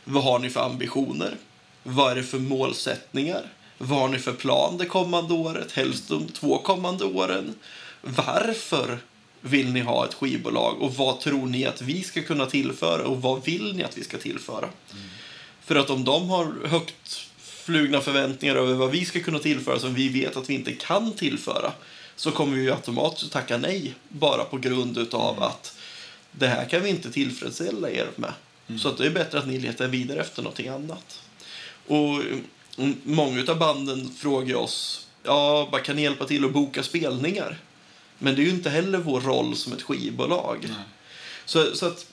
Vad 0.03 0.23
har 0.23 0.39
ni 0.39 0.49
för 0.49 0.61
ambitioner? 0.61 1.37
Vad 1.83 2.11
är 2.11 2.15
det 2.15 2.23
för 2.23 2.39
målsättningar? 2.39 3.41
Vad 3.77 3.99
har 3.99 4.07
ni 4.07 4.19
för 4.19 4.33
plan 4.33 4.77
det 4.77 4.85
kommande 4.85 5.33
året? 5.33 5.71
Helst 5.71 6.09
de 6.09 6.27
två 6.27 6.57
kommande 6.57 7.05
åren. 7.05 7.55
Varför 8.01 8.99
vill 9.41 9.73
ni 9.73 9.79
ha 9.79 10.05
ett 10.05 10.13
skivbolag? 10.13 10.81
Och 10.81 10.95
vad 10.95 11.19
tror 11.19 11.47
ni 11.47 11.65
att 11.65 11.81
vi 11.81 12.03
ska 12.03 12.21
kunna 12.21 12.45
tillföra? 12.45 13.07
Och 13.07 13.21
vad 13.21 13.45
vill 13.45 13.75
ni 13.75 13.83
att 13.83 13.97
vi 13.97 14.03
ska 14.03 14.17
tillföra? 14.17 14.69
För 15.61 15.75
att 15.75 15.89
om 15.89 16.03
de 16.03 16.29
har 16.29 16.67
högt 16.67 17.29
flugna 17.39 18.01
förväntningar 18.01 18.55
över 18.55 18.73
vad 18.73 18.91
vi 18.91 19.05
ska 19.05 19.19
kunna 19.19 19.39
tillföra 19.39 19.79
som 19.79 19.93
vi 19.93 20.09
vet 20.09 20.37
att 20.37 20.49
vi 20.49 20.53
inte 20.53 20.71
kan 20.71 21.13
tillföra 21.13 21.71
så 22.15 22.31
kommer 22.31 22.57
vi 22.57 22.71
automatiskt 22.71 23.25
att 23.25 23.31
tacka 23.31 23.57
nej 23.57 23.93
bara 24.09 24.43
på 24.43 24.57
grund 24.57 24.97
utav 24.97 25.43
att 25.43 25.77
det 26.31 26.47
här 26.47 26.65
kan 26.65 26.83
vi 26.83 26.89
inte 26.89 27.11
tillfredsställa 27.11 27.89
er 27.89 28.07
med. 28.15 28.33
Så 28.79 28.89
att 28.89 28.97
det 28.97 29.05
är 29.05 29.11
bättre 29.11 29.39
att 29.39 29.47
ni 29.47 29.59
letar 29.59 29.87
vidare 29.87 30.21
efter 30.21 30.41
någonting 30.41 30.67
annat. 30.67 31.21
Och 31.87 32.21
mm, 32.77 32.95
många 33.03 33.45
av 33.47 33.59
banden 33.59 34.11
frågar 34.17 34.55
oss, 34.55 35.07
ja, 35.23 35.69
bara 35.71 35.81
kan 35.81 35.95
ni 35.95 36.01
hjälpa 36.01 36.25
till 36.25 36.45
att 36.45 36.53
boka 36.53 36.83
spelningar? 36.83 37.57
Men 38.19 38.35
det 38.35 38.41
är 38.41 38.43
ju 38.43 38.49
inte 38.49 38.69
heller 38.69 38.99
vår 38.99 39.21
roll 39.21 39.55
som 39.55 39.73
ett 39.73 39.81
skivbolag. 39.81 40.67
Så, 41.45 41.75
så 41.75 41.85
att 41.85 42.05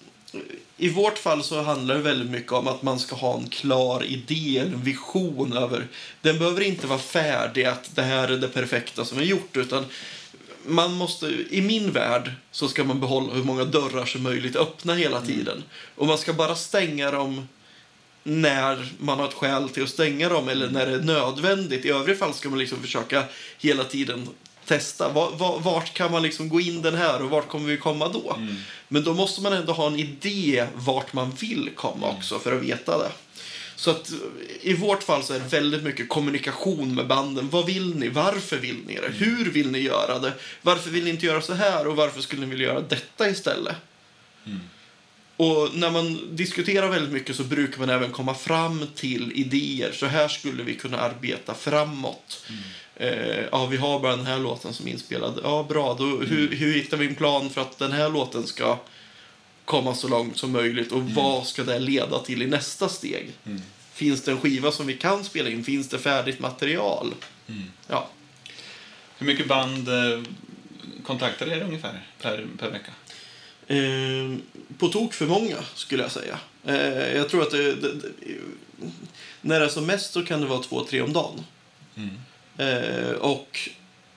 i 0.77 0.89
vårt 0.89 1.19
fall 1.19 1.43
så 1.43 1.63
handlar 1.63 1.95
det 1.95 2.01
väldigt 2.01 2.31
mycket 2.31 2.53
om 2.53 2.69
att 2.69 2.83
man 2.83 2.99
ska 2.99 3.17
ha 3.17 3.39
en 3.39 3.49
klar 3.49 4.05
idé, 4.05 4.59
en 4.59 4.83
vision 4.83 5.53
över... 5.53 5.87
Den 6.21 6.39
behöver 6.39 6.61
inte 6.61 6.87
vara 6.87 6.99
färdig, 6.99 7.65
att 7.65 7.97
det 7.97 8.03
här 8.03 8.29
är 8.29 8.37
det 8.37 8.49
perfekta 8.49 9.05
som 9.05 9.19
är 9.19 9.23
gjort, 9.23 9.57
utan 9.57 9.85
man 10.67 10.93
måste, 10.93 11.27
i 11.51 11.63
min 11.63 11.91
värld 11.91 12.33
så 12.51 12.69
ska 12.69 12.85
man 12.85 13.01
behålla 13.01 13.35
hur 13.35 13.45
många 13.45 13.65
dörrar 13.65 14.05
som 14.05 14.23
möjligt 14.23 14.57
öppna 14.57 14.95
hela 14.95 15.21
tiden. 15.21 15.65
Och 15.95 16.07
man 16.07 16.19
ska 16.19 16.33
bara 16.33 16.55
stänga 16.55 17.11
dem 17.11 17.49
när 18.23 18.93
man 18.99 19.19
har 19.19 19.29
ett 19.29 19.35
skäl 19.35 19.69
till 19.69 19.83
att 19.83 19.89
stänga 19.89 20.29
dem 20.29 20.49
eller 20.49 20.71
när 20.71 20.87
det 20.87 20.93
är 20.93 21.01
nödvändigt. 21.01 21.85
I 21.85 21.91
övriga 21.91 22.19
fall 22.19 22.35
ska 22.35 22.49
man 22.49 22.59
liksom 22.59 22.83
försöka 22.83 23.25
hela 23.59 23.85
tiden 23.85 24.29
testa. 24.67 25.09
Var, 25.13 25.31
var, 25.31 25.61
vart 25.61 25.95
kan 25.95 26.13
man 26.13 26.23
liksom 26.23 26.49
gå 26.49 26.61
in 26.61 26.83
den 26.83 26.95
här 26.95 27.23
och 27.23 27.31
vart 27.31 27.49
kommer 27.49 27.69
vi 27.69 27.77
komma 27.77 28.09
då? 28.09 28.39
Men 28.89 29.05
då 29.05 29.15
måste 29.15 29.41
man 29.43 29.53
ändå 29.53 29.73
ha 29.73 29.87
en 29.87 29.99
idé 29.99 30.67
vart 30.75 31.13
man 31.13 31.31
vill 31.31 31.71
komma 31.75 32.09
också 32.09 32.39
för 32.39 32.57
att 32.57 32.63
veta 32.63 32.99
det. 32.99 33.11
Så 33.77 33.91
att 33.91 34.13
i 34.61 34.75
vårt 34.75 35.03
fall 35.03 35.23
så 35.23 35.35
är 35.35 35.39
det 35.39 35.45
väldigt 35.45 35.83
mycket 35.83 36.09
kommunikation 36.09 36.95
med 36.95 37.07
banden. 37.07 37.49
Vad 37.51 37.67
vill 37.67 37.97
ni? 37.97 38.09
Varför 38.09 38.57
vill 38.57 38.79
ni 38.87 38.95
det? 38.95 39.13
Hur 39.25 39.51
vill 39.51 39.71
ni 39.71 39.79
göra 39.79 40.19
det? 40.19 40.33
Varför 40.63 40.91
vill 40.91 41.05
ni 41.05 41.11
inte 41.11 41.27
göra 41.27 41.41
så 41.41 41.55
här? 41.55 41.87
Och 41.87 41.97
varför 41.97 42.21
skulle 42.21 42.41
ni 42.41 42.51
vilja 42.51 42.67
göra 42.67 42.81
detta 42.81 43.29
istället? 43.29 43.77
Och 45.37 45.75
när 45.75 45.91
man 45.91 46.37
diskuterar 46.37 46.89
väldigt 46.89 47.13
mycket 47.13 47.37
så 47.37 47.45
brukar 47.45 47.79
man 47.79 47.91
även 47.91 48.13
komma 48.13 48.35
fram 48.35 48.87
till 48.95 49.33
idéer. 49.35 49.93
Så 49.93 50.07
här 50.07 50.29
skulle 50.29 50.63
vi 50.63 50.75
kunna 50.75 50.99
arbeta 50.99 51.55
framåt. 51.55 52.47
Eh, 52.97 53.45
ja, 53.53 53.67
vi 53.67 53.77
har 53.77 54.01
bara 54.01 54.17
den 54.17 54.27
här 54.27 54.39
låten 54.39 54.75
som 54.75 54.87
är 54.87 54.91
inspelad. 54.91 55.41
Ja, 55.43 55.67
bra. 55.69 55.95
Då, 55.95 56.05
hur, 56.05 56.49
hur 56.57 56.75
hittar 56.75 56.97
vi 56.97 57.07
en 57.07 57.15
plan 57.15 57.51
för 57.51 57.61
att 57.61 57.79
den 57.79 57.93
här 57.93 58.11
låten 58.11 58.47
ska 58.47 58.79
komma 59.65 59.95
så 59.95 60.09
långt 60.09 60.39
som 60.39 60.53
möjligt? 60.53 60.93
Och 60.93 61.03
vad 61.03 61.47
ska 61.47 61.65
det 61.65 61.79
leda 61.79 62.19
till 62.19 62.43
i 62.43 62.47
nästa 62.47 62.89
steg? 62.89 63.33
Finns 63.93 64.23
det 64.23 64.31
en 64.31 64.41
skiva 64.41 64.73
som 64.73 64.87
vi 64.87 64.95
kan 64.95 65.25
spela 65.25 65.51
in? 65.51 65.65
Finns 65.65 65.89
det 65.89 65.99
färdigt 65.99 66.41
material? 66.41 67.15
Ja. 67.89 68.09
Hur 69.19 69.27
mycket 69.27 69.49
band 69.49 69.89
eh, 69.89 70.23
kontaktar 71.05 71.47
er 71.47 71.63
ungefär 71.63 72.07
per, 72.21 72.47
per 72.59 72.71
vecka? 72.71 72.93
Eh, 73.67 74.39
på 74.79 74.89
tok 74.89 75.15
för 75.15 75.27
många, 75.27 75.57
skulle 75.75 76.03
jag 76.03 76.13
säga. 76.13 76.39
Eh, 76.65 77.17
jag 77.17 77.29
tror 77.29 77.43
att 77.43 77.51
det, 77.51 77.75
det, 77.75 77.95
det, 77.95 78.11
när 79.41 79.61
det 79.61 79.67
är 79.67 79.71
som 79.71 79.87
mest 79.87 80.13
så 80.13 80.25
kan 80.25 80.41
det 80.41 80.47
vara 80.47 80.63
två, 80.63 80.85
tre 80.85 81.01
om 81.03 81.13
dagen. 81.13 81.45
Eh, 82.59 83.11
och 83.11 83.69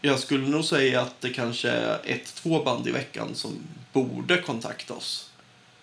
jag 0.02 0.20
skulle 0.20 0.48
nog 0.48 0.66
säga 0.66 1.02
att 1.02 1.22
det 1.22 1.30
kanske 1.30 1.70
är 1.70 2.00
ett, 2.04 2.36
två 2.36 2.64
band 2.64 2.88
i 2.88 2.92
veckan 2.92 3.36
som 3.36 3.58
borde 3.94 4.38
kontakta 4.38 4.94
oss. 4.94 5.30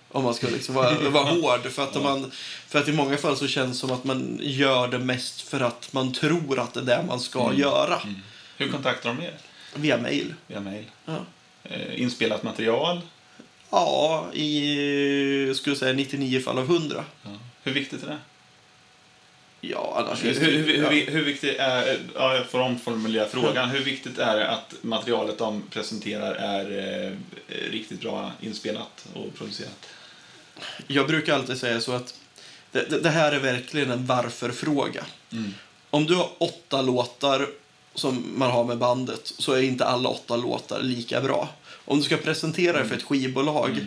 Om 0.08 0.24
man 0.24 0.34
ska 0.34 0.46
liksom 0.46 0.74
vara, 0.74 1.10
vara 1.10 1.24
hård. 1.24 1.70
För 1.70 1.82
att, 1.82 2.02
man, 2.02 2.32
för 2.66 2.78
att 2.78 2.88
i 2.88 2.92
många 2.92 3.16
fall 3.16 3.36
så 3.36 3.46
känns 3.46 3.70
det 3.70 3.78
som 3.86 3.90
att 3.90 4.04
man 4.04 4.38
gör 4.42 4.88
det 4.88 4.98
mest 4.98 5.40
för 5.40 5.60
att 5.60 5.92
man 5.92 6.12
tror 6.12 6.58
att 6.58 6.74
det 6.74 6.80
är 6.80 6.84
det 6.84 7.04
man 7.06 7.20
ska 7.20 7.54
göra. 7.54 8.00
Hur 8.56 8.68
kontaktar 8.68 9.14
de 9.14 9.22
er? 9.22 9.34
Via 9.74 9.98
mail. 9.98 10.34
Via 10.46 10.60
mail? 10.60 10.84
Ja. 11.04 11.18
Eh, 11.64 12.00
inspelat 12.00 12.42
material? 12.42 13.00
Ja, 13.70 14.26
i 14.32 15.54
skulle 15.54 15.76
säga 15.76 15.92
99 15.92 16.40
fall 16.40 16.58
av 16.58 16.64
100. 16.64 17.04
Ja. 17.22 17.30
Hur 17.62 17.72
viktigt 17.72 18.02
är 18.02 18.06
det? 18.06 18.18
Ja, 19.70 19.94
annars 19.96 20.24
Hur, 20.24 20.34
hur, 20.34 20.66
hur, 20.66 20.82
ja. 20.82 21.12
hur, 21.12 21.24
viktigt 21.24 21.58
är, 21.58 21.98
ja, 22.14 22.36
jag 22.36 22.46
får 22.46 22.60
omformulera 22.60 23.28
frågan. 23.28 23.70
Hur 23.70 23.84
viktigt 23.84 24.18
är 24.18 24.36
det 24.36 24.48
att 24.48 24.74
materialet 24.82 25.38
de 25.38 25.62
presenterar 25.70 26.34
är 26.34 26.78
eh, 27.08 27.70
riktigt 27.70 28.00
bra 28.00 28.32
inspelat 28.40 29.06
och 29.14 29.34
producerat? 29.34 29.86
Jag 30.86 31.06
brukar 31.06 31.34
alltid 31.34 31.58
säga 31.58 31.80
så 31.80 31.92
att 31.92 32.14
det, 32.72 32.90
det, 32.90 33.00
det 33.00 33.10
här 33.10 33.32
är 33.32 33.38
verkligen 33.38 33.90
en 33.90 34.06
varför-fråga. 34.06 35.04
Mm. 35.32 35.54
Om 35.90 36.06
du 36.06 36.14
har 36.14 36.30
åtta 36.38 36.82
låtar 36.82 37.48
som 37.94 38.24
man 38.36 38.50
har 38.50 38.64
med 38.64 38.78
bandet 38.78 39.32
så 39.38 39.52
är 39.52 39.62
inte 39.62 39.84
alla 39.84 40.08
åtta 40.08 40.36
låtar 40.36 40.82
lika 40.82 41.20
bra. 41.20 41.48
Om 41.84 41.98
du 41.98 42.04
ska 42.04 42.16
presentera 42.16 42.78
det 42.78 42.84
för 42.84 42.96
ett 42.96 43.02
skivbolag 43.02 43.86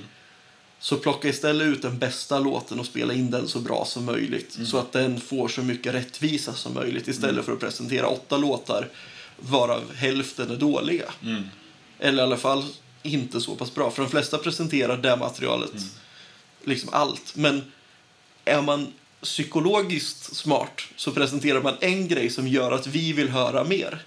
så 0.79 0.97
plocka 0.97 1.29
istället 1.29 1.67
ut 1.67 1.81
den 1.81 1.97
bästa 1.99 2.39
låten 2.39 2.79
och 2.79 2.85
spela 2.85 3.13
in 3.13 3.31
den 3.31 3.47
så 3.47 3.59
bra 3.59 3.85
som 3.85 4.05
möjligt. 4.05 4.57
Så 4.65 4.77
att 4.77 4.91
den 4.91 5.21
får 5.21 5.47
så 5.47 5.61
mycket 5.61 5.93
rättvisa 5.93 6.53
som 6.53 6.73
möjligt 6.73 7.07
istället 7.07 7.45
för 7.45 7.53
att 7.53 7.59
presentera 7.59 8.07
åtta 8.07 8.37
låtar 8.37 8.87
varav 9.37 9.93
hälften 9.95 10.51
är 10.51 10.55
dåliga. 10.57 11.05
Eller 11.99 12.23
i 12.23 12.25
alla 12.25 12.37
fall 12.37 12.65
inte 13.03 13.41
så 13.41 13.55
pass 13.55 13.75
bra. 13.75 13.91
För 13.91 14.01
de 14.01 14.11
flesta 14.11 14.37
presenterar 14.37 14.97
det 14.97 15.15
materialet, 15.15 15.71
liksom 16.63 16.89
allt. 16.93 17.35
Men 17.35 17.71
är 18.45 18.61
man 18.61 18.87
psykologiskt 19.21 20.35
smart 20.35 20.81
så 20.95 21.11
presenterar 21.11 21.61
man 21.61 21.75
en 21.79 22.07
grej 22.07 22.29
som 22.29 22.47
gör 22.47 22.71
att 22.71 22.87
vi 22.87 23.13
vill 23.13 23.29
höra 23.29 23.63
mer. 23.63 24.05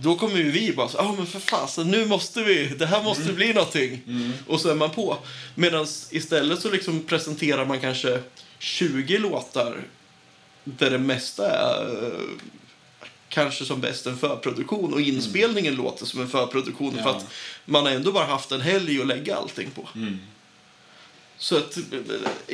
Då 0.00 0.16
kommer 0.16 0.36
ju 0.36 0.50
vi 0.50 0.72
bara 0.72 0.88
så, 0.88 0.98
ah, 0.98 1.12
men 1.16 1.26
för 1.26 1.40
fasen, 1.40 1.90
nu 1.90 2.06
måste 2.06 2.42
vi, 2.42 2.66
det 2.68 2.86
här 2.86 3.02
måste 3.02 3.32
bli 3.32 3.52
någonting. 3.52 4.00
Och 4.46 4.60
så 4.60 4.68
är 4.70 4.74
man 4.74 4.90
på. 4.90 5.16
Medan 5.54 5.86
istället 6.10 6.60
så 6.60 6.70
liksom 6.70 7.00
presenterar 7.02 7.64
man 7.64 7.80
kanske 7.80 8.20
20 8.58 9.18
låtar 9.18 9.80
där 10.64 10.90
det 10.90 10.98
mesta 10.98 11.50
är 11.50 12.04
eh, 12.06 12.12
kanske 13.28 13.64
som 13.64 13.80
bäst 13.80 14.06
en 14.06 14.16
förproduktion 14.18 14.92
och 14.94 15.00
inspelningen 15.00 15.74
låter 15.74 16.06
som 16.06 16.20
en 16.20 16.28
förproduktion 16.28 16.92
för 16.94 17.00
Ja. 17.00 17.10
att 17.16 17.26
man 17.64 17.84
har 17.86 17.92
ändå 17.92 18.12
bara 18.12 18.24
haft 18.26 18.52
en 18.52 18.60
helg 18.60 19.00
att 19.00 19.06
lägga 19.06 19.36
allting 19.36 19.70
på. 19.70 19.88
Så 21.38 21.56
att 21.56 21.76
eh, 21.76 21.82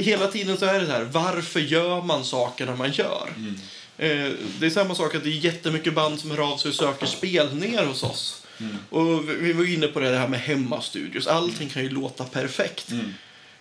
hela 0.02 0.26
tiden 0.26 0.56
så 0.56 0.64
är 0.66 0.80
det 0.80 0.86
här, 0.86 1.04
varför 1.04 1.60
gör 1.60 2.02
man 2.02 2.24
sakerna 2.24 2.76
man 2.76 2.92
gör? 2.92 3.28
Eh, 3.36 3.52
det 3.96 4.66
är 4.66 4.70
samma 4.70 4.94
sak 4.94 5.14
att 5.14 5.24
det 5.24 5.30
är 5.30 5.44
jättemycket 5.44 5.94
band 5.94 6.20
som 6.20 6.30
hör 6.30 6.52
av 6.52 6.56
sig 6.58 6.68
och 6.68 6.74
söker 6.74 7.06
spelningar 7.06 7.84
hos 7.86 8.02
oss. 8.02 8.42
Och 8.90 9.28
vi- 9.28 9.52
var 9.52 9.64
inne 9.74 9.86
på 9.86 10.00
det 10.00 10.18
här 10.18 10.28
med 10.28 10.40
hemmastudios. 10.40 11.26
Allting 11.26 11.68
kan 11.68 11.82
ju 11.82 11.88
låta 11.90 12.24
perfekt. 12.24 12.88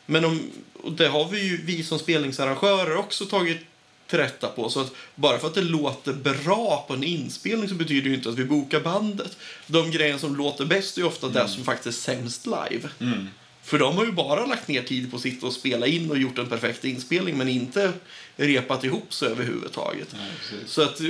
Men 0.06 0.26
om, 0.26 0.42
och 0.84 0.92
det 0.92 1.08
har 1.08 1.28
vi 1.30 1.44
ju 1.44 1.62
vi 1.66 1.84
som 1.84 2.00
spelningsarrangörer 2.00 2.96
också 2.98 3.26
tagit 3.26 3.58
till 4.08 4.20
rätta 4.20 4.48
på. 4.48 4.70
Så 4.70 4.80
att 4.82 4.92
bara 5.16 5.40
för 5.40 5.48
att 5.48 5.54
det 5.56 5.62
låter 5.62 6.14
bra 6.14 6.86
på 6.88 6.94
en 6.94 7.04
inspelning 7.04 7.70
så 7.70 7.76
betyder 7.76 8.02
det 8.02 8.10
ju 8.10 8.16
inte 8.16 8.30
att 8.30 8.38
vi 8.40 8.46
bokar 8.46 8.80
bandet. 8.80 9.38
De 9.68 9.92
grejer 9.92 10.18
som 10.18 10.36
låter 10.36 10.66
bäst 10.66 10.98
är 10.98 11.02
ju 11.02 11.08
ofta 11.08 11.30
det 11.30 11.48
som 11.48 11.64
faktiskt 11.64 12.08
är 12.08 12.14
sämst 12.16 12.46
live. 12.46 12.90
För 13.64 13.80
de 13.80 13.98
har 13.98 14.06
ju 14.06 14.12
bara 14.12 14.46
lagt 14.46 14.68
ner 14.68 14.82
tid 14.82 15.12
på 15.12 15.16
att 15.18 15.22
sitta 15.24 15.48
och 15.48 15.54
spela 15.54 15.88
in 15.88 16.12
och 16.12 16.18
gjort 16.18 16.38
en 16.38 16.50
perfekt 16.50 16.86
inspelning 16.86 17.38
men 17.38 17.48
inte 17.50 17.92
repat 18.36 18.84
ihop 18.84 19.14
sig 19.14 19.28
överhuvudtaget. 19.30 20.08
Nej. 20.18 20.32
Så 20.66 20.82
att, 20.82 21.02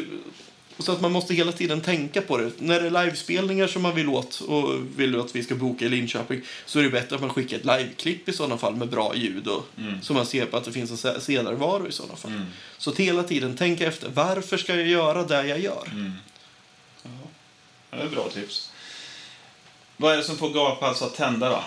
så 0.79 0.91
att 0.91 1.01
man 1.01 1.11
måste 1.11 1.33
hela 1.33 1.51
tiden 1.51 1.81
tänka 1.81 2.21
på 2.21 2.37
det. 2.37 2.51
När 2.57 2.79
det 2.81 2.87
är 2.87 3.05
livespelningar 3.05 3.67
som 3.67 3.81
man 3.81 3.95
vill 3.95 4.09
åt 4.09 4.41
och 4.41 4.79
vill 4.99 5.19
att 5.19 5.35
vi 5.35 5.43
ska 5.43 5.55
boka 5.55 5.85
i 5.85 5.89
Linköping 5.89 6.41
så 6.65 6.79
är 6.79 6.83
det 6.83 6.89
bättre 6.89 7.15
att 7.15 7.21
man 7.21 7.29
skickar 7.29 7.57
ett 7.57 7.65
liveklipp 7.65 8.29
i 8.29 8.33
sådana 8.33 8.57
fall 8.57 8.75
med 8.75 8.89
bra 8.89 9.15
ljud 9.15 9.47
och 9.47 9.65
så 10.01 10.13
man 10.13 10.25
ser 10.25 10.45
på 10.45 10.57
att 10.57 10.63
det 10.65 10.71
finns 10.71 10.91
en 10.91 10.97
se- 10.97 11.21
senarvaro 11.21 11.87
i 11.87 11.91
sådana 11.91 12.15
fall. 12.15 12.41
Så 12.77 12.89
att 12.89 12.97
hela 12.97 13.23
tiden 13.23 13.57
tänka 13.57 13.87
efter. 13.87 14.09
Varför 14.09 14.57
ska 14.57 14.75
jag 14.75 14.87
göra 14.87 15.23
det 15.23 15.47
jag 15.47 15.59
gör? 15.59 16.13
Ja, 17.03 17.97
det 17.97 18.03
är 18.03 18.09
bra 18.09 18.29
tips. 18.29 18.71
Vad 19.97 20.13
är 20.13 20.17
det 20.17 20.23
som 20.23 20.37
får 20.37 20.49
Gapals 20.49 21.01
att 21.01 21.15
tända 21.15 21.49
då? 21.49 21.63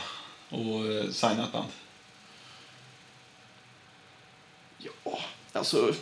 Och 0.56 0.86
eh, 0.92 1.10
signa 1.10 1.44
ett 1.44 1.52
band? 1.52 1.68
Ja, 4.78 5.15
alltså... 5.56 5.94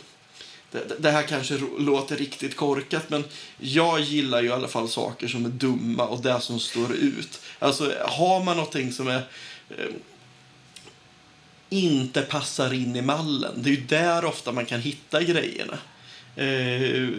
Det, 0.71 1.01
det- 1.01 1.11
här 1.11 1.23
kanske 1.23 1.57
låter 1.79 2.17
riktigt 2.17 2.55
korkat, 2.55 3.09
men 3.09 3.23
jag 3.57 3.99
gillar 3.99 4.41
ju 4.41 4.47
i 4.47 4.51
alla 4.51 4.67
fall 4.67 4.89
saker 4.89 5.27
som 5.27 5.45
är 5.45 5.49
dumma 5.49 6.03
och 6.07 6.21
det 6.21 6.39
som 6.41 6.59
står 6.59 6.93
ut. 6.95 7.39
Alltså, 7.59 7.93
har 8.05 8.43
man 8.43 8.57
någonting 8.57 8.91
som 8.93 9.07
är... 9.07 9.21
Eh, 9.69 9.85
inte 11.69 12.21
passar 12.21 12.73
in 12.73 12.95
i 12.95 13.01
mallen. 13.01 13.53
Det 13.63 13.69
är 13.69 13.73
ju 13.75 13.81
där 13.81 14.25
ofta 14.25 14.51
man 14.51 14.65
kan 14.65 14.79
hitta 14.81 15.23
grejerna. 15.23 15.77
Eh, 16.35 17.09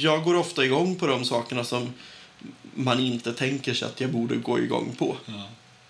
jag 0.00 0.24
går 0.24 0.34
ofta 0.34 0.64
igång 0.64 0.96
på 0.96 1.06
de 1.06 1.24
sakerna 1.24 1.64
som 1.64 1.92
man 2.74 3.00
inte 3.00 3.32
tänker 3.32 3.74
sig 3.74 3.88
att 3.88 4.00
jag 4.00 4.10
borde 4.10 4.36
gå 4.36 4.58
igång 4.58 4.94
på. 4.98 5.16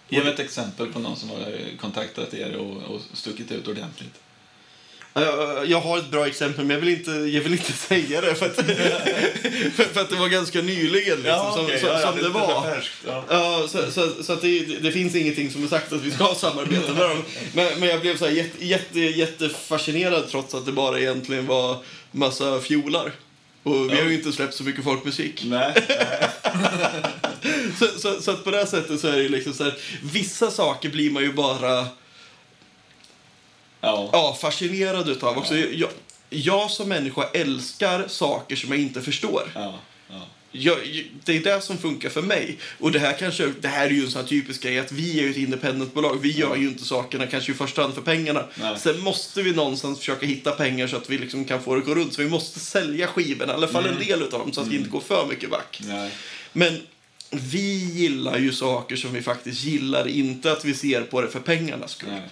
Ge 0.08 0.22
mig 0.24 0.32
ett 0.32 0.40
exempel 0.40 0.92
på 0.92 0.98
någon 0.98 1.16
som 1.16 1.30
har 1.30 1.58
kontaktat 1.80 2.34
er 2.34 2.56
och, 2.56 2.76
och 2.94 3.00
stuckit 3.12 3.52
ut 3.52 3.68
ordentligt. 3.68 4.14
Jag, 5.66 5.80
har 5.80 5.98
ett 5.98 6.10
bra 6.10 6.26
exempel, 6.26 6.64
men 6.64 6.74
jag 6.74 6.80
vill 6.80 6.88
inte, 6.94 7.10
jag 7.10 7.40
vill 7.42 7.52
inte 7.52 7.72
säga 7.88 8.20
det 8.20 8.34
för 8.34 8.46
att, 8.46 8.56
för, 9.92 10.00
att 10.00 10.10
det 10.10 10.16
var 10.16 10.28
ganska 10.28 10.62
nyligen 10.62 11.16
liksom, 11.22 11.52
som, 11.54 11.64
okej. 11.64 11.80
som, 11.80 11.88
Ja, 11.88 12.00
ja, 12.00 12.06
som 12.06 12.16
det 12.16 12.22
lite 12.22 12.34
var. 12.38 12.62
färskt, 12.62 12.94
ja. 13.06 13.24
Ja, 13.28 13.68
så, 13.68 13.90
så, 13.90 14.22
så 14.22 14.32
att 14.32 14.40
det, 14.42 14.58
det 14.64 14.92
finns 14.92 15.14
ingenting 15.14 15.50
som 15.50 15.64
är 15.64 15.68
sagt 15.68 15.92
att 15.92 16.02
vi 16.02 16.10
ska 16.10 16.24
ha 16.24 16.34
samarbete 16.34 16.92
med 16.92 17.02
dem. 17.10 17.22
Men, 17.52 17.80
men 17.80 17.88
jag 17.88 18.00
blev 18.00 18.16
så 18.16 18.24
här 18.24 18.32
jätte, 18.32 18.64
jätte, 18.66 19.00
jättefascinerad 19.00 20.28
trots 20.30 20.54
att 20.54 20.66
det 20.66 20.72
bara 20.72 21.00
egentligen 21.00 21.46
var 21.46 21.76
massa 22.10 22.60
fjolar. 22.60 23.12
Och 23.62 23.74
vi 23.90 23.96
Ja. 23.96 24.02
har 24.02 24.08
ju 24.10 24.14
inte 24.14 24.32
släppt 24.32 24.54
så 24.54 24.62
mycket 24.64 24.84
folkmusik. 24.84 25.42
Nej, 25.44 25.72
nej. 25.88 26.28
Så, 27.78 27.86
så, 28.00 28.22
så 28.22 28.30
att 28.30 28.44
på 28.44 28.50
det 28.50 28.66
sättet 28.66 29.00
så 29.00 29.08
är 29.08 29.12
det 29.16 29.22
ju 29.22 29.28
liksom 29.28 29.52
så 29.52 29.64
här, 29.64 29.74
vissa 30.12 30.50
saker 30.50 30.88
blir 30.88 31.10
man 31.10 31.22
ju 31.22 31.32
bara 31.32 31.86
Ja. 33.84 34.10
ja, 34.12 34.38
fascinerad 34.40 35.08
utav. 35.08 35.38
Också, 35.38 35.56
jag, 35.56 35.90
jag 36.30 36.70
som 36.70 36.88
människa 36.88 37.24
älskar 37.34 38.08
saker 38.08 38.56
som 38.56 38.70
jag 38.70 38.80
inte 38.80 39.02
förstår. 39.02 39.42
Ja. 39.54 39.78
Ja. 40.10 40.26
Jag, 40.52 40.78
det 41.24 41.36
är 41.36 41.40
det 41.40 41.60
som 41.60 41.78
funkar 41.78 42.08
för 42.08 42.22
mig. 42.22 42.58
Och 42.80 42.92
det 42.92 42.98
här, 42.98 43.12
kanske, 43.12 43.52
det 43.60 43.68
här 43.68 43.86
är 43.86 43.90
ju 43.90 44.04
en 44.04 44.10
sån 44.10 44.26
typisk 44.26 44.62
grej 44.62 44.78
att 44.78 44.92
vi 44.92 45.18
är 45.18 45.22
ju 45.22 45.30
ett 45.30 45.36
independentbolag. 45.36 46.18
Vi 46.22 46.30
gör 46.30 46.56
ju 46.56 46.68
inte 46.68 46.84
sakerna 46.84 47.26
kanske 47.26 47.52
i 47.52 47.54
första 47.54 47.82
hand 47.82 47.94
för 47.94 48.02
pengarna. 48.02 48.44
Nej. 48.54 48.78
Sen 48.78 49.00
måste 49.00 49.42
vi 49.42 49.52
någonstans 49.52 49.98
försöka 49.98 50.26
hitta 50.26 50.50
pengar 50.50 50.86
så 50.86 50.96
att 50.96 51.10
vi 51.10 51.18
liksom 51.18 51.44
kan 51.44 51.62
få 51.62 51.74
det 51.74 51.80
att 51.80 51.86
gå 51.86 51.94
runt. 51.94 52.14
Så 52.14 52.22
vi 52.22 52.28
måste 52.28 52.60
sälja 52.60 53.06
skivorna, 53.06 53.52
i 53.52 53.56
alla 53.56 53.68
fall 53.68 53.86
en 53.86 53.98
del 53.98 54.22
utav 54.22 54.40
dem, 54.40 54.52
så 54.52 54.60
att 54.60 54.68
vi 54.68 54.76
inte 54.76 54.90
går 54.90 55.00
för 55.00 55.26
mycket 55.26 55.50
back. 55.50 55.80
Nej. 55.86 56.10
Men 56.52 56.80
vi 57.30 57.92
gillar 57.92 58.38
ju 58.38 58.52
saker 58.52 58.96
som 58.96 59.12
vi 59.12 59.22
faktiskt 59.22 59.64
gillar, 59.64 60.08
inte 60.08 60.52
att 60.52 60.64
vi 60.64 60.74
ser 60.74 61.02
på 61.02 61.20
det 61.20 61.28
för 61.28 61.40
pengarnas 61.40 61.90
skull. 61.90 62.10
Nej. 62.10 62.28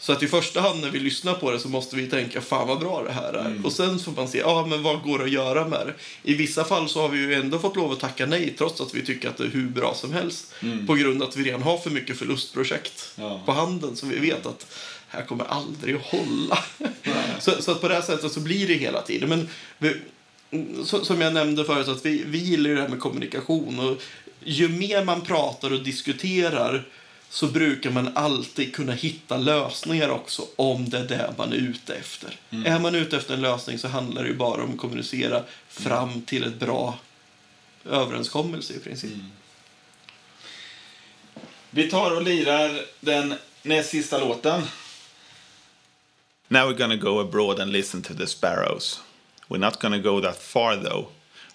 Så 0.00 0.12
att 0.12 0.22
i 0.22 0.26
första 0.26 0.60
hand 0.60 0.80
när 0.80 0.90
vi 0.90 1.00
lyssnar 1.00 1.34
på 1.34 1.50
det 1.50 1.58
så 1.58 1.68
måste 1.68 1.96
vi 1.96 2.06
tänka 2.06 2.40
fan 2.40 2.68
vad 2.68 2.78
bra 2.78 3.02
det 3.02 3.12
här 3.12 3.32
är. 3.32 3.60
Och 3.64 3.72
sen 3.72 3.98
får 3.98 4.12
man 4.12 4.28
se, 4.28 4.38
ja 4.38 4.66
men 4.66 4.82
vad 4.82 5.02
går 5.02 5.22
att 5.22 5.30
göra 5.30 5.68
med 5.68 5.86
det? 5.86 5.94
I 6.32 6.34
vissa 6.34 6.64
fall 6.64 6.88
så 6.88 7.00
har 7.00 7.08
vi 7.08 7.18
ju 7.18 7.34
ändå 7.34 7.58
fått 7.58 7.76
lov 7.76 7.92
att 7.92 8.00
tacka 8.00 8.26
nej 8.26 8.54
trots 8.58 8.80
att 8.80 8.94
vi 8.94 9.02
tycker 9.06 9.28
att 9.28 9.36
det 9.36 9.44
är 9.44 9.48
hur 9.48 9.68
bra 9.68 9.94
som 9.94 10.12
helst. 10.12 10.54
På 10.86 10.94
grund 10.94 11.22
av 11.22 11.28
att 11.28 11.36
vi 11.36 11.44
redan 11.44 11.62
har 11.62 11.78
för 11.78 11.90
mycket 11.90 12.18
förlustprojekt 12.18 13.12
Ja. 13.16 13.42
på 13.46 13.52
handen 13.52 13.96
som 13.96 14.08
vi 14.08 14.18
vet 14.18 14.46
att 14.46 14.66
här 15.08 15.22
kommer 15.24 15.44
aldrig 15.44 15.96
att 15.96 16.02
hålla. 16.02 16.58
så, 17.40 17.62
så 17.62 17.70
att 17.72 17.80
på 17.80 17.88
det 17.88 17.94
här 17.94 18.02
sättet 18.02 18.32
så 18.32 18.40
blir 18.40 18.66
det 18.68 18.74
hela 18.74 19.02
tiden. 19.02 19.28
Men 19.28 19.48
vi, 19.78 19.94
så, 20.84 21.04
som 21.04 21.20
jag 21.20 21.34
nämnde 21.34 21.64
förut, 21.64 21.88
att 21.88 22.06
vi, 22.06 22.22
vi 22.26 22.38
gillar 22.38 22.70
ju 22.70 22.76
det 22.76 22.82
här 22.82 22.88
med 22.88 23.00
kommunikation. 23.00 23.78
Och 23.80 24.02
ju 24.44 24.68
mer 24.68 25.04
man 25.04 25.20
pratar 25.20 25.72
och 25.72 25.82
diskuterar 25.82 26.84
så 27.30 27.46
brukar 27.46 27.90
man 27.90 28.10
alltid 28.14 28.74
kunna 28.74 28.92
hitta 28.92 29.36
lösningar 29.36 30.08
också 30.08 30.42
om 30.56 30.88
det 30.88 30.98
är 30.98 31.08
det 31.08 31.34
man 31.38 31.52
är 31.52 31.56
ute 31.56 31.94
efter. 31.94 32.36
Är 32.64 32.78
man 32.78 32.94
ute 32.94 33.16
efter 33.16 33.34
en 33.34 33.40
lösning 33.40 33.78
så 33.78 33.88
handlar 33.88 34.22
det 34.22 34.28
ju 34.28 34.36
bara 34.36 34.64
om 34.64 34.70
att 34.70 34.78
kommunicera 34.78 35.42
fram 35.68 36.22
till 36.22 36.44
ett 36.44 36.60
bra 36.60 36.98
överenskommelse 37.84 38.74
i 38.74 38.78
princip. 38.78 39.18
Vi 41.70 41.90
tar 41.90 42.16
och 42.16 42.22
lirar 42.22 42.80
den 43.00 43.34
näst 43.62 43.90
sista 43.90 44.18
låten. 44.18 44.62
Now 46.48 46.68
we're 46.68 46.78
gonna 46.78 46.96
go 46.96 47.20
abroad 47.20 47.60
and 47.60 47.72
listen 47.72 48.02
to 48.02 48.14
the 48.14 48.26
sparrows. 48.26 49.00
We're 49.48 49.58
not 49.58 49.80
gonna 49.80 49.98
go 49.98 50.20
that 50.20 50.42
far 50.42 50.76
though. 50.76 51.08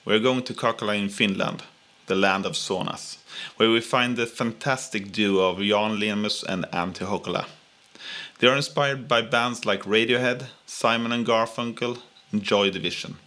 We're 0.06 0.20
going 0.20 0.42
to 0.42 0.54
Kokkola 0.54 0.96
in 0.96 1.10
Finland, 1.10 1.64
the 2.06 2.16
land 2.16 2.46
of 2.46 2.54
saunas, 2.56 3.20
where 3.58 3.70
we 3.70 3.82
find 3.82 4.16
the 4.16 4.26
fantastic 4.26 5.12
duo 5.12 5.50
of 5.50 5.58
Jan 5.60 5.98
Lemus 5.98 6.44
and 6.44 6.66
Antti 6.66 7.06
Hokola. 7.06 7.46
They 8.40 8.48
are 8.48 8.56
inspired 8.56 9.08
by 9.08 9.22
bands 9.22 9.66
like 9.66 9.84
Radiohead, 9.84 10.48
Simon 10.66 11.12
and 11.12 11.26
Garfunkel, 11.26 12.00
and 12.32 12.44
Joy 12.44 12.70
Division. 12.70 13.18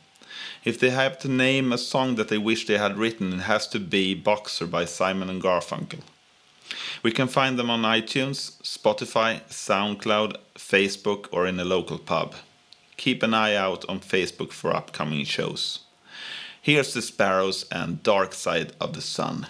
If 0.65 0.79
they 0.79 0.91
have 0.91 1.19
to 1.21 1.29
name 1.29 1.73
a 1.73 1.79
song 1.79 2.17
that 2.17 2.29
they 2.29 2.39
wish 2.39 2.67
they 2.67 2.79
had 2.79 2.99
written, 2.99 3.33
it 3.33 3.43
has 3.43 3.67
to 3.69 3.81
be 3.81 4.15
Boxer 4.15 4.67
by 4.67 4.85
Simon 4.85 5.31
and 5.31 5.43
Garfunkel. 5.43 6.01
We 7.03 7.13
can 7.13 7.29
find 7.29 7.59
them 7.59 7.71
on 7.71 7.83
iTunes, 7.83 8.61
Spotify, 8.63 9.43
SoundCloud, 9.49 10.37
Facebook, 10.57 11.29
or 11.33 11.47
in 11.47 11.59
a 11.59 11.65
local 11.65 11.99
pub. 11.99 12.35
Keep 12.97 13.23
an 13.23 13.33
eye 13.33 13.55
out 13.55 13.89
on 13.89 14.01
Facebook 14.01 14.53
for 14.53 14.75
upcoming 14.75 15.25
shows. 15.25 15.81
Here's 16.61 16.93
the 16.93 17.01
Sparrows 17.01 17.65
and 17.71 18.03
Dark 18.03 18.35
Side 18.35 18.73
of 18.81 18.93
the 18.93 19.01
Sun. 19.01 19.47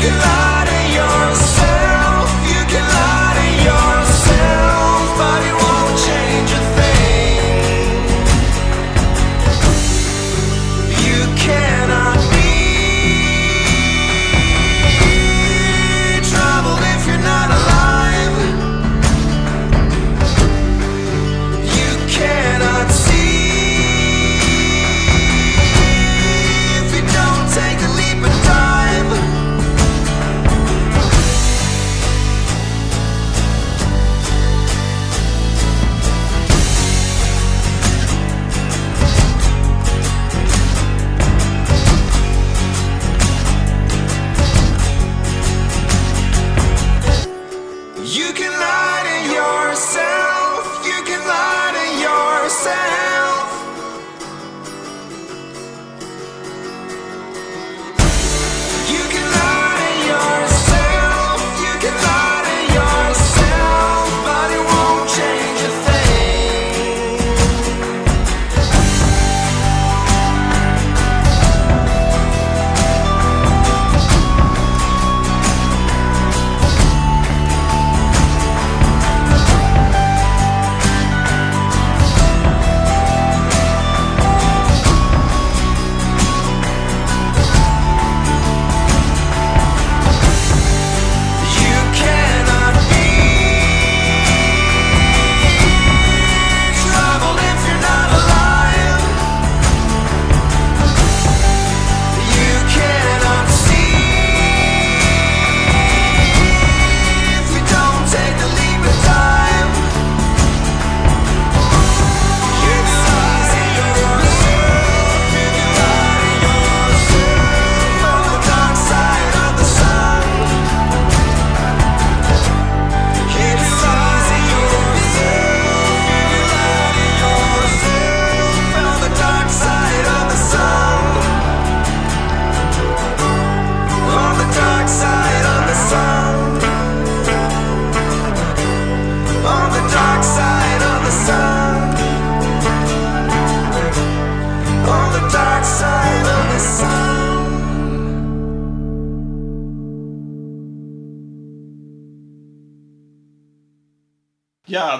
can 0.00 0.18
I 0.18 0.39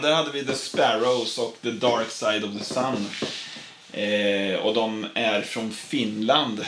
Där 0.03 0.14
hade 0.14 0.30
vi 0.30 0.44
The 0.44 0.55
Sparrows 0.55 1.38
och 1.38 1.57
The 1.62 1.70
Dark 1.70 2.11
Side 2.11 2.44
of 2.44 2.51
the 2.59 2.64
Sun. 2.64 3.07
Eh, 3.92 4.55
och 4.61 4.74
de 4.74 5.07
är 5.14 5.42
från 5.42 5.72
Finland. 5.72 6.64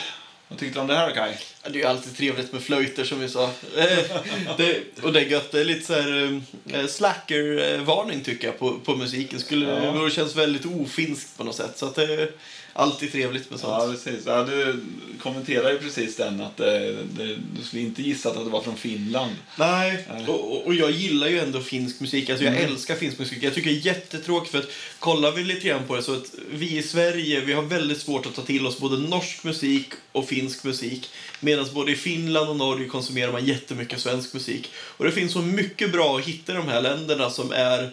Vad 0.47 0.59
tyckte 0.59 0.77
du 0.77 0.81
om 0.81 0.87
det 0.87 0.95
här 0.95 1.11
Kai? 1.11 1.31
Ja, 1.63 1.69
Det 1.69 1.77
är 1.77 1.81
ju 1.81 1.85
alltid 1.85 2.17
trevligt 2.17 2.53
med 2.53 2.61
flöjter 2.61 3.03
som 3.03 3.19
vi 3.19 3.29
sa. 3.29 3.43
Eh, 3.77 3.97
det, 4.57 4.81
och 5.03 5.13
det 5.13 5.19
är 5.19 5.25
gött. 5.25 5.51
Det 5.51 5.59
är 5.61 5.65
lite 5.65 5.85
så 5.85 5.93
här 5.93 6.41
eh, 6.73 6.87
slacker-varning 6.87 8.21
tycker 8.23 8.47
jag 8.47 8.59
på, 8.59 8.79
på 8.79 8.95
musiken. 8.95 9.39
Skulle, 9.39 9.65
Ja. 9.65 9.91
Det 9.91 10.11
känns 10.11 10.35
väldigt 10.35 10.65
ofinskt 10.65 11.37
på 11.37 11.43
något 11.43 11.55
sätt. 11.55 11.77
Så 11.77 11.85
att 11.85 11.95
det 11.95 12.03
är 12.03 12.31
alltid 12.73 13.11
trevligt 13.11 13.49
med 13.49 13.59
Ja, 13.63 13.79
sånt. 13.79 14.03
precis. 14.03 14.25
Ja, 14.25 14.43
du 14.43 14.83
kommenterade 15.21 15.71
ju 15.71 15.79
precis 15.79 16.15
den 16.15 16.41
att 16.41 16.59
eh, 16.59 16.65
det, 16.67 17.35
du 17.57 17.63
skulle 17.63 17.81
inte 17.81 18.01
gissat 18.01 18.37
att 18.37 18.43
det 18.45 18.49
var 18.51 18.61
från 18.61 18.77
Finland. 18.77 19.31
Nej, 19.59 20.05
Nej. 20.13 20.27
och, 20.27 20.65
och- 20.67 20.75
jag 20.75 20.91
gillar 20.91 21.27
ju 21.27 21.39
ändå 21.39 21.59
finsk 21.61 21.99
musik. 21.99 22.29
Alltså 22.29 22.45
jag 22.45 22.55
älskar 22.55 22.95
finsk 22.95 23.19
musik. 23.19 23.37
Jag 23.43 23.53
tycker 23.53 23.69
det 23.69 23.75
är 23.75 23.85
jättetråkigt 23.85 24.51
för 24.51 24.59
att 24.59 24.69
kollar 24.99 25.31
vi 25.31 25.43
lite 25.43 25.67
grann 25.67 25.87
på 25.87 25.95
det 25.95 26.03
så 26.03 26.13
att 26.13 26.25
vi 26.51 26.77
i 26.77 26.83
Sverige, 26.83 27.41
vi 27.41 27.53
har 27.53 27.63
väldigt 27.63 28.01
svårt 28.01 28.25
att 28.25 28.35
ta 28.35 28.41
till 28.41 28.67
oss 28.67 28.77
både 28.79 28.97
norsk 28.97 29.43
musik 29.43 29.87
och 30.11 30.27
finsk 30.27 30.63
musik. 30.63 31.09
Medan 31.39 31.65
både 31.73 31.91
i 31.91 31.95
Finland 31.95 32.49
och 32.49 32.55
Norge 32.55 32.87
konsumerar 32.87 33.31
man 33.31 33.45
jättemycket 33.45 33.99
svensk 33.99 34.33
musik. 34.33 34.69
Och 34.75 35.05
det 35.05 35.11
finns 35.11 35.31
så 35.33 35.41
mycket 35.41 35.91
bra 35.91 36.17
att 36.17 36.25
hitta 36.25 36.51
i 36.51 36.55
de 36.55 36.67
här 36.67 36.81
länderna 36.81 37.29
som 37.29 37.51
är 37.51 37.91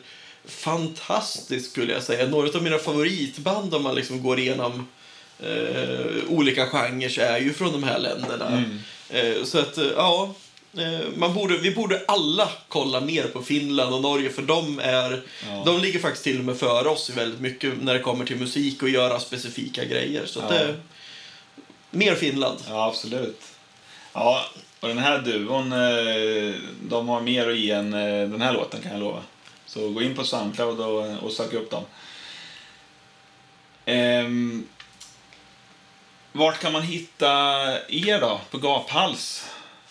fantastiskt 0.51 1.71
skulle 1.71 1.93
jag 1.93 2.03
säga. 2.03 2.27
Några 2.29 2.49
av 2.59 2.63
mina 2.63 2.79
favoritband 2.79 3.75
om 3.75 3.83
man 3.83 3.95
liksom 3.95 4.23
går 4.23 4.39
igenom 4.39 4.89
eh, 5.43 6.07
olika 6.29 6.67
genrer 6.67 7.19
är 7.21 7.39
ju 7.39 7.53
från 7.53 7.73
de 7.73 7.83
här 7.83 7.99
länderna. 7.99 8.65
Eh, 9.11 9.45
så 9.45 9.59
att, 9.59 9.79
eh, 9.79 9.87
ja. 9.97 10.35
eh, 10.79 11.01
Man 11.17 11.35
borde, 11.35 11.59
vi 11.59 11.71
borde 11.71 12.03
alla 12.09 12.49
kolla 12.69 13.01
mer 13.01 13.23
på 13.25 13.43
Finland 13.43 13.95
och 13.95 14.01
Norge 14.03 14.31
för 14.31 14.43
de, 14.43 14.79
är, 14.79 15.23
Ja. 15.49 15.63
de 15.67 15.79
ligger 15.81 15.99
faktiskt 15.99 16.25
till 16.25 16.39
och 16.39 16.45
med 16.45 16.57
före 16.57 16.89
oss 16.89 17.11
väldigt 17.11 17.41
mycket 17.41 17.73
när 17.83 17.95
det 17.95 18.01
kommer 18.01 18.25
till 18.25 18.37
musik 18.37 18.83
och 18.83 18.89
göra 18.89 19.21
specifika 19.21 19.85
grejer. 19.85 20.27
Så 20.27 20.41
att 20.41 20.51
Ja. 20.51 20.59
det, 20.59 20.75
mer 21.91 22.15
Finland. 22.15 22.59
Ja, 22.69 22.87
absolut. 22.89 23.41
Ja, 24.13 24.45
och 24.81 24.89
den 24.89 24.99
här 24.99 25.19
duon, 25.19 25.73
eh, 25.73 26.55
de 26.89 27.09
har 27.09 27.21
mer 27.21 27.49
att 27.51 27.57
ge 27.57 27.71
än 27.71 27.91
den 28.31 28.41
här 28.43 28.53
låten 28.53 28.81
kan 28.83 28.93
jag 28.93 29.01
lova. 29.01 29.23
Så 29.75 29.91
gå 29.91 30.03
in 30.03 30.15
på 30.15 30.25
Soundcloud 30.25 30.81
och, 30.81 31.23
och 31.23 31.33
sök 31.33 31.53
upp 31.53 31.71
dem. 31.71 31.85
Ehm, 33.85 34.67
vart 36.33 36.61
kan 36.61 36.73
man 36.73 36.83
hitta 36.83 37.29
er 37.89 38.21
då? 38.21 38.41
På 38.51 38.59
Gaphals? 38.59 39.45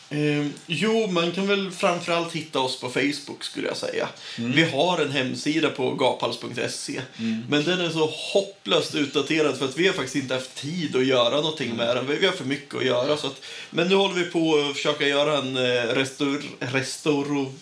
Eh, 0.10 0.48
jo, 0.68 1.08
man 1.08 1.32
kan 1.32 1.48
väl 1.48 1.72
framförallt 1.72 2.34
hitta 2.34 2.60
oss 2.60 2.80
på 2.80 2.90
Facebook 2.90 3.44
skulle 3.44 3.68
jag 3.68 3.78
säga. 3.78 4.08
Mm. 4.38 4.52
Vi 4.52 4.64
har 4.64 5.02
en 5.02 5.12
hemsida 5.12 5.70
på 5.70 5.94
gaphals.se. 5.94 7.02
Men 7.50 7.64
den 7.64 7.82
är 7.82 7.90
så 7.90 8.06
hopplöst 8.34 8.96
utdaterad 8.96 9.58
för 9.58 9.66
att 9.66 9.78
vi 9.78 9.88
har 9.88 9.94
faktiskt 9.94 10.16
inte 10.16 10.34
haft 10.34 10.56
tid 10.56 10.96
att 10.96 11.06
göra 11.06 11.36
någonting 11.36 11.76
med 11.76 11.96
den. 11.96 12.08
Vi 12.08 12.26
har 12.26 12.34
för 12.34 12.46
mycket 12.46 12.76
att 12.76 12.86
göra. 12.86 13.18
Så 13.18 13.28
att, 13.28 13.42
men 13.70 13.88
nu 13.88 13.96
håller 13.96 14.16
vi 14.16 14.24
på 14.24 14.66
att 14.70 14.76
försöka 14.76 15.08
göra 15.08 15.38
en 15.38 15.58
eh, 15.58 15.84
restaur... 15.84 16.44
Restauro... 16.60 17.54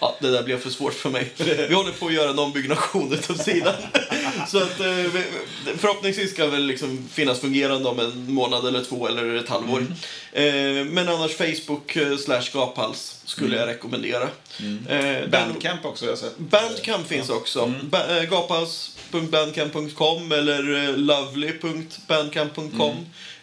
Ja, 0.00 0.16
det 0.20 0.30
där 0.30 0.42
blev 0.42 0.60
för 0.60 0.70
svårt 0.70 0.94
för 0.94 1.10
mig. 1.10 1.32
Vi 1.68 1.74
håller 1.74 1.92
på 1.92 2.06
att 2.06 2.12
göra 2.12 2.30
en 2.30 2.38
ombyggnation 2.38 3.12
utav 3.12 3.34
sidan. 3.34 3.74
Så 4.48 4.58
att 4.58 4.80
eh, 4.80 4.86
vi- 4.86 5.24
förhoppningsvis 5.78 6.30
ska 6.32 6.46
väl 6.46 6.66
liksom 6.66 7.08
finnas 7.12 7.40
fungerande 7.40 7.88
om 7.88 8.00
en 8.00 8.32
månad 8.34 8.66
eller 8.66 8.84
två 8.84 9.08
eller 9.08 9.34
ett 9.34 9.48
halvår. 9.48 9.86
Eh, 10.32 10.44
Men 10.84 11.08
annars 11.08 11.36
Facebook 11.36 11.96
eh, 11.96 12.16
slash 12.16 12.42
gaphals 12.52 13.20
skulle 13.24 13.56
jag 13.56 13.68
rekommendara. 13.68 14.22
Eh, 14.22 14.28
den- 14.88 15.30
Bandcamp 15.30 15.84
också 15.84 16.04
har 16.04 16.10
jag 16.10 16.18
sett. 16.18 16.38
Bandcamp 16.38 17.06
finns 17.08 17.30
också. 17.30 17.72
Eh, 18.08 18.22
Gaphals.bandcamp.com 18.30 20.32
eller 20.32 20.96
lovely.bandcamp.com 20.96 22.94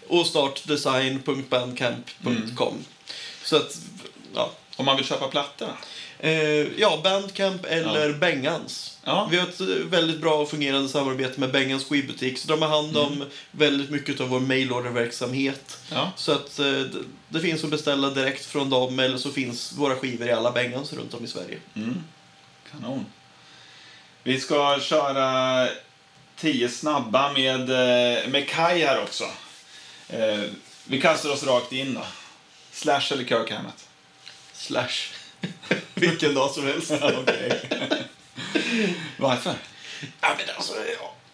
och 0.07 0.27
startdesign.bandcamp.com. 0.27 2.73
Så 3.43 3.55
att, 3.55 3.77
ja. 4.35 4.51
Om 4.75 4.85
man 4.85 4.95
vill 4.97 5.05
köpa 5.05 5.27
plattorna? 5.27 5.73
Eh, 6.23 6.67
ja, 6.77 7.01
Bandcamp 7.03 7.65
eller 7.65 8.09
Ja. 8.09 8.15
Bengans. 8.17 8.97
Ja. 9.03 9.27
Vi 9.31 9.37
har 9.37 9.47
ett 9.47 9.59
eh, 9.61 9.67
väldigt 9.67 10.21
bra 10.21 10.33
och 10.35 10.49
fungerande 10.49 10.89
samarbete 10.89 11.39
med 11.39 11.51
Bengans 11.51 11.85
skivbutik. 11.85 12.37
Så 12.37 12.47
de 12.47 12.61
har 12.61 12.69
hand 12.69 12.97
om 12.97 13.13
Mm. 13.13 13.27
väldigt 13.51 13.89
mycket 13.89 14.21
av 14.21 14.27
vår 14.29 14.39
mailorderverksamhet. 14.39 15.77
Ja. 15.91 16.11
Så 16.15 16.31
att 16.31 16.59
eh, 16.59 16.65
det, 16.65 17.03
det 17.29 17.39
finns 17.39 17.63
att 17.63 17.69
beställa 17.69 18.09
direkt 18.09 18.45
från 18.45 18.69
dem 18.69 18.99
eller 18.99 19.17
så 19.17 19.31
finns 19.31 19.73
våra 19.73 19.95
skivor 19.95 20.27
i 20.27 20.31
alla 20.31 20.51
Bengans 20.51 20.93
runt 20.93 21.13
om 21.13 21.25
i 21.25 21.27
Sverige. 21.27 21.57
Mm. 21.75 22.03
Kanon. 22.71 23.05
Vi 24.23 24.39
ska 24.39 24.79
köra 24.81 25.67
tio 26.37 26.69
snabba 26.69 27.33
med, 27.33 27.61
eh, 27.69 28.27
med 28.29 28.49
Kai 28.49 28.85
här 28.85 29.01
också. 29.01 29.23
Eh, 30.09 30.39
vi 30.85 31.01
kastar 31.01 31.29
oss 31.29 31.43
rakt 31.43 31.71
in 31.71 31.93
då. 31.93 32.05
Slash 32.71 33.11
eller 33.11 33.23
Kirk 33.25 33.51
Hammett? 33.51 33.87
Slash. 34.53 34.89
Vilken 35.93 36.33
dag 36.33 36.51
som 36.51 36.63
helst. 36.63 36.91
Varför? 39.17 39.53
Ja, 40.21 40.35
men 40.37 40.55
alltså. 40.55 40.73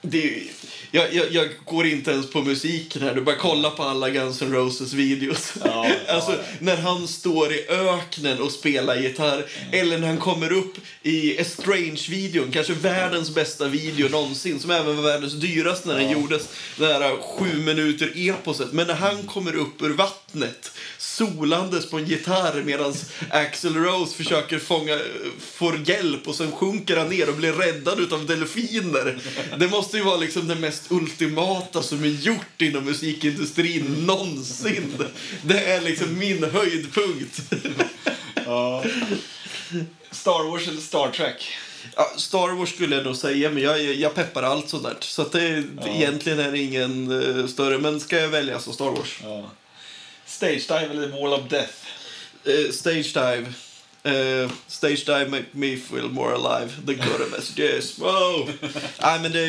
Det 0.01 0.43
jag, 0.91 1.13
jag, 1.13 1.31
jag 1.31 1.49
går 1.65 1.85
inte 1.85 2.11
ens 2.11 2.29
på 2.29 2.41
musiken 2.41 3.01
här. 3.01 3.15
Du 3.15 3.21
bara 3.21 3.35
kolla 3.35 3.69
på 3.69 3.83
alla 3.83 4.09
Guns 4.09 4.41
N' 4.41 4.53
Roses 4.53 4.93
videos. 4.93 5.53
Ja, 5.63 5.87
alltså, 6.07 6.31
ja. 6.31 6.37
när 6.59 6.77
han 6.77 7.07
står 7.07 7.53
i 7.53 7.67
öknen 7.69 8.41
och 8.41 8.51
spelar 8.51 8.95
gitarr. 8.95 9.45
Eller 9.71 9.97
när 9.97 10.07
han 10.07 10.17
kommer 10.17 10.51
upp 10.51 10.77
i 11.03 11.37
Estrange-videon. 11.37 12.51
Kanske 12.51 12.73
världens 12.73 13.35
bästa 13.35 13.67
video 13.67 14.09
någonsin. 14.09 14.59
Som 14.59 14.71
även 14.71 14.95
var 14.95 15.03
världens 15.03 15.33
dyraste 15.33 15.87
när 15.87 15.95
den 15.99 16.11
gjordes. 16.11 16.49
Det 16.77 16.85
här 16.85 17.21
sju 17.21 17.59
minuter 17.59 18.11
eposet. 18.15 18.73
Men 18.73 18.87
när 18.87 18.95
han 18.95 19.23
kommer 19.23 19.55
upp 19.55 19.81
ur 19.81 19.93
vattnet. 19.93 20.71
Solandes 20.97 21.89
på 21.89 21.97
en 21.97 22.05
gitarr 22.05 22.63
medan 22.65 22.93
Axl 23.29 23.75
Rose 23.75 24.15
försöker 24.15 24.59
fånga, 24.59 24.99
får 25.39 25.89
hjälp 25.89 26.27
och 26.27 26.35
sen 26.35 26.51
sjunker 26.51 26.97
han 26.97 27.09
ner 27.09 27.29
och 27.29 27.35
blir 27.35 27.53
räddad 27.53 27.99
utav 27.99 28.25
delfiner. 28.25 29.19
Det 29.57 29.67
måste 29.67 29.88
ju 29.97 30.03
vara 30.03 30.17
liksom 30.17 30.47
det 30.47 30.55
mest 30.55 30.91
ultimata 30.91 31.83
som 31.83 32.03
är 32.03 32.07
gjort 32.07 32.61
inom 32.61 32.83
musikindustrin 32.83 34.05
någonsin. 34.05 35.03
Det 35.41 35.63
är 35.63 35.81
liksom 35.81 36.19
min 36.19 36.43
höjdpunkt. 36.43 37.41
Ja. 38.45 38.83
Star 40.11 40.51
Wars 40.51 40.67
eller 40.67 40.81
Star 40.81 41.11
Trek? 41.11 41.51
Ja, 41.95 42.13
Star 42.17 42.49
Wars 42.49 42.69
skulle 42.69 42.95
jag 42.95 43.05
nog 43.05 43.15
säga, 43.15 43.49
men 43.49 43.63
jag, 43.63 43.81
jag 43.81 44.15
peppar 44.15 44.43
allt 44.43 44.69
sånt 44.69 44.83
där. 44.83 44.97
Så 44.99 45.21
att 45.21 45.31
det, 45.31 45.63
egentligen 45.87 46.39
är 46.39 46.51
det 46.51 46.59
ingen 46.59 47.11
eh, 47.39 47.47
större, 47.47 47.77
men 47.77 47.99
ska 47.99 48.19
jag 48.19 48.29
välja 48.29 48.59
så 48.59 48.73
Star 48.73 48.91
Wars. 48.91 49.19
Ja. 49.23 49.51
Stage 50.25 50.67
Dive 50.67 50.87
eller 50.91 51.07
Wall 51.07 51.33
of 51.33 51.49
Death? 51.49 51.73
Eh, 52.45 52.71
stage 52.71 53.13
dive. 53.13 53.53
Eh, 54.03 54.51
stage 54.67 55.05
dive 55.05 55.29
make 55.29 55.45
me 55.51 55.77
feel 55.77 56.09
more 56.09 56.33
alive. 56.33 56.71
The 56.85 56.93
good 56.93 57.31
messages. 57.31 57.99
Wow! 57.99 58.49
Nej, 59.01 59.19
men 59.21 59.31
det, 59.31 59.45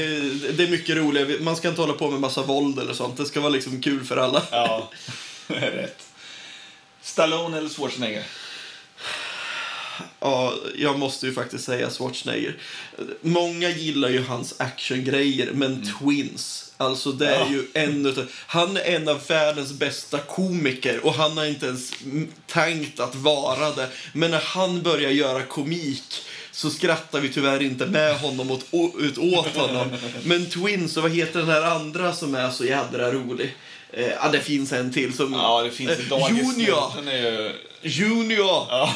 det 0.52 0.64
är 0.64 0.70
mycket 0.70 0.96
roligare. 0.96 1.40
Man 1.40 1.56
ska 1.56 1.68
inte 1.68 1.80
hålla 1.80 1.92
på 1.92 2.10
med 2.10 2.20
massa 2.20 2.42
våld 2.42 2.78
eller 2.78 2.94
sånt. 2.94 3.16
Det 3.16 3.26
ska 3.26 3.40
vara 3.40 3.50
liksom 3.52 3.82
kul 3.82 4.04
för 4.04 4.16
alla. 4.16 4.42
Ja, 4.50 4.90
rätt. 5.46 6.06
Stallone 7.02 7.58
eller 7.58 7.68
Schwarzenegger? 7.68 8.24
Ja, 10.20 10.54
jag 10.76 10.98
måste 10.98 11.26
ju 11.26 11.32
faktiskt 11.34 11.64
säga 11.64 11.90
Schwarzenegger. 11.90 12.56
Många 13.20 13.70
gillar 13.70 14.08
ju 14.08 14.22
hans 14.22 14.54
actiongrejer, 14.60 15.50
men 15.52 15.92
Twins, 16.00 16.72
alltså 16.76 17.12
det 17.12 17.26
är 17.28 17.40
Ja. 17.40 17.46
ju 17.50 17.64
en 17.74 18.06
utav, 18.06 18.26
Han 18.46 18.76
är 18.76 18.80
en 18.80 19.08
av 19.08 19.20
världens 19.28 19.72
bästa 19.72 20.18
komiker 20.18 21.06
och 21.06 21.14
han 21.14 21.36
har 21.38 21.44
inte 21.44 21.66
ens 21.66 21.92
mm, 22.04 22.28
tänkt 22.46 23.00
att 23.00 23.14
vara 23.14 23.70
det. 23.70 23.88
Men 24.12 24.30
när 24.30 24.40
han 24.40 24.82
börjar 24.82 25.10
göra 25.10 25.42
komik 25.42 26.22
så 26.52 26.70
skrattar 26.70 27.20
vi 27.20 27.28
tyvärr 27.28 27.62
inte 27.62 27.86
med 27.86 28.18
honom 28.18 28.50
åt, 28.50 28.64
ut 28.98 29.18
åt 29.18 29.56
honom. 29.56 29.88
Men 30.24 30.50
Twins, 30.50 30.96
och 30.96 31.02
vad 31.02 31.12
heter 31.12 31.38
den 31.40 31.48
här 31.48 31.62
andra 31.62 32.12
som 32.12 32.34
är 32.34 32.50
så 32.50 32.64
jädra 32.64 33.12
rolig? 33.12 33.54
Eh, 33.92 34.06
ja, 34.22 34.28
det 34.32 34.40
finns 34.40 34.72
en 34.72 34.92
till 34.92 35.12
som... 35.16 35.32
Ja, 35.32 35.62
det 35.62 35.70
finns 35.70 35.90
Eh, 35.90 35.98
en 35.98 36.08
dagis. 36.08 36.38
Junior! 36.58 37.12
Ju... 37.12 37.52
Junior! 37.82 38.66
Ja. 38.68 38.94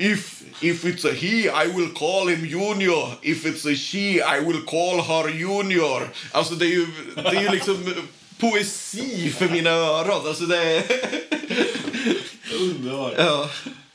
If 0.00 0.42
if 0.62 0.84
it's 0.84 1.04
a 1.04 1.12
he, 1.12 1.48
I 1.48 1.66
will 1.66 1.92
call 1.92 2.28
him 2.28 2.46
Junior. 2.46 3.18
If 3.22 3.44
it's 3.44 3.66
a 3.66 3.74
she, 3.74 4.20
I 4.22 4.40
will 4.40 4.62
call 4.62 5.02
her 5.02 5.28
Junior. 5.28 6.08
Alltså 6.32 6.54
det 6.54 6.66
är 6.66 6.70
ju, 6.70 6.86
det 7.14 7.36
är 7.36 7.42
ju 7.42 7.48
liksom 7.48 7.94
poesi 8.38 9.32
för 9.38 9.48
mina 9.48 9.70
öron. 9.70 10.26
Alltså 10.26 10.44
det 10.44 10.56
är... 10.56 10.82
Underbar. 12.60 13.14
Ja. 13.18 13.50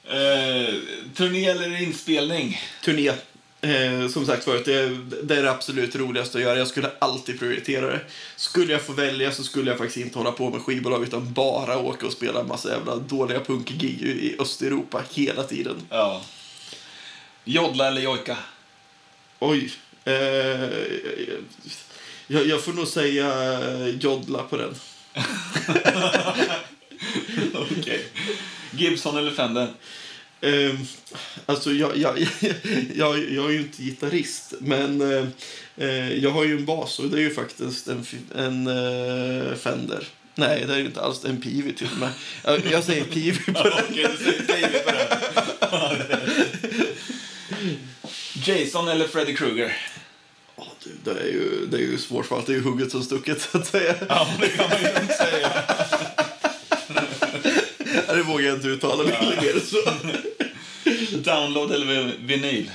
Eh, 0.07 0.73
turné 1.15 1.45
eller 1.45 1.81
inspelning? 1.81 2.61
Turné. 2.83 3.11
Eh, 3.65 4.07
som 4.07 4.25
sagt 4.25 4.43
förut, 4.43 4.65
det, 4.65 4.89
det 5.23 5.35
är 5.35 5.43
det 5.43 5.51
absolut 5.51 5.95
roligaste 5.95 6.37
att 6.37 6.43
göra. 6.43 6.57
Jag 6.57 6.67
skulle 6.67 6.91
alltid 6.99 7.39
prioritera 7.39 7.87
det. 7.87 7.99
Skulle 8.35 8.73
jag 8.73 8.81
få 8.81 8.93
välja 8.93 9.31
så 9.31 9.43
skulle 9.43 9.71
jag 9.71 9.77
faktiskt 9.77 10.05
inte 10.05 10.19
hålla 10.19 10.31
på 10.31 10.49
med 10.49 10.61
skivbolag 10.61 11.03
utan 11.03 11.33
bara 11.33 11.77
åka 11.77 12.05
och 12.05 12.11
spela 12.11 12.39
en 12.39 12.47
massa 12.47 12.69
jävla 12.69 12.95
dåliga 12.95 13.39
punkgig 13.39 14.01
i 14.01 14.35
Östeuropa 14.39 15.01
hela 15.13 15.43
tiden. 15.43 15.75
Ja. 15.89 16.21
Jodla 17.43 17.87
eller 17.87 18.01
jojka? 18.01 18.37
Oj. 19.39 19.71
Eh, 20.03 20.13
jag, 22.27 22.47
jag 22.47 22.63
får 22.63 22.73
nog 22.73 22.87
säga 22.87 23.87
jodla 23.87 24.43
på 24.43 24.57
den. 24.57 24.75
Okej. 27.53 28.05
Gibson 28.71 29.17
eller 29.17 29.31
Fender? 29.31 29.67
Eh, 30.45 30.75
alltså, 31.45 31.71
jag, 31.71 31.97
jag, 31.97 32.19
jag, 32.95 33.31
jag 33.31 33.45
är 33.45 33.49
ju 33.49 33.59
inte 33.59 33.83
gitarrist, 33.83 34.53
men 34.59 35.01
eh, 35.01 35.25
eh, 35.77 36.13
jag 36.13 36.31
har 36.31 36.43
ju 36.43 36.57
en 36.57 36.65
bas 36.65 36.99
och 36.99 37.09
det 37.09 37.17
är 37.17 37.21
ju 37.21 37.33
faktiskt 37.33 37.87
en, 37.87 38.05
en 38.35 38.67
eh, 38.67 39.55
Fender. 39.55 40.07
Nej, 40.35 40.63
det 40.67 40.73
är 40.73 40.77
ju 40.77 40.85
inte 40.85 41.01
alls 41.01 41.25
en 41.25 41.41
Pivi 41.41 41.73
till 41.73 41.87
och 41.93 41.99
med. 41.99 42.09
Jag, 42.43 42.61
jag 42.71 42.83
säger 42.83 43.03
Pivi 43.03 43.39
på 43.45 43.51
den. 43.63 43.73
Okej, 43.89 44.07
du 44.11 44.23
säger 44.23 44.47
David 44.47 44.85
på 44.85 44.91
den. 45.71 46.07
Jason 48.45 48.87
eller 48.87 49.07
Freddy 49.07 49.35
Krueger? 49.35 49.77
Ja, 50.55 50.67
du, 50.83 50.89
det, 51.03 51.19
är 51.19 51.25
ju, 51.25 51.65
det 51.71 51.77
är 51.77 51.81
ju. 51.81 51.97
Det 52.45 52.51
är 52.51 52.55
ju 52.55 52.61
hugget 52.61 52.91
som 52.91 53.03
stucket, 53.03 53.41
så 53.41 53.57
att 53.57 53.67
säga. 53.67 53.95
Ja, 54.09 54.27
det 54.39 54.47
kan 54.47 54.69
man 54.69 54.81
ju 54.81 54.87
inte 55.01 55.13
säga. 55.13 55.51
Det 58.15 58.23
vågar 58.23 58.45
jag 58.45 58.55
inte 58.55 58.67
uttala 58.67 59.03
mig 59.03 59.37
mer 59.41 59.59
så. 59.59 59.77
Download 61.25 61.71
eller 61.71 62.11
vinyl? 62.19 62.71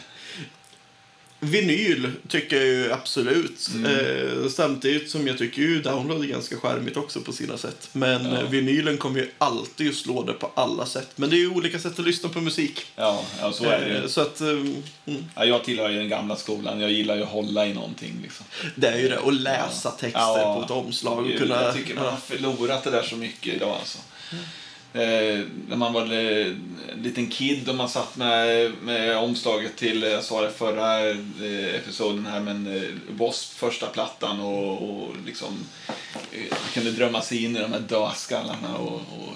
Vinyl 1.42 2.10
tycker 2.28 2.56
jag 2.56 2.66
ju 2.66 2.92
absolut. 2.92 3.68
Eh, 3.86 4.48
samtidigt 4.50 5.10
som 5.10 5.26
jag 5.26 5.38
tycker 5.38 5.62
ju 5.62 5.82
download 5.82 6.22
är 6.24 6.26
ganska 6.28 6.56
charmigt 6.56 6.96
också 6.96 7.20
på 7.20 7.32
sina 7.32 7.58
sätt. 7.58 7.88
Men 7.92 8.24
Ja. 8.24 8.38
eh, 8.38 8.48
vinylen 8.50 8.98
kommer 8.98 9.20
ju 9.20 9.30
alltid 9.38 9.88
att 9.88 9.94
slå 9.94 10.22
det 10.22 10.32
på 10.32 10.50
alla 10.54 10.86
sätt. 10.86 11.08
Men 11.16 11.30
det 11.30 11.36
är 11.36 11.38
ju 11.38 11.50
olika 11.50 11.78
sätt 11.78 11.98
att 11.98 12.04
lyssna 12.04 12.28
på 12.28 12.40
musik. 12.40 12.80
Ja, 12.96 13.24
ja 13.40 13.52
så 13.52 13.64
är 13.64 13.80
det 13.80 13.98
Eh, 13.98 14.06
så 14.06 14.20
att, 14.20 14.40
eh, 14.40 14.48
mm, 14.48 14.82
Ja, 15.34 15.44
jag 15.44 15.64
tillhör 15.64 15.88
ju 15.90 15.96
den 15.98 16.08
gamla 16.08 16.36
skolan. 16.36 16.80
Jag 16.80 16.90
gillar 16.92 17.16
ju 17.16 17.22
att 17.22 17.28
hålla 17.28 17.66
i 17.66 17.74
någonting. 17.74 18.18
Liksom. 18.22 18.46
det 18.76 18.86
är 18.88 18.98
ju 18.98 19.08
det. 19.08 19.18
Och 19.18 19.32
läsa 19.32 19.90
texter 19.90 20.20
Ja. 20.20 20.54
på 20.58 20.64
ett 20.64 20.70
omslag. 20.84 21.26
Och 21.26 21.38
kunna, 21.38 21.62
Jag 21.62 21.74
tycker 21.74 21.94
man 21.94 22.04
har 22.06 22.16
förlorat 22.16 22.84
det 22.84 22.90
där 22.90 23.02
så 23.02 23.16
mycket 23.16 23.54
idag. 23.54 23.76
Alltså. 23.80 23.98
Eh, 24.92 25.40
när 25.68 25.76
man 25.76 25.92
var 25.92 26.02
eh, 26.02 26.52
liten 26.94 27.26
kid 27.26 27.68
och 27.68 27.74
man 27.74 27.88
satt 27.88 28.16
med, 28.16 28.72
med 28.82 29.18
omslaget 29.18 29.76
till, 29.76 30.02
jag 30.02 30.24
sa 30.24 30.40
det 30.42 30.50
förra 30.50 31.10
eh, 31.10 31.74
episoden 31.74 32.26
här, 32.26 32.40
men 32.40 32.76
eh, 32.76 32.82
Wasp 33.08 33.52
första 33.52 33.86
plattan 33.86 34.40
och, 34.40 34.90
och 34.90 35.14
liksom 35.26 35.66
eh, 36.32 36.56
kunde 36.74 36.90
drömma 36.90 37.22
sig 37.22 37.44
in 37.44 37.56
i 37.56 37.60
de 37.60 37.72
här 37.72 37.80
dödskallarna 37.80 38.76
och, 38.78 38.94
och 38.94 39.34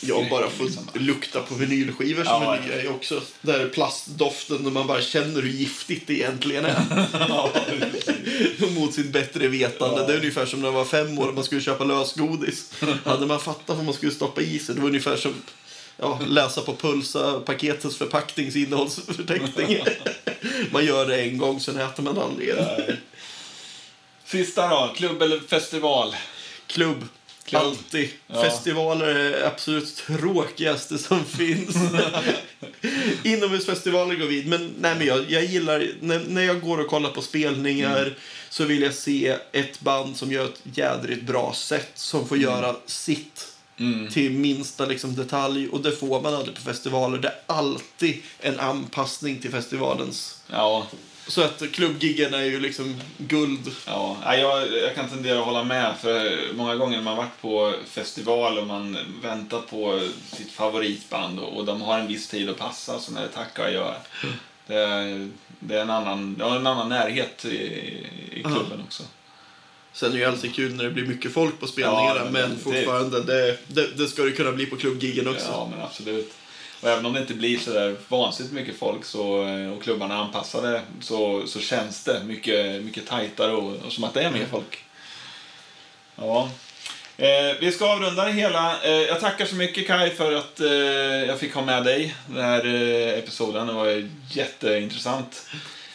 jag 0.00 0.28
bara 0.30 0.50
får 0.50 0.98
lukta 0.98 1.40
på 1.40 1.54
vinylskivor 1.54 2.24
som 2.24 2.42
Ja, 2.42 2.56
en 2.56 2.62
ny 2.62 2.68
grej 2.68 2.88
också. 2.88 3.22
Där 3.40 3.68
plastdoften 3.68 4.56
när 4.62 4.70
man 4.70 4.86
bara 4.86 5.02
känner 5.02 5.42
hur 5.42 5.48
giftigt 5.48 6.06
det 6.06 6.14
egentligen 6.14 6.64
är. 6.64 6.82
Ja, 7.28 7.50
Mot 8.70 8.94
sitt 8.94 9.12
bättre 9.12 9.48
vetande. 9.48 10.00
Ja. 10.00 10.06
Det 10.06 10.12
är 10.12 10.16
ungefär 10.18 10.46
som 10.46 10.60
när 10.60 10.66
man 10.68 10.74
var 10.74 10.84
fem 10.84 11.18
år 11.18 11.28
och 11.28 11.34
man 11.34 11.44
skulle 11.44 11.60
köpa 11.60 11.84
lösgodis. 11.84 12.72
Hade 13.04 13.26
man 13.26 13.40
fattat 13.40 13.76
vad 13.76 13.84
man 13.84 13.94
skulle 13.94 14.12
stoppa 14.12 14.40
i 14.40 14.58
sig, 14.58 14.74
det 14.74 14.80
var 14.80 14.88
ungefär 14.88 15.16
som 15.16 15.34
ja, 15.96 16.20
läsa 16.28 16.60
på 16.60 16.74
Pulsa-paketets 16.74 17.96
förpackningsinnehållsförteckning. 17.96 19.78
man 20.72 20.84
gör 20.84 21.06
det 21.06 21.22
en 21.22 21.38
gång, 21.38 21.60
sen 21.60 21.80
äter 21.80 22.02
man 22.02 22.18
aldrig 22.18 22.48
igen. 22.48 22.96
Sista 24.24 24.68
då, 24.68 24.92
klubb 24.96 25.22
eller 25.22 25.40
festival? 25.40 26.14
Klubb. 26.66 27.04
Alltid. 27.52 28.08
Ja. 28.26 28.42
Festivaler 28.42 29.06
är 29.06 29.30
det 29.30 29.46
absolut 29.46 29.96
tråkigaste 29.96 30.98
som 30.98 31.24
finns. 31.38 31.76
Inomhusfestivaler 33.24 34.14
går 34.14 34.26
vid. 34.26 34.46
Men, 34.46 34.74
nej, 34.80 34.94
men 34.98 35.06
jag, 35.06 35.30
jag 35.30 35.44
gillar, 35.44 35.88
när, 36.00 36.24
när 36.28 36.42
jag 36.42 36.60
går 36.60 36.78
och 36.78 36.86
kollar 36.86 37.10
på 37.10 37.22
spelningar 37.22 38.00
Mm. 38.00 38.12
så 38.50 38.64
vill 38.64 38.82
jag 38.82 38.94
se 38.94 39.36
ett 39.52 39.80
band 39.80 40.16
som 40.16 40.32
gör 40.32 40.44
ett 40.44 40.60
jädrigt 40.76 41.22
bra 41.22 41.52
sätt. 41.56 41.90
Som 41.94 42.28
får 42.28 42.36
Mm. 42.36 42.48
göra 42.50 42.76
sitt 42.86 43.46
till 44.12 44.30
minsta 44.30 44.86
liksom, 44.86 45.16
detalj. 45.16 45.68
Och 45.68 45.80
det 45.80 45.92
får 45.92 46.20
man 46.20 46.34
aldrig 46.34 46.54
på 46.56 46.60
festivaler. 46.62 47.18
Det 47.18 47.28
är 47.28 47.34
alltid 47.46 48.22
en 48.40 48.60
anpassning 48.60 49.38
till 49.40 49.50
festivalens... 49.50 50.38
Ja, 50.50 50.86
Så 51.30 51.42
att 51.42 51.62
klubbgiggen 51.72 52.34
är 52.34 52.44
ju 52.44 52.60
liksom 52.60 53.00
guld. 53.18 53.70
Ja, 53.86 54.36
jag, 54.36 54.72
jag 54.72 54.94
kan 54.94 55.08
tendera 55.08 55.38
att 55.38 55.44
hålla 55.44 55.64
med. 55.64 55.94
För 56.00 56.38
många 56.54 56.76
gånger 56.76 56.96
när 56.96 57.04
man 57.04 57.16
varit 57.16 57.40
på 57.40 57.74
festival 57.86 58.58
och 58.58 58.66
man 58.66 58.98
väntat 59.22 59.70
på 59.70 60.00
sitt 60.32 60.52
favoritband 60.52 61.38
och, 61.38 61.56
och 61.56 61.64
de 61.64 61.82
har 61.82 61.98
en 61.98 62.06
viss 62.06 62.28
tid 62.28 62.50
att 62.50 62.58
passa, 62.58 62.98
så 62.98 63.12
när 63.12 63.22
det 63.22 63.28
tackar 63.28 63.66
och 63.66 63.72
gör. 63.72 63.96
Det, 64.66 65.28
det 65.60 65.76
är 65.76 65.82
en 65.82 65.90
annan, 65.90 66.34
det 66.38 66.44
har 66.44 66.56
en 66.56 66.66
annan 66.66 66.88
närhet 66.88 67.44
i, 67.44 67.56
i 68.32 68.42
klubben 68.42 68.82
också. 68.86 69.02
Sen 69.92 70.08
är 70.08 70.12
det 70.12 70.18
ju 70.18 70.24
alltid 70.24 70.54
kul 70.54 70.74
när 70.74 70.84
det 70.84 70.90
blir 70.90 71.06
mycket 71.06 71.32
folk 71.32 71.60
på 71.60 71.66
spelningarna, 71.66 72.20
Ja, 72.24 72.30
men 72.30 72.32
men, 72.32 72.58
fortfarande, 72.58 73.22
det, 73.22 73.58
det, 73.66 73.96
det 73.96 74.08
ska 74.08 74.22
det 74.22 74.32
kunna 74.32 74.52
bli 74.52 74.66
på 74.66 74.76
klubbgiggen 74.76 75.28
också. 75.28 75.46
Ja, 75.50 75.68
men 75.70 75.82
absolut. 75.82 76.32
Och 76.80 76.88
även 76.88 77.06
om 77.06 77.12
det 77.12 77.20
inte 77.20 77.34
blir 77.34 77.58
så 77.58 77.70
där 77.72 77.96
vansinnigt 78.08 78.54
mycket 78.54 78.78
folk 78.78 79.04
så, 79.04 79.22
och 79.76 79.82
klubbarna 79.82 80.14
är 80.14 80.18
anpassade 80.18 80.82
så, 81.00 81.46
så 81.46 81.60
känns 81.60 82.04
det 82.04 82.24
mycket, 82.24 82.82
mycket 82.82 83.06
tajtare 83.06 83.52
och, 83.52 83.76
och 83.86 83.92
som 83.92 84.04
att 84.04 84.14
det 84.14 84.22
är 84.22 84.30
mer 84.30 84.46
folk. 84.50 84.84
Ja. 86.16 86.50
Eh, 87.16 87.56
vi 87.60 87.72
ska 87.72 87.92
avrunda 87.92 88.24
det 88.24 88.32
hela. 88.32 88.82
Eh, 88.82 88.90
jag 88.90 89.20
tackar 89.20 89.46
så 89.46 89.54
mycket 89.54 89.86
Kai 89.86 90.10
för 90.10 90.32
att 90.32 90.60
eh, 90.60 90.68
jag 91.26 91.38
fick 91.38 91.54
ha 91.54 91.64
med 91.64 91.84
dig 91.84 92.14
den 92.26 92.44
här 92.44 92.66
eh, 92.66 93.18
episoden. 93.18 93.66
Det 93.66 93.72
var 93.72 94.08
jätteintressant. 94.30 95.46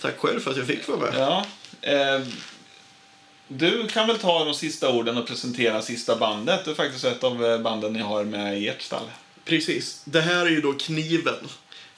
Tack 0.02 0.18
själv 0.18 0.40
för 0.40 0.52
att 0.52 0.58
jag 0.58 0.68
fick 0.68 0.88
vara 0.88 1.00
med. 1.00 1.14
Ja. 1.16 1.46
Eh, 1.82 2.22
du 3.48 3.88
kan 3.88 4.08
väl 4.08 4.18
ta 4.18 4.46
de 4.46 4.54
sista 4.54 4.92
orden 4.92 5.18
och 5.18 5.28
presentera 5.28 5.82
sista 5.82 6.16
bandet. 6.16 6.66
Det 6.66 6.72
är 6.72 6.76
faktiskt 6.76 7.06
ett 7.06 7.24
av 7.24 7.46
eh, 7.46 7.60
banden 7.60 7.94
ni 7.94 8.00
har 8.00 8.24
med 8.24 8.60
i 8.60 8.68
ert 8.68 8.82
stall. 8.82 9.06
Precis. 9.46 10.02
Det 10.06 10.22
här 10.22 10.46
är 10.46 10.50
ju 10.50 10.62
då 10.62 10.74
Kniven. 10.74 11.48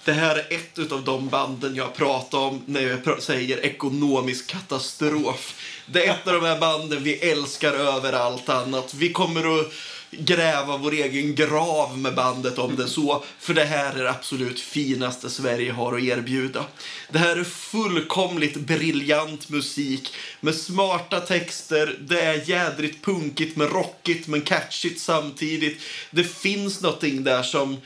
Det 0.06 0.14
här 0.14 0.36
är 0.36 0.56
ett 0.56 0.92
av 0.92 1.04
de 1.04 1.30
banden 1.30 1.76
jag 1.76 1.96
pratar 1.96 2.38
om 2.38 2.62
när 2.66 2.82
jag 2.82 3.04
pr- 3.04 3.20
säger 3.20 3.66
ekonomisk 3.66 4.48
katastrof. 4.48 5.56
Det 5.86 6.06
är 6.06 6.12
ett 6.14 6.28
av 6.28 6.34
de 6.34 6.46
här 6.46 6.60
banden 6.60 7.04
vi 7.04 7.14
älskar 7.14 7.74
över 7.74 8.14
allt 8.14 8.50
annat. 8.50 8.94
Vi 8.94 9.12
kommer 9.12 9.60
att 9.60 9.74
gräva 10.12 10.78
vår 10.78 10.94
egen 10.94 11.36
grav 11.36 11.98
med 11.98 12.16
bandet 12.16 12.58
om 12.58 12.76
det 12.76 12.88
så. 12.88 13.24
För 13.40 13.54
det 13.54 13.66
här 13.66 13.96
är 13.96 14.04
det 14.04 14.10
absolut 14.10 14.60
finaste 14.60 15.30
Sverige 15.30 15.72
har 15.72 15.98
att 15.98 16.04
erbjuda. 16.04 16.66
Det 17.12 17.20
här 17.20 17.36
är 17.36 17.44
fullkomligt 17.44 18.56
briljant 18.56 19.50
musik 19.50 20.14
med 20.40 20.56
smarta 20.56 21.20
texter. 21.20 21.98
Det 22.00 22.22
är 22.22 22.50
jädrigt 22.50 23.06
punkigt 23.06 23.58
men 23.58 23.68
rockigt 23.68 24.28
men 24.28 24.42
catchigt 24.42 25.02
samtidigt. 25.02 25.82
Det 26.12 26.24
finns 26.24 26.82
någonting 26.82 27.24
där 27.24 27.44
som 27.44 27.78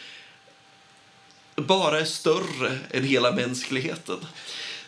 bara 1.56 2.00
är 2.00 2.06
större 2.06 2.80
än 2.92 3.04
hela 3.04 3.32
mänskligheten. 3.32 4.18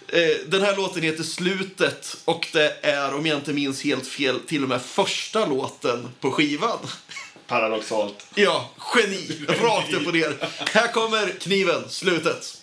Eh, 0.08 0.48
den 0.48 0.62
här 0.62 0.76
låten 0.76 1.04
heter 1.04 1.24
Slutet 1.24 2.18
och 2.26 2.48
det 2.54 2.78
är, 2.82 3.14
om 3.14 3.26
jag 3.26 3.38
inte 3.38 3.54
minns 3.54 3.84
helt 3.84 4.08
fel, 4.08 4.40
till 4.40 4.64
och 4.64 4.70
med 4.70 4.82
första 4.82 5.46
låten 5.46 6.10
på 6.20 6.32
skivan. 6.32 6.80
Paradoxalt. 7.48 8.26
Ja, 8.36 8.70
geni! 8.96 9.46
Rakt 9.48 9.94
upp 9.94 10.08
och 10.08 10.14
ner. 10.14 10.38
Här 10.74 10.92
kommer 10.92 11.28
kniven, 11.40 11.90
slutet. 11.90 12.63